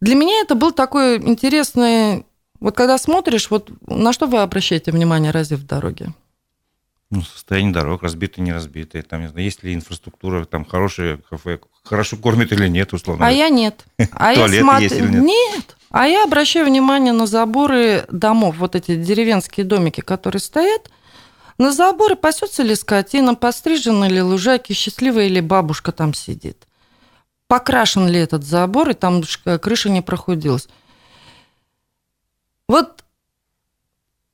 Для 0.00 0.16
меня 0.16 0.40
это 0.40 0.54
был 0.54 0.72
такой 0.72 1.18
интересный... 1.18 2.26
Вот 2.58 2.74
когда 2.74 2.98
смотришь, 2.98 3.48
вот 3.50 3.70
на 3.86 4.12
что 4.12 4.26
вы 4.26 4.40
обращаете 4.40 4.90
внимание 4.90 5.30
разве 5.30 5.56
в 5.56 5.64
дороге? 5.64 6.12
Ну, 7.10 7.22
состояние 7.22 7.72
дорог, 7.72 8.02
разбитые, 8.02 8.44
не 8.44 8.52
разбитые. 8.52 9.02
Там, 9.02 9.20
не 9.20 9.28
знаю, 9.28 9.44
есть 9.44 9.62
ли 9.62 9.72
инфраструктура, 9.72 10.44
там 10.44 10.64
хорошие 10.64 11.18
кафе, 11.18 11.60
хорошо 11.84 12.16
кормят 12.16 12.52
или 12.52 12.66
нет, 12.66 12.92
условно. 12.92 13.26
А 13.26 13.30
я 13.30 13.50
нет. 13.50 13.84
А 14.12 14.34
Туалеты 14.34 14.62
смотр... 14.62 14.82
есть 14.82 14.96
или 14.96 15.06
нет? 15.06 15.22
Нет. 15.22 15.76
А 15.90 16.06
я 16.06 16.24
обращаю 16.24 16.66
внимание 16.66 17.12
на 17.12 17.26
заборы 17.26 18.04
домов, 18.10 18.56
вот 18.58 18.74
эти 18.74 18.96
деревенские 18.96 19.64
домики, 19.64 20.00
которые 20.00 20.40
стоят– 20.40 20.90
на 21.60 21.72
заборе 21.72 22.16
пасется 22.16 22.62
ли 22.62 22.74
скотина, 22.74 23.34
пострижены 23.34 24.06
ли 24.06 24.22
лужайки, 24.22 24.72
счастливая 24.72 25.28
ли 25.28 25.42
бабушка 25.42 25.92
там 25.92 26.14
сидит. 26.14 26.66
Покрашен 27.48 28.08
ли 28.08 28.18
этот 28.18 28.44
забор, 28.44 28.88
и 28.88 28.94
там 28.94 29.22
крыша 29.60 29.90
не 29.90 30.00
прохудилась. 30.00 30.68
Вот 32.66 33.04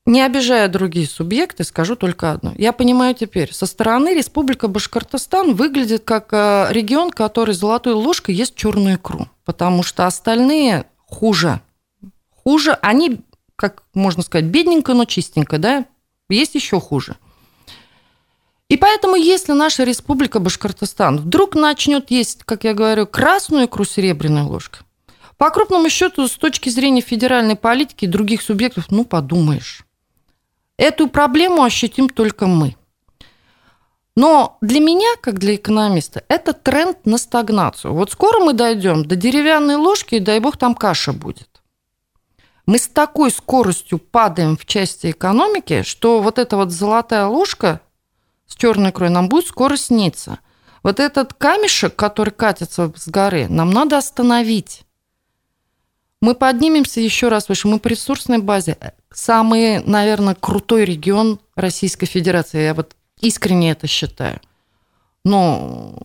не 0.04 0.22
обижая 0.22 0.68
другие 0.68 1.08
субъекты, 1.08 1.64
скажу 1.64 1.96
только 1.96 2.30
одно. 2.30 2.54
Я 2.56 2.72
понимаю 2.72 3.12
теперь, 3.12 3.52
со 3.52 3.66
стороны 3.66 4.14
Республика 4.14 4.68
Башкортостан 4.68 5.54
выглядит 5.54 6.04
как 6.04 6.28
э, 6.32 6.68
регион, 6.70 7.10
который 7.10 7.56
золотой 7.56 7.94
ложкой 7.94 8.36
ест 8.36 8.54
черную 8.54 8.98
икру, 8.98 9.26
потому 9.44 9.82
что 9.82 10.06
остальные 10.06 10.86
хуже. 11.06 11.60
Хуже, 12.30 12.78
они, 12.82 13.22
как 13.56 13.82
можно 13.94 14.22
сказать, 14.22 14.44
бедненько, 14.44 14.94
но 14.94 15.06
чистенько, 15.06 15.58
да, 15.58 15.86
есть 16.28 16.54
еще 16.54 16.80
хуже. 16.80 17.16
И 18.68 18.76
поэтому, 18.76 19.14
если 19.14 19.52
наша 19.52 19.84
республика 19.84 20.40
Башкортостан 20.40 21.18
вдруг 21.18 21.54
начнет 21.54 22.10
есть, 22.10 22.42
как 22.44 22.64
я 22.64 22.74
говорю, 22.74 23.06
красную 23.06 23.66
икру 23.66 23.84
серебряной 23.84 24.42
ложкой, 24.42 24.82
по 25.36 25.50
крупному 25.50 25.88
счету, 25.88 26.26
с 26.26 26.32
точки 26.32 26.68
зрения 26.68 27.00
федеральной 27.00 27.56
политики 27.56 28.06
и 28.06 28.08
других 28.08 28.42
субъектов, 28.42 28.86
ну, 28.90 29.04
подумаешь. 29.04 29.84
Эту 30.78 31.08
проблему 31.08 31.62
ощутим 31.62 32.08
только 32.08 32.46
мы. 32.46 32.74
Но 34.16 34.56
для 34.62 34.80
меня, 34.80 35.14
как 35.20 35.38
для 35.38 35.54
экономиста, 35.54 36.24
это 36.28 36.54
тренд 36.54 37.04
на 37.04 37.18
стагнацию. 37.18 37.94
Вот 37.94 38.10
скоро 38.10 38.40
мы 38.40 38.54
дойдем 38.54 39.04
до 39.04 39.14
деревянной 39.14 39.76
ложки, 39.76 40.16
и 40.16 40.20
дай 40.20 40.40
бог 40.40 40.56
там 40.56 40.74
каша 40.74 41.12
будет 41.12 41.55
мы 42.66 42.78
с 42.78 42.88
такой 42.88 43.30
скоростью 43.30 43.98
падаем 43.98 44.56
в 44.56 44.66
части 44.66 45.12
экономики, 45.12 45.82
что 45.82 46.20
вот 46.20 46.38
эта 46.38 46.56
вот 46.56 46.72
золотая 46.72 47.26
ложка 47.26 47.80
с 48.46 48.56
черной 48.56 48.90
икрой 48.90 49.10
нам 49.10 49.28
будет 49.28 49.46
скоро 49.46 49.76
сниться. 49.76 50.40
Вот 50.82 51.00
этот 51.00 51.34
камешек, 51.34 51.96
который 51.96 52.30
катится 52.30 52.92
с 52.94 53.08
горы, 53.08 53.48
нам 53.48 53.70
надо 53.70 53.98
остановить. 53.98 54.82
Мы 56.20 56.34
поднимемся 56.34 57.00
еще 57.00 57.28
раз 57.28 57.48
выше. 57.48 57.68
Мы 57.68 57.78
по 57.78 57.88
ресурсной 57.88 58.38
базе 58.38 58.76
самый, 59.12 59.80
наверное, 59.84 60.34
крутой 60.34 60.84
регион 60.84 61.38
Российской 61.54 62.06
Федерации. 62.06 62.62
Я 62.62 62.74
вот 62.74 62.96
искренне 63.20 63.72
это 63.72 63.86
считаю. 63.86 64.40
Но 65.24 65.98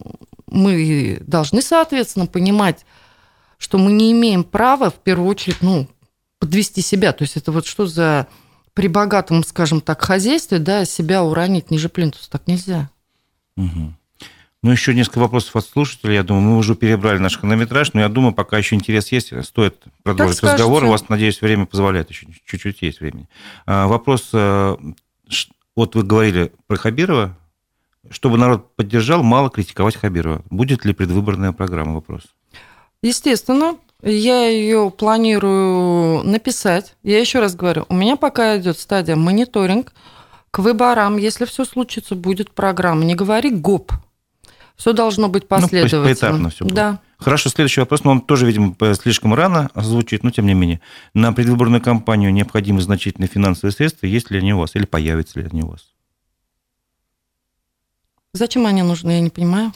мы 0.47 1.18
должны, 1.22 1.62
соответственно, 1.62 2.28
понимать, 2.28 2.86
что 3.57 3.78
мы 3.78 3.91
не 3.91 4.12
имеем 4.12 4.43
права, 4.43 4.89
в 4.89 4.95
первую 4.95 5.30
очередь, 5.30 5.62
ну, 5.62 5.88
подвести 6.42 6.82
себя. 6.82 7.14
То 7.14 7.22
есть 7.22 7.38
это 7.38 7.52
вот 7.52 7.66
что 7.66 7.86
за 7.86 8.28
при 8.74 8.88
богатом, 8.88 9.44
скажем 9.44 9.80
так, 9.80 10.02
хозяйстве, 10.02 10.60
да, 10.60 10.86
себя 10.86 11.24
уронить 11.24 11.72
ниже 11.72 11.88
плинтуса 11.88 12.30
так 12.30 12.48
нельзя. 12.48 12.89
Угу. 13.58 13.94
Ну, 14.64 14.72
еще 14.72 14.94
несколько 14.94 15.20
вопросов 15.20 15.56
от 15.56 15.66
слушателей. 15.66 16.16
Я 16.16 16.24
думаю, 16.24 16.44
мы 16.44 16.58
уже 16.58 16.76
перебрали 16.76 17.20
наш 17.20 17.38
хронометраж, 17.38 17.94
но 17.94 18.02
я 18.02 18.10
думаю, 18.10 18.34
пока 18.34 18.58
еще 18.58 18.76
интерес 18.76 19.12
есть, 19.12 19.34
стоит 19.46 19.84
продолжить 20.04 20.42
так 20.42 20.54
разговор. 20.54 20.84
У 20.84 20.89
вас, 20.89 21.10
надеюсь, 21.10 21.42
время 21.42 21.66
позволяет, 21.66 22.10
еще 22.10 22.28
чуть-чуть 22.46 22.82
есть 22.82 23.02
времени. 23.02 23.28
А, 23.66 23.88
вопрос, 23.88 24.30
э, 24.34 24.78
вот 25.76 25.96
вы 25.96 26.04
говорили 26.04 26.52
про 26.68 26.78
Хабирова, 26.78 27.38
чтобы 28.10 28.38
народ 28.38 28.76
поддержал, 28.76 29.24
мало 29.24 29.50
критиковать 29.50 29.96
Хабирова. 29.96 30.44
Будет 30.50 30.86
ли 30.86 30.94
предвыборная 30.94 31.52
программа? 31.52 31.94
Вопрос. 31.94 32.24
Естественно, 33.02 33.78
я 34.02 34.47
ее 34.47 34.91
планирую 34.95 36.24
написать. 36.24 36.95
Я 37.04 37.20
еще 37.20 37.39
раз 37.39 37.56
говорю, 37.56 37.86
у 37.89 37.93
меня 37.93 38.16
пока 38.16 38.58
идет 38.58 38.80
стадия 38.80 39.16
мониторинг. 39.16 39.93
К 40.49 40.60
выборам, 40.60 41.18
если 41.18 41.45
все 41.45 41.64
случится, 41.64 42.16
будет 42.16 42.52
программа. 42.52 43.06
Не 43.06 43.16
говори 43.16 43.52
ГОП. 43.52 43.93
Все 44.76 44.93
должно 44.93 45.30
быть 45.30 45.47
последовательно. 45.47 46.02
Ну, 46.02 46.08
поэтапно 46.08 46.49
все 46.49 46.66
будет. 46.66 46.76
Да. 46.76 46.99
Хорошо, 47.20 47.49
следующий 47.49 47.82
вопрос, 47.82 48.04
но 48.04 48.12
он 48.12 48.22
тоже, 48.22 48.47
видимо, 48.47 48.76
слишком 48.95 49.36
рано 49.36 49.70
звучит, 49.76 50.24
но 50.24 50.32
тем 50.32 50.47
не 50.47 50.56
менее. 50.56 50.82
На 51.14 51.32
предвыборную 51.32 51.82
кампанию 51.82 52.34
необходимы 52.34 52.82
значительные 52.82 53.30
финансовые 53.30 53.72
средства, 53.72 54.08
есть 54.08 54.32
ли 54.32 54.39
они 54.39 54.56
у 54.56 54.58
вас 54.58 54.76
или 54.76 54.86
появятся 54.86 55.39
ли 55.39 55.47
они 55.52 55.62
у 55.62 55.68
вас? 55.68 55.91
Зачем 58.34 58.66
они 58.66 58.82
нужны, 58.82 59.12
я 59.12 59.20
не 59.20 59.30
понимаю. 59.30 59.72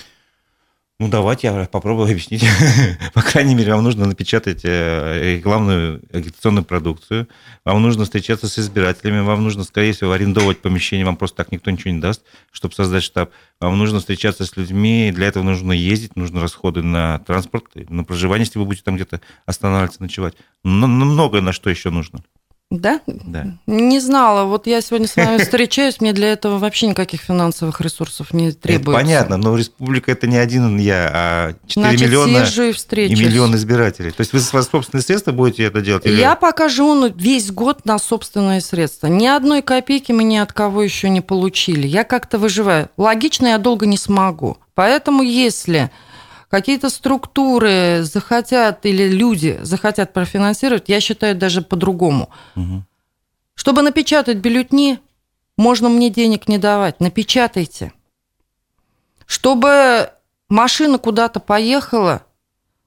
Ну, 0.98 1.10
давайте 1.10 1.48
я 1.48 1.66
попробую 1.66 2.10
объяснить. 2.10 2.46
По 3.14 3.22
крайней 3.22 3.54
мере, 3.54 3.74
вам 3.74 3.84
нужно 3.84 4.06
напечатать 4.06 4.62
э, 4.64 5.36
рекламную 5.36 6.02
агитационную 6.14 6.64
продукцию, 6.64 7.28
вам 7.66 7.82
нужно 7.82 8.06
встречаться 8.06 8.48
с 8.48 8.58
избирателями, 8.58 9.20
вам 9.20 9.44
нужно, 9.44 9.66
скорее 9.66 9.92
всего, 9.92 10.14
арендовать 10.14 10.60
помещение, 10.60 11.06
вам 11.06 11.18
просто 11.18 11.36
так 11.36 11.52
никто 11.52 11.70
ничего 11.70 11.92
не 11.92 12.00
даст, 12.00 12.22
чтобы 12.54 12.76
создать 12.76 13.04
штаб. 13.04 13.32
Вам 13.60 13.78
нужно 13.78 14.00
встречаться 14.00 14.46
с 14.46 14.56
людьми, 14.56 15.12
для 15.14 15.28
этого 15.28 15.44
нужно 15.44 15.74
ездить, 15.74 16.16
нужно 16.16 16.40
расходы 16.40 16.82
на 16.82 17.20
транспорт, 17.20 17.66
на 17.76 18.06
проживание, 18.06 18.46
если 18.46 18.58
вы 18.58 18.64
будете 18.64 18.84
там 18.84 18.96
где-то 18.96 19.20
останавливаться, 19.46 20.02
ночевать. 20.02 20.36
Но 20.64 20.88
много 20.88 21.42
на 21.42 21.52
что 21.52 21.70
еще 21.70 21.90
нужно. 21.90 22.24
Да? 22.72 23.00
Да. 23.06 23.46
Не 23.68 24.00
знала. 24.00 24.46
Вот 24.46 24.66
я 24.66 24.82
сегодня 24.82 25.08
с 25.08 25.16
вами 25.16 25.38
встречаюсь, 25.38 26.02
мне 26.02 26.14
для 26.14 26.32
этого 26.32 26.58
вообще 26.58 26.88
никаких 26.88 27.22
финансовых 27.22 27.80
ресурсов 27.80 28.34
не 28.34 28.52
требуется. 28.52 28.92
Это 28.92 28.92
понятно, 28.92 29.38
но 29.38 29.56
республика 29.56 30.12
это 30.12 30.26
не 30.26 30.38
один 30.38 30.78
я, 30.78 31.12
а 31.14 31.54
4 31.68 31.86
Значит, 31.86 32.02
миллиона 32.02 32.44
и, 32.44 33.14
и 33.14 33.16
миллион 33.16 33.56
избирателей. 33.56 34.10
То 34.10 34.22
есть 34.22 34.34
вы 34.34 34.40
свои 34.40 34.64
собственные 34.64 35.04
средства 35.04 35.32
будете 35.32 35.64
это 35.64 35.82
делать? 35.82 36.06
Или... 36.08 36.20
Я 36.20 36.36
пока 36.36 36.68
живу 36.68 37.08
весь 37.16 37.52
год 37.52 37.86
на 37.86 38.00
собственные 38.00 38.62
средства. 38.62 39.08
Ни 39.08 39.28
одной 39.28 39.62
копейки 39.62 40.12
мы 40.12 40.24
ни 40.24 40.38
от 40.38 40.52
кого 40.52 40.82
еще 40.82 41.10
не 41.10 41.22
получили. 41.22 41.86
Я 41.86 42.04
как-то 42.04 42.40
выживаю. 42.40 42.90
Логично 42.98 43.48
я 43.48 43.58
долго 43.60 43.86
не 43.86 43.98
смогу. 43.98 44.58
Поэтому 44.74 45.22
если 45.22 45.92
какие-то 46.50 46.90
структуры 46.90 48.04
захотят 48.04 48.86
или 48.86 49.10
люди 49.10 49.60
захотят 49.62 50.14
профинансировать, 50.14 50.90
я 50.90 51.00
считаю 51.00 51.36
даже 51.36 51.62
по-другому. 51.62 52.30
Угу. 52.56 52.84
Чтобы 53.56 53.82
напечатать 53.82 54.38
бюллетни, 54.38 55.00
можно 55.58 55.90
мне 55.90 56.10
денег 56.10 56.48
не 56.48 56.58
давать, 56.58 57.00
напечатайте. 57.00 57.94
Чтобы 59.26 60.12
машина 60.50 60.98
куда-то 60.98 61.40
поехала, 61.40 62.24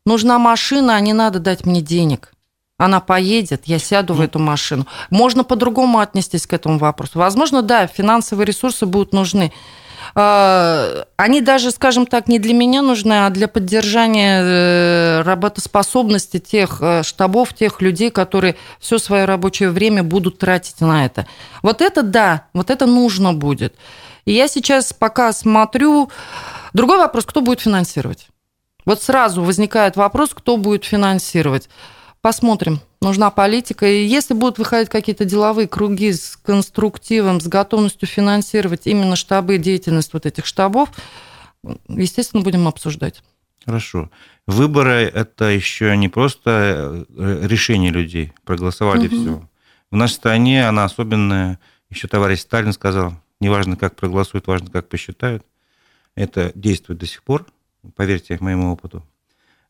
нужна 0.05 0.39
машина, 0.39 0.95
а 0.95 1.01
не 1.01 1.13
надо 1.13 1.41
дать 1.41 1.65
мне 1.65 1.81
денег. 1.81 2.33
она 2.81 3.01
поедет, 3.01 3.63
я 3.67 3.81
сяду 3.81 4.15
в 4.15 4.21
эту 4.21 4.39
машину. 4.39 4.87
Можно 5.11 5.43
по-другому 5.43 5.99
отнестись 5.99 6.47
к 6.47 6.53
этому 6.53 6.79
вопросу. 6.79 7.19
Возможно, 7.19 7.61
да, 7.61 7.89
финансовые 7.89 8.47
ресурсы 8.47 8.87
будут 8.87 9.13
нужны. 9.13 9.53
А, 10.15 11.05
они 11.17 11.41
даже, 11.41 11.71
скажем 11.71 12.07
так, 12.07 12.29
не 12.29 12.39
для 12.39 12.55
меня 12.55 12.83
нужны, 12.83 13.27
а 13.27 13.31
для 13.31 13.49
поддержания 13.49 14.43
э, 14.43 15.23
работоспособности 15.23 16.39
тех 16.39 16.79
э, 16.81 17.03
штабов, 17.03 17.55
тех 17.55 17.81
людей, 17.81 18.11
которые 18.11 18.57
все 18.81 18.99
свое 18.99 19.25
рабочее 19.25 19.71
время 19.71 20.03
будут 20.03 20.39
тратить 20.39 20.81
на 20.81 21.05
это. 21.05 21.27
Вот 21.63 21.83
это 21.83 22.03
да, 22.03 22.45
вот 22.53 22.71
это 22.71 22.87
нужно 22.87 23.33
будет. 23.33 23.75
И 24.25 24.33
я 24.33 24.49
сейчас 24.49 24.93
пока 24.93 25.33
смотрю... 25.33 26.11
Другой 26.75 26.99
вопрос, 26.99 27.25
кто 27.25 27.41
будет 27.41 27.61
финансировать? 27.61 28.29
Вот 28.85 29.03
сразу 29.03 29.43
возникает 29.43 29.97
вопрос, 29.97 30.31
кто 30.35 30.57
будет 30.57 30.85
финансировать. 30.85 31.69
Посмотрим. 32.21 32.81
Нужна 33.01 33.31
политика. 33.31 33.87
И 33.87 34.05
если 34.05 34.35
будут 34.35 34.59
выходить 34.59 34.89
какие-то 34.89 35.25
деловые 35.25 35.69
круги 35.69 36.13
с 36.13 36.37
конструктивом, 36.37 37.41
с 37.41 37.47
готовностью 37.47 38.09
финансировать 38.09 38.87
именно 38.87 39.15
штабы 39.15 39.59
деятельность 39.59 40.13
вот 40.13 40.27
этих 40.27 40.45
штабов, 40.45 40.91
естественно, 41.89 42.43
будем 42.43 42.67
обсуждать. 42.67 43.23
Хорошо. 43.65 44.11
Выборы– 44.47 45.11
это 45.15 45.47
еще 45.47 45.97
не 45.97 46.09
просто 46.09 47.07
э, 47.17 47.47
решение 47.47 47.91
людей. 47.91 48.33
Проголосовали 48.45 49.07
угу. 49.07 49.17
все. 49.17 49.49
В 49.91 49.97
нашей 49.97 50.15
стране 50.15 50.67
она 50.67 50.85
особенная. 50.85 51.59
Еще 51.91 52.09
товарищ 52.09 52.41
Сталин 52.41 52.73
сказал, 52.73 53.15
неважно, 53.41 53.77
как 53.77 53.95
проголосуют, 53.95 54.47
важно, 54.47 54.71
как 54.71 54.89
посчитают. 54.89 55.45
Это 56.15 56.51
действует 56.55 56.99
до 56.99 57.07
сих 57.07 57.23
пор, 57.23 57.47
поверьте 57.95 58.37
моему 58.41 58.73
опыту. 58.73 59.05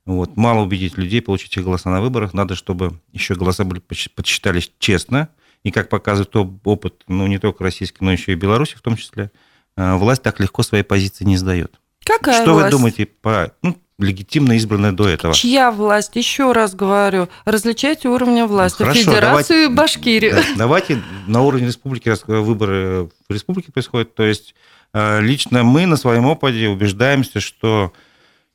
Вот. 0.09 0.39
Мало 0.39 0.62
убедить 0.62 0.97
людей, 0.97 1.20
получить 1.20 1.55
их 1.59 1.64
голоса 1.64 1.90
на 1.90 2.01
выборах. 2.01 2.32
Надо, 2.32 2.55
чтобы 2.55 2.98
еще 3.12 3.35
голоса 3.35 3.64
были 3.64 3.80
подсчитались 3.80 4.72
честно. 4.78 5.28
И, 5.64 5.70
как 5.70 5.90
показывает 5.90 6.35
опыт, 6.64 7.02
ну, 7.09 7.26
не 7.26 7.39
только 7.39 7.62
российский, 7.62 7.98
но 8.01 8.10
еще 8.10 8.32
и 8.32 8.35
Беларуси 8.35 8.74
в 8.74 8.80
том 8.80 8.97
числе, 8.97 9.30
э, 9.76 9.94
власть 9.97 10.22
так 10.22 10.40
легко 10.40 10.62
своей 10.62 10.82
позиции 10.82 11.26
не 11.26 11.36
сдает. 11.36 11.78
Какая 12.06 12.40
Что 12.40 12.55
власть? 12.55 12.64
вы 12.64 12.70
думаете 12.70 13.05
по 13.05 13.52
ну, 13.60 13.76
легитимно 13.98 14.55
избранная 14.55 14.93
до 14.93 15.06
этого? 15.06 15.35
Чья 15.35 15.70
власть? 15.70 16.16
Еще 16.16 16.52
раз 16.52 16.74
говорю, 16.74 17.28
различайте 17.44 18.09
уровни 18.09 18.40
власти. 18.40 18.78
Хорошо, 18.78 19.01
Федерацию 19.01 19.24
давайте, 19.24 19.64
и 19.66 19.68
Башкирию. 19.68 20.35
Да, 20.36 20.43
давайте 20.56 21.02
на 21.26 21.43
уровне 21.43 21.66
республики, 21.66 22.10
выборы 22.26 23.10
в 23.28 23.32
республике 23.35 23.72
происходят, 23.72 24.14
то 24.14 24.22
есть 24.22 24.55
э, 24.94 25.20
лично 25.20 25.64
мы 25.64 25.85
на 25.85 25.98
своем 25.98 26.24
опыте 26.24 26.68
убеждаемся, 26.68 27.40
что 27.40 27.93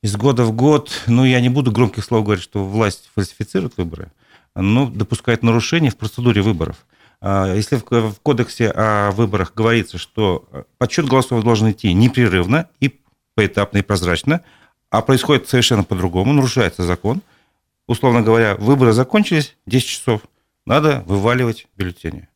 из 0.03 0.17
года 0.17 0.43
в 0.43 0.51
год, 0.51 0.91
ну, 1.07 1.23
я 1.23 1.39
не 1.39 1.47
буду 1.47 1.71
громких 1.71 2.03
слов 2.03 2.25
говорить, 2.25 2.43
что 2.43 2.63
власть 2.63 3.09
фальсифицирует 3.15 3.77
выборы, 3.77 4.11
но 4.53 4.87
допускает 4.87 5.43
нарушения 5.43 5.89
в 5.89 5.95
процедуре 5.95 6.41
выборов. 6.41 6.85
А, 7.21 7.55
если 7.55 7.77
в 7.77 8.15
кодексе 8.21 8.69
о 8.69 9.11
выборах 9.11 9.53
говорится, 9.55 9.97
что 9.97 10.45
подсчет 10.77 11.05
голосов 11.05 11.41
должен 11.43 11.71
идти 11.71 11.93
непрерывно 11.93 12.67
и 12.81 12.99
поэтапно 13.33 13.77
и 13.77 13.81
прозрачно, 13.81 14.41
а 14.89 15.01
происходит 15.01 15.47
совершенно 15.47 15.85
по-другому, 15.85 16.33
нарушается 16.33 16.83
закон. 16.83 17.21
Условно 17.87 18.21
говоря, 18.21 18.55
выборы 18.55 18.91
закончились, 18.91 19.55
10 19.67 19.87
часов, 19.87 20.21
надо 20.65 21.01
вываливать 21.07 21.67
бюллетени. 21.77 22.27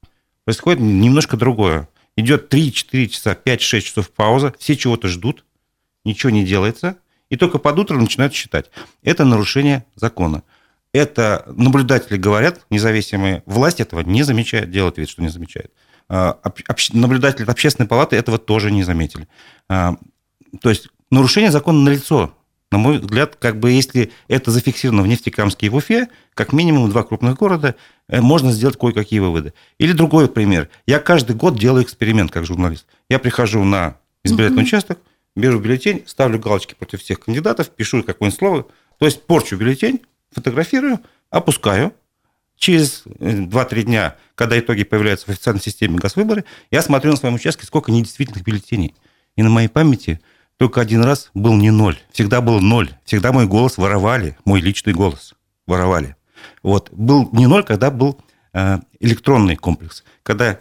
Происходит 0.46 0.80
немножко 0.80 1.36
другое. 1.36 1.90
Идет 2.16 2.52
3-4 2.52 3.08
часа, 3.08 3.38
5-6 3.46 3.82
часов 3.82 4.10
пауза, 4.10 4.56
все 4.58 4.78
чего-то 4.78 5.10
ждут, 5.10 5.44
ничего 6.06 6.30
не 6.30 6.46
делается– 6.46 6.96
и 7.30 7.36
только 7.38 7.58
под 7.58 7.80
утро 7.80 7.98
начинают 7.98 8.34
считать. 8.34 8.70
Это 9.04 9.26
нарушение 9.26 9.86
закона. 9.96 10.44
Это 10.94 11.44
наблюдатели 11.56 12.18
говорят, 12.18 12.66
независимые, 12.70 13.44
власть 13.46 13.80
этого 13.82 14.02
не 14.02 14.24
замечает, 14.24 14.72
делает 14.72 14.98
вид, 14.98 15.10
что 15.10 15.22
не 15.22 15.30
замечает. 15.30 15.72
А, 16.10 16.40
наблюдатели 16.94 17.46
общественной 17.46 17.88
палаты 17.88 18.16
этого 18.16 18.38
тоже 18.38 18.72
не 18.72 18.84
заметили. 18.84 19.28
А, 19.70 19.96
то 20.62 20.70
есть 20.70 20.88
нарушение 21.12 21.52
закона 21.52 21.82
налицо. 21.82 22.34
На 22.70 22.78
мой 22.78 22.98
взгляд, 22.98 23.38
как 23.38 23.60
бы 23.60 23.72
если 23.72 24.12
это 24.28 24.52
зафиксировано 24.52 25.02
в 25.02 25.08
Нефтекамске 25.08 25.68
и 25.68 25.70
в 25.70 25.76
Уфе, 25.76 26.10
как 26.34 26.52
минимум 26.52 26.90
два 26.90 27.04
крупных 27.04 27.38
города, 27.38 27.76
э, 28.10 28.20
можно 28.20 28.52
сделать 28.52 28.78
кое-какие 28.78 29.20
выводы. 29.20 29.54
Или 29.78 29.94
другой 29.94 30.28
пример. 30.28 30.70
Я 30.86 31.00
каждый 31.00 31.36
год 31.36 31.58
делаю 31.58 31.84
эксперимент 31.84 32.30
как 32.30 32.46
журналист. 32.46 32.86
Я 33.10 33.20
прихожу 33.20 33.64
на 33.64 33.98
избирательный 34.26 34.64
угу. 34.64 34.68
участок, 34.68 35.00
беру 35.38 35.60
бюллетень, 35.60 36.04
ставлю 36.06 36.40
галочки 36.40 36.74
против 36.74 37.02
всех 37.02 37.20
кандидатов, 37.20 37.70
пишу 37.70 38.04
какое-нибудь 38.04 38.38
слово, 38.38 38.68
то 38.98 39.06
есть 39.06 39.26
порчу 39.26 39.56
бюллетень, 39.56 40.02
фотографирую, 40.32 41.00
опускаю. 41.30 41.94
Через 42.58 43.04
2-3 43.06 43.68
э, 43.70 43.84
дня, 43.84 44.16
когда 44.34 44.60
итоги 44.60 44.84
появляются 44.84 45.28
в 45.28 45.30
официальной 45.30 45.62
системе 45.62 46.00
Газвыборы, 46.00 46.44
я 46.72 46.82
смотрю 46.82 47.12
на 47.12 47.18
своем 47.18 47.36
участке, 47.36 47.68
сколько 47.68 47.92
недействительных 47.92 48.44
бюллетеней. 48.44 48.96
И 49.36 49.44
на 49.44 49.50
моей 49.50 49.68
памяти 49.68 50.20
только 50.58 50.82
один 50.82 51.04
раз 51.04 51.30
был 51.36 51.54
не 51.54 51.70
ноль. 51.70 52.00
Всегда 52.12 52.42
был 52.42 52.60
ноль. 52.60 52.90
Всегда 53.06 53.32
мой 53.32 53.46
голос 53.46 53.78
воровали, 53.78 54.36
мой 54.44 54.60
личный 54.60 54.94
голос 54.94 55.36
воровали. 55.68 56.16
Вот. 56.64 56.90
Был 56.92 57.30
не 57.32 57.46
ноль, 57.46 57.64
когда 57.64 57.92
был 57.92 58.20
э, 58.54 58.80
электронный 59.00 59.56
комплекс. 59.56 60.04
Когда 60.24 60.60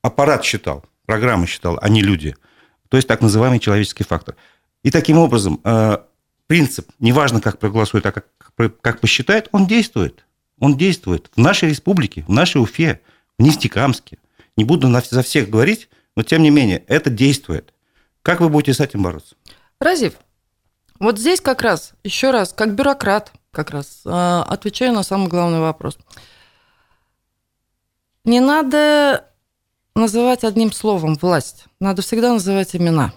аппарат 0.00 0.44
считал, 0.44 0.84
программа 1.06 1.48
считала, 1.48 1.80
а 1.82 1.88
не 1.88 2.02
люди– 2.02 2.36
то 2.92 2.96
есть 2.96 3.08
так 3.08 3.22
называемый 3.22 3.58
человеческий 3.58 4.04
фактор. 4.04 4.36
И 4.82 4.90
таким 4.90 5.16
образом 5.16 5.62
э, 5.64 5.96
принцип, 6.46 6.90
неважно, 6.98 7.40
как 7.40 7.58
проголосует, 7.58 8.04
а 8.04 8.12
как, 8.12 8.26
как 8.82 9.00
посчитает, 9.00 9.48
он 9.50 9.66
действует. 9.66 10.26
Он 10.58 10.76
действует 10.76 11.30
в 11.34 11.40
нашей 11.40 11.70
республике, 11.70 12.22
в 12.28 12.30
нашей 12.30 12.60
Уфе, 12.60 13.00
в 13.38 13.42
Нефтекамске. 13.42 14.18
Не 14.58 14.64
буду 14.64 14.88
за 14.88 15.22
всех 15.22 15.48
говорить, 15.48 15.88
но 16.16 16.22
тем 16.22 16.42
не 16.42 16.50
менее, 16.50 16.84
это 16.86 17.08
действует. 17.08 17.72
Как 18.20 18.40
вы 18.40 18.50
будете 18.50 18.74
с 18.74 18.80
этим 18.80 19.02
бороться? 19.02 19.36
Разив, 19.80 20.12
вот 20.98 21.18
здесь 21.18 21.40
как 21.40 21.62
раз, 21.62 21.94
еще 22.04 22.30
раз, 22.30 22.52
как 22.52 22.74
бюрократ, 22.74 23.32
как 23.52 23.70
раз, 23.70 24.02
э, 24.04 24.10
отвечаю 24.10 24.92
на 24.92 25.02
самый 25.02 25.28
главный 25.28 25.60
вопрос. 25.60 25.96
Не 28.26 28.40
надо 28.40 29.31
называть 29.94 30.44
одним 30.44 30.72
словом 30.72 31.16
власть. 31.20 31.64
Надо 31.80 32.02
всегда 32.02 32.32
называть 32.32 32.74
имена. 32.74 33.12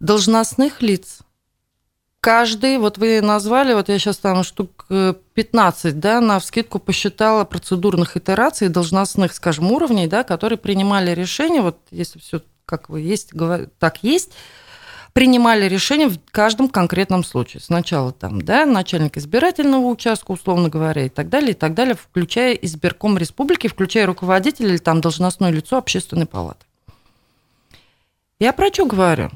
Должностных 0.00 0.82
лиц. 0.82 1.20
Каждый, 2.20 2.78
вот 2.78 2.98
вы 2.98 3.20
назвали, 3.20 3.72
вот 3.72 3.88
я 3.88 3.98
сейчас 3.98 4.18
там 4.18 4.42
штук 4.42 4.86
15, 4.88 5.84
э, 5.84 5.92
да, 5.92 6.20
на 6.20 6.40
вскидку 6.40 6.78
посчитала 6.78 7.44
процедурных 7.44 8.16
итераций, 8.16 8.68
должностных, 8.68 9.32
скажем, 9.32 9.70
уровней, 9.70 10.08
да, 10.08 10.24
которые 10.24 10.58
принимали 10.58 11.12
решения, 11.12 11.62
вот 11.62 11.78
если 11.90 12.18
все 12.18 12.40
как 12.64 12.88
вы 12.88 13.00
есть, 13.00 13.30
так 13.78 14.02
есть, 14.02 14.32
принимали 15.16 15.66
решение 15.66 16.10
в 16.10 16.18
каждом 16.30 16.68
конкретном 16.68 17.24
случае. 17.24 17.62
Сначала 17.62 18.12
там, 18.12 18.42
да, 18.42 18.66
начальник 18.66 19.16
избирательного 19.16 19.86
участка, 19.86 20.32
условно 20.32 20.68
говоря, 20.68 21.06
и 21.06 21.08
так 21.08 21.30
далее, 21.30 21.52
и 21.52 21.54
так 21.54 21.72
далее, 21.72 21.94
включая 21.94 22.52
избирком 22.52 23.16
республики, 23.16 23.66
включая 23.66 24.04
руководителя 24.04 24.68
или 24.68 24.76
там 24.76 25.00
должностное 25.00 25.50
лицо 25.50 25.78
общественной 25.78 26.26
палаты. 26.26 26.66
Я 28.38 28.52
про 28.52 28.68
что 28.68 28.84
говорю? 28.84 29.30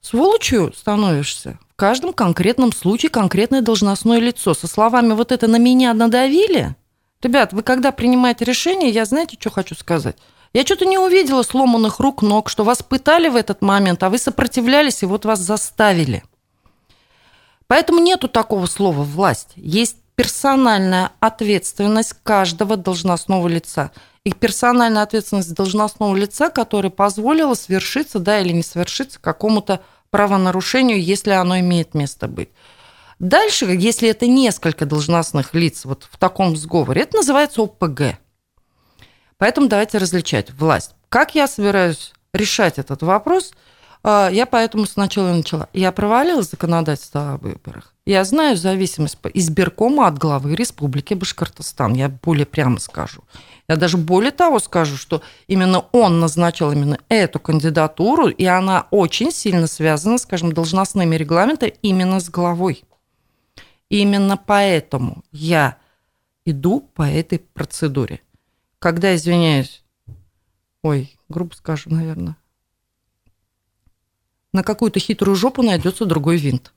Сволочью 0.00 0.72
становишься 0.74 1.58
в 1.68 1.76
каждом 1.76 2.14
конкретном 2.14 2.72
случае 2.72 3.10
конкретное 3.10 3.60
должностное 3.60 4.18
лицо. 4.18 4.54
Со 4.54 4.66
словами 4.66 5.12
«вот 5.12 5.30
это 5.30 5.46
на 5.46 5.58
меня 5.58 5.92
надавили», 5.92 6.74
Ребят, 7.20 7.52
вы 7.52 7.62
когда 7.62 7.92
принимаете 7.92 8.44
решение, 8.44 8.90
я 8.90 9.04
знаете, 9.04 9.36
что 9.38 9.50
хочу 9.50 9.76
сказать? 9.76 10.16
Я 10.52 10.64
что-то 10.64 10.84
не 10.84 10.98
увидела 10.98 11.42
сломанных 11.42 11.98
рук, 11.98 12.22
ног, 12.22 12.50
что 12.50 12.64
вас 12.64 12.82
пытали 12.82 13.28
в 13.28 13.36
этот 13.36 13.62
момент, 13.62 14.02
а 14.02 14.10
вы 14.10 14.18
сопротивлялись, 14.18 15.02
и 15.02 15.06
вот 15.06 15.24
вас 15.24 15.40
заставили. 15.40 16.22
Поэтому 17.66 18.00
нету 18.00 18.28
такого 18.28 18.66
слова 18.66 19.02
«власть». 19.02 19.52
Есть 19.56 19.96
персональная 20.14 21.12
ответственность 21.20 22.14
каждого 22.22 22.76
должностного 22.76 23.48
лица. 23.48 23.92
И 24.24 24.32
персональная 24.32 25.02
ответственность 25.02 25.54
должностного 25.54 26.14
лица, 26.14 26.50
которая 26.50 26.90
позволила 26.90 27.54
свершиться, 27.54 28.18
да, 28.18 28.38
или 28.40 28.52
не 28.52 28.62
свершиться 28.62 29.18
какому-то 29.18 29.80
правонарушению, 30.10 31.02
если 31.02 31.30
оно 31.30 31.58
имеет 31.60 31.94
место 31.94 32.28
быть. 32.28 32.50
Дальше, 33.18 33.64
если 33.66 34.10
это 34.10 34.26
несколько 34.26 34.84
должностных 34.84 35.54
лиц 35.54 35.84
вот 35.86 36.06
в 36.10 36.18
таком 36.18 36.56
сговоре, 36.56 37.02
это 37.02 37.16
называется 37.18 37.62
ОПГ. 37.62 38.18
Поэтому 39.42 39.66
давайте 39.66 39.98
различать 39.98 40.52
власть. 40.52 40.94
Как 41.08 41.34
я 41.34 41.48
собираюсь 41.48 42.12
решать 42.32 42.78
этот 42.78 43.02
вопрос? 43.02 43.50
А, 44.04 44.28
я 44.30 44.46
поэтому 44.46 44.86
сначала 44.86 45.32
начала. 45.32 45.68
Я 45.72 45.90
провалила 45.90 46.42
законодательство 46.42 47.32
о 47.32 47.36
выборах. 47.38 47.92
Я 48.06 48.22
знаю 48.22 48.56
зависимость 48.56 49.18
избиркома 49.34 50.06
от 50.06 50.16
главы 50.16 50.54
Республики 50.54 51.14
Башкортостан. 51.14 51.94
Я 51.94 52.08
более 52.08 52.46
прямо 52.46 52.78
скажу. 52.78 53.24
Я 53.66 53.74
даже 53.74 53.96
более 53.96 54.30
того 54.30 54.60
скажу, 54.60 54.96
что 54.96 55.22
именно 55.48 55.86
он 55.90 56.20
назначил 56.20 56.70
именно 56.70 56.98
эту 57.08 57.40
кандидатуру, 57.40 58.28
и 58.28 58.44
она 58.44 58.86
очень 58.92 59.32
сильно 59.32 59.66
связана, 59.66 60.18
скажем, 60.18 60.52
должностными 60.52 61.16
регламентами 61.16 61.74
именно 61.82 62.20
с 62.20 62.30
главой. 62.30 62.84
И 63.88 64.02
именно 64.02 64.36
поэтому 64.36 65.24
я 65.32 65.78
иду 66.44 66.88
по 66.94 67.02
этой 67.02 67.40
процедуре. 67.40 68.20
Когда, 68.82 69.14
извиняюсь, 69.14 69.80
ой, 70.82 71.16
грубо 71.28 71.54
скажу, 71.54 71.88
наверное, 71.88 72.36
на 74.52 74.64
какую-то 74.64 74.98
хитрую 74.98 75.36
жопу 75.36 75.62
найдется 75.62 76.04
другой 76.04 76.36
винт. 76.36 76.72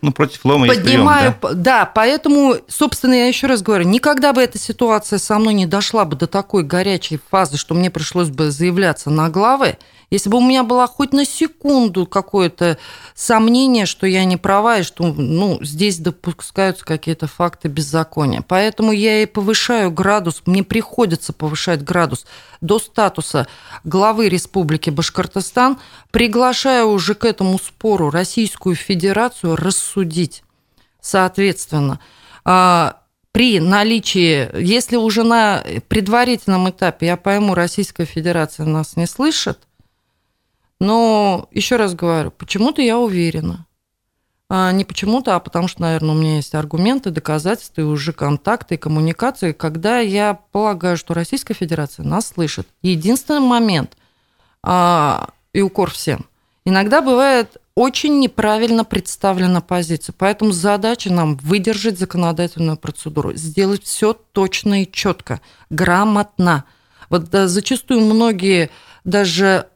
Ну, 0.00 0.12
против 0.12 0.44
лома 0.44 0.66
Поднимаю, 0.66 1.26
есть 1.26 1.40
прием, 1.40 1.56
да? 1.56 1.62
да, 1.80 1.86
поэтому, 1.86 2.56
собственно, 2.68 3.12
я 3.12 3.26
еще 3.26 3.48
раз 3.48 3.60
говорю, 3.60 3.86
никогда 3.86 4.32
бы 4.32 4.40
эта 4.40 4.58
ситуация 4.58 5.18
со 5.18 5.38
мной 5.38 5.52
не 5.52 5.66
дошла 5.66 6.06
бы 6.06 6.16
до 6.16 6.26
такой 6.26 6.62
горячей 6.62 7.20
фазы, 7.30 7.58
что 7.58 7.74
мне 7.74 7.90
пришлось 7.90 8.30
бы 8.30 8.50
заявляться 8.50 9.10
на 9.10 9.28
главы, 9.28 9.76
если 10.10 10.30
бы 10.30 10.38
у 10.38 10.40
меня 10.40 10.62
было 10.62 10.86
хоть 10.86 11.12
на 11.12 11.24
секунду 11.24 12.06
какое-то 12.06 12.78
сомнение, 13.14 13.86
что 13.86 14.06
я 14.06 14.24
не 14.24 14.36
права, 14.36 14.78
и 14.78 14.82
что 14.82 15.04
ну, 15.04 15.58
здесь 15.62 15.98
допускаются 15.98 16.84
какие-то 16.84 17.26
факты 17.26 17.68
беззакония. 17.68 18.42
Поэтому 18.46 18.92
я 18.92 19.22
и 19.22 19.26
повышаю 19.26 19.90
градус, 19.90 20.42
мне 20.46 20.62
приходится 20.62 21.32
повышать 21.32 21.82
градус 21.82 22.24
до 22.60 22.78
статуса 22.78 23.48
главы 23.82 24.28
Республики 24.28 24.90
Башкортостан, 24.90 25.78
приглашаю 26.12 26.88
уже 26.90 27.14
к 27.14 27.24
этому 27.24 27.58
спору 27.58 28.10
Российскую 28.10 28.76
Федерацию 28.76 29.56
рассудить. 29.56 30.44
Соответственно, 31.00 32.00
а, 32.44 33.00
при 33.32 33.60
наличии, 33.60 34.48
если 34.58 34.96
уже 34.96 35.22
на 35.24 35.62
предварительном 35.88 36.70
этапе, 36.70 37.06
я 37.06 37.16
пойму, 37.16 37.54
Российская 37.54 38.06
Федерация 38.06 38.66
нас 38.66 38.96
не 38.96 39.06
слышит, 39.06 39.58
но 40.80 41.48
еще 41.50 41.76
раз 41.76 41.94
говорю, 41.94 42.30
почему-то 42.30 42.82
я 42.82 42.98
уверена. 42.98 43.66
А 44.48 44.70
не 44.70 44.84
почему-то, 44.84 45.34
а 45.34 45.40
потому 45.40 45.66
что, 45.66 45.82
наверное, 45.82 46.14
у 46.14 46.18
меня 46.18 46.36
есть 46.36 46.54
аргументы, 46.54 47.10
доказательства 47.10 47.80
и 47.80 47.84
уже 47.84 48.12
контакты 48.12 48.76
и 48.76 48.78
коммуникации, 48.78 49.52
когда 49.52 49.98
я 49.98 50.38
полагаю, 50.52 50.96
что 50.96 51.14
Российская 51.14 51.54
Федерация 51.54 52.04
нас 52.04 52.28
слышит. 52.28 52.68
Единственный 52.80 53.40
момент, 53.40 53.96
а, 54.62 55.30
и 55.52 55.62
укор 55.62 55.90
всем, 55.90 56.26
иногда 56.64 57.00
бывает 57.00 57.56
очень 57.74 58.20
неправильно 58.20 58.84
представлена 58.84 59.60
позиция. 59.60 60.14
Поэтому 60.16 60.52
задача 60.52 61.12
нам 61.12 61.36
выдержать 61.36 61.98
законодательную 61.98 62.76
процедуру, 62.76 63.34
сделать 63.34 63.84
все 63.84 64.14
точно 64.14 64.82
и 64.82 64.90
четко, 64.90 65.40
грамотно. 65.70 66.64
Вот 67.10 67.30
да, 67.30 67.48
зачастую 67.48 68.00
многие 68.00 68.70
даже 69.04 69.66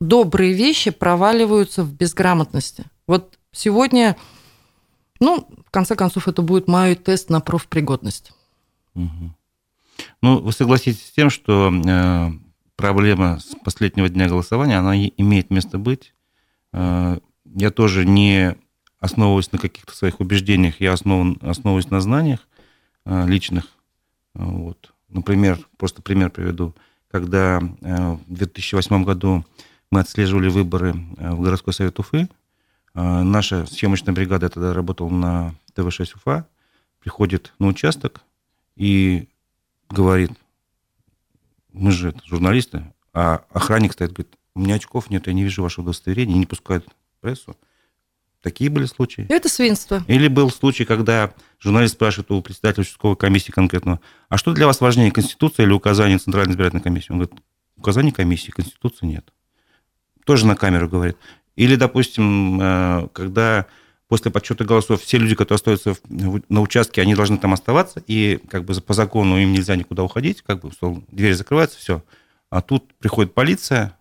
добрые 0.00 0.52
вещи 0.52 0.90
проваливаются 0.90 1.82
в 1.84 1.92
безграмотности. 1.92 2.84
Вот 3.06 3.38
сегодня, 3.52 4.16
ну, 5.20 5.48
в 5.66 5.70
конце 5.70 5.96
концов, 5.96 6.28
это 6.28 6.42
будет 6.42 6.68
мой 6.68 6.94
тест 6.94 7.30
на 7.30 7.40
профпригодность. 7.40 8.32
Угу. 8.94 9.34
Ну, 10.22 10.38
вы 10.40 10.52
согласитесь 10.52 11.06
с 11.06 11.10
тем, 11.10 11.30
что 11.30 11.72
э, 11.72 12.30
проблема 12.76 13.40
с 13.40 13.54
последнего 13.64 14.08
дня 14.08 14.28
голосования, 14.28 14.78
она 14.78 14.96
имеет 14.96 15.50
место 15.50 15.78
быть. 15.78 16.14
Э, 16.72 17.18
я 17.44 17.70
тоже 17.70 18.04
не 18.04 18.56
основываюсь 19.00 19.52
на 19.52 19.58
каких-то 19.58 19.94
своих 19.94 20.20
убеждениях, 20.20 20.80
я 20.80 20.92
основан, 20.92 21.38
основываюсь 21.40 21.90
на 21.90 22.00
знаниях 22.00 22.48
э, 23.04 23.26
личных. 23.26 23.64
Вот. 24.34 24.92
Например, 25.08 25.58
просто 25.76 26.02
пример 26.02 26.30
приведу. 26.30 26.74
Когда 27.10 27.60
э, 27.80 28.12
в 28.12 28.32
2008 28.32 29.04
году 29.04 29.44
мы 29.90 30.00
отслеживали 30.00 30.48
выборы 30.48 30.94
э, 31.16 31.30
в 31.30 31.40
городской 31.40 31.72
совет 31.72 31.98
Уфы. 31.98 32.28
Э, 32.94 33.22
наша 33.22 33.66
съемочная 33.66 34.14
бригада 34.14 34.48
тогда 34.48 34.72
работала 34.72 35.08
на 35.08 35.54
ТВ-6 35.74 36.16
Уфа. 36.16 36.46
Приходит 37.00 37.52
на 37.58 37.68
участок 37.68 38.22
и 38.76 39.28
говорит, 39.88 40.32
мы 41.72 41.92
же 41.92 42.14
журналисты, 42.24 42.84
а 43.14 43.44
охранник 43.50 43.92
стоит, 43.92 44.12
говорит, 44.12 44.34
у 44.54 44.60
меня 44.60 44.74
очков 44.74 45.10
нет, 45.10 45.26
я 45.26 45.32
не 45.32 45.44
вижу 45.44 45.62
вашего 45.62 45.84
удостоверения, 45.84 46.36
не 46.36 46.46
пускают 46.46 46.86
прессу. 47.20 47.56
Такие 48.42 48.70
были 48.70 48.86
случаи. 48.86 49.26
Это 49.28 49.48
свинство. 49.48 50.04
Или 50.06 50.28
был 50.28 50.50
случай, 50.50 50.84
когда 50.84 51.32
журналист 51.58 51.94
спрашивает 51.94 52.30
у 52.30 52.42
председателя 52.42 52.82
участковой 52.82 53.16
комиссии 53.16 53.50
конкретно, 53.50 54.00
а 54.28 54.36
что 54.38 54.52
для 54.52 54.66
вас 54.66 54.80
важнее, 54.80 55.10
Конституция 55.10 55.66
или 55.66 55.72
указание 55.72 56.18
Центральной 56.18 56.52
избирательной 56.52 56.82
комиссии? 56.82 57.12
Он 57.12 57.18
говорит, 57.18 57.40
указание 57.76 58.12
комиссии, 58.12 58.50
Конституции 58.50 59.06
нет 59.06 59.32
тоже 60.28 60.46
на 60.46 60.56
камеру 60.56 60.90
говорит. 60.90 61.16
Или, 61.56 61.74
допустим, 61.74 62.60
э, 62.60 63.08
когда 63.14 63.64
после 64.08 64.30
подсчета 64.30 64.66
голосов 64.66 65.00
все 65.00 65.16
люди, 65.16 65.34
которые 65.34 65.56
остаются 65.56 65.96
на 66.10 66.60
участке, 66.60 67.00
они 67.00 67.14
должны 67.14 67.38
там 67.38 67.54
оставаться, 67.54 68.04
и 68.06 68.38
как 68.50 68.66
бы 68.66 68.74
по 68.74 68.92
закону 68.92 69.38
им 69.38 69.52
нельзя 69.52 69.74
никуда 69.74 70.04
уходить, 70.04 70.42
как 70.42 70.60
бы 70.60 70.70
дверь 71.08 71.32
закрывается, 71.32 71.78
все. 71.78 72.04
А 72.50 72.60
тут 72.60 72.92
приходит 72.98 73.32
полиция 73.32 73.96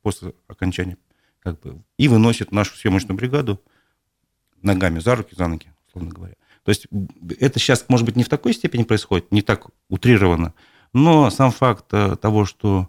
после 0.00 0.32
окончания 0.46 0.96
как 1.40 1.60
бы, 1.60 1.82
и 1.98 2.08
выносит 2.08 2.50
нашу 2.50 2.74
съемочную 2.74 3.18
бригаду 3.18 3.60
ногами 4.62 5.00
за 5.00 5.16
руки, 5.16 5.34
за 5.36 5.48
ноги, 5.48 5.70
условно 5.88 6.14
говоря. 6.14 6.34
То 6.64 6.70
есть 6.70 6.86
это 7.40 7.58
сейчас, 7.58 7.84
может 7.88 8.06
быть, 8.06 8.16
не 8.16 8.24
в 8.24 8.30
такой 8.30 8.54
степени 8.54 8.84
происходит, 8.84 9.32
не 9.32 9.42
так 9.42 9.66
утрированно, 9.90 10.54
но 10.94 11.28
сам 11.28 11.50
факт 11.52 11.92
э, 11.92 12.16
того, 12.16 12.46
что 12.46 12.88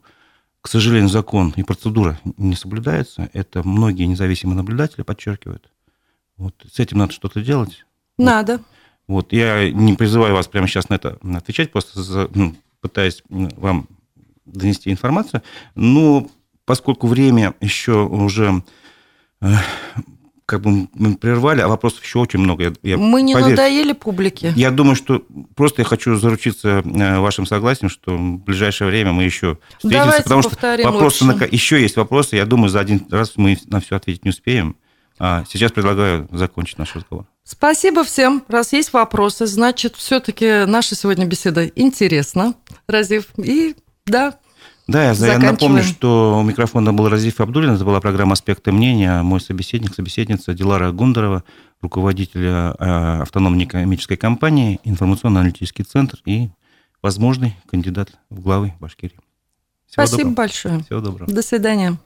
к 0.62 0.68
сожалению, 0.68 1.10
закон 1.10 1.54
и 1.56 1.64
процедура 1.64 2.20
не 2.38 2.56
соблюдаются. 2.56 3.30
Это 3.34 3.68
многие 3.68 4.04
независимые 4.04 4.58
наблюдатели 4.58 5.04
подчеркивают. 5.04 5.72
Вот 6.38 6.54
с 6.72 6.80
этим 6.80 6.98
надо 6.98 7.14
что-то 7.14 7.42
делать. 7.42 7.86
Надо. 8.18 8.58
Вот, 8.58 8.66
вот 9.08 9.34
я 9.34 9.72
не 9.72 9.94
призываю 9.94 10.36
вас 10.36 10.48
прямо 10.48 10.68
сейчас 10.68 10.90
на 10.90 10.96
это 10.96 11.18
отвечать, 11.36 11.72
просто 11.72 12.02
за, 12.02 12.30
ну, 12.34 12.56
пытаюсь 12.82 13.24
вам 13.30 13.88
донести 14.46 14.92
информацию. 14.92 15.42
Но 15.76 16.30
поскольку 16.66 17.08
время 17.08 17.56
еще 17.62 18.06
уже 18.06 18.64
э, 19.42 19.48
как 20.50 20.62
бы 20.62 20.88
мы 20.96 21.16
прервали, 21.16 21.62
а 21.62 21.68
вопросов 21.68 22.04
еще 22.04 22.18
очень 22.18 22.40
много. 22.40 22.64
Я, 22.64 22.74
я, 22.82 22.98
мы 22.98 23.22
не 23.22 23.36
поверь, 23.36 23.52
надоели 23.52 23.94
публике. 23.94 24.52
Я 24.56 24.72
думаю, 24.72 24.96
что 24.96 25.24
просто 25.56 25.84
я 25.84 25.86
хочу 25.86 26.16
заручиться 26.16 26.84
э, 26.84 27.20
вашим 27.20 27.46
согласием, 27.46 27.90
что 27.90 28.18
в 28.18 28.40
ближайшее 28.40 28.90
время 28.90 29.12
мы 29.12 29.24
еще 29.24 29.60
встретимся, 29.78 30.06
Давайте 30.06 30.24
потому 30.24 30.42
что 30.42 30.78
вопросы 30.84 31.26
на, 31.26 31.34
еще 31.52 31.80
есть 31.80 31.98
вопросы. 31.98 32.36
Я 32.36 32.48
думаю, 32.48 32.70
за 32.70 32.80
один 32.80 33.06
раз 33.12 33.34
мы 33.36 33.60
на 33.68 33.80
все 33.80 33.96
ответить 33.96 34.26
не 34.26 34.30
успеем. 34.30 34.76
А 35.20 35.44
сейчас 35.48 35.72
предлагаю 35.72 36.28
закончить 36.32 36.80
наш 36.80 36.96
разговор. 36.96 37.28
Спасибо 37.44 38.04
всем. 38.04 38.44
Раз 38.48 38.74
есть 38.74 38.92
вопросы, 38.94 39.46
значит, 39.46 39.96
все-таки 39.98 40.66
наша 40.66 40.96
сегодня 40.96 41.26
беседа 41.26 41.68
интересна, 41.68 42.56
Разив. 42.88 43.26
И 43.38 43.76
да, 44.06 44.40
да, 44.92 45.12
я 45.12 45.40
напомню, 45.40 45.84
что 45.84 46.40
у 46.40 46.44
микрофона 46.44 46.94
был 46.94 47.10
Разиф 47.10 47.40
Абдулин, 47.40 47.72
это 47.72 47.86
была 47.86 48.02
программа 48.02 48.34
«Аспекты 48.34 48.72
мнения». 48.72 49.22
Мой 49.22 49.40
собеседник, 49.40 49.96
собеседница 49.96 50.54
Дилара 50.54 50.92
Гундарова, 50.92 51.44
руководитель 51.82 52.46
а, 52.48 53.22
автономной 53.22 53.66
экономической 53.66 54.18
компании, 54.18 54.80
информационно-аналитический 54.84 55.86
центр 55.86 56.20
и 56.26 56.50
возможный 57.02 57.56
кандидат 57.70 58.12
в 58.30 58.42
главы 58.42 58.74
Башкирии. 58.80 59.20
Всего 59.88 60.06
Спасибо 60.06 60.18
доброго. 60.18 60.36
большое. 60.36 60.84
Всего 60.84 61.00
доброго. 61.00 61.32
До 61.32 61.42
свидания. 61.42 61.98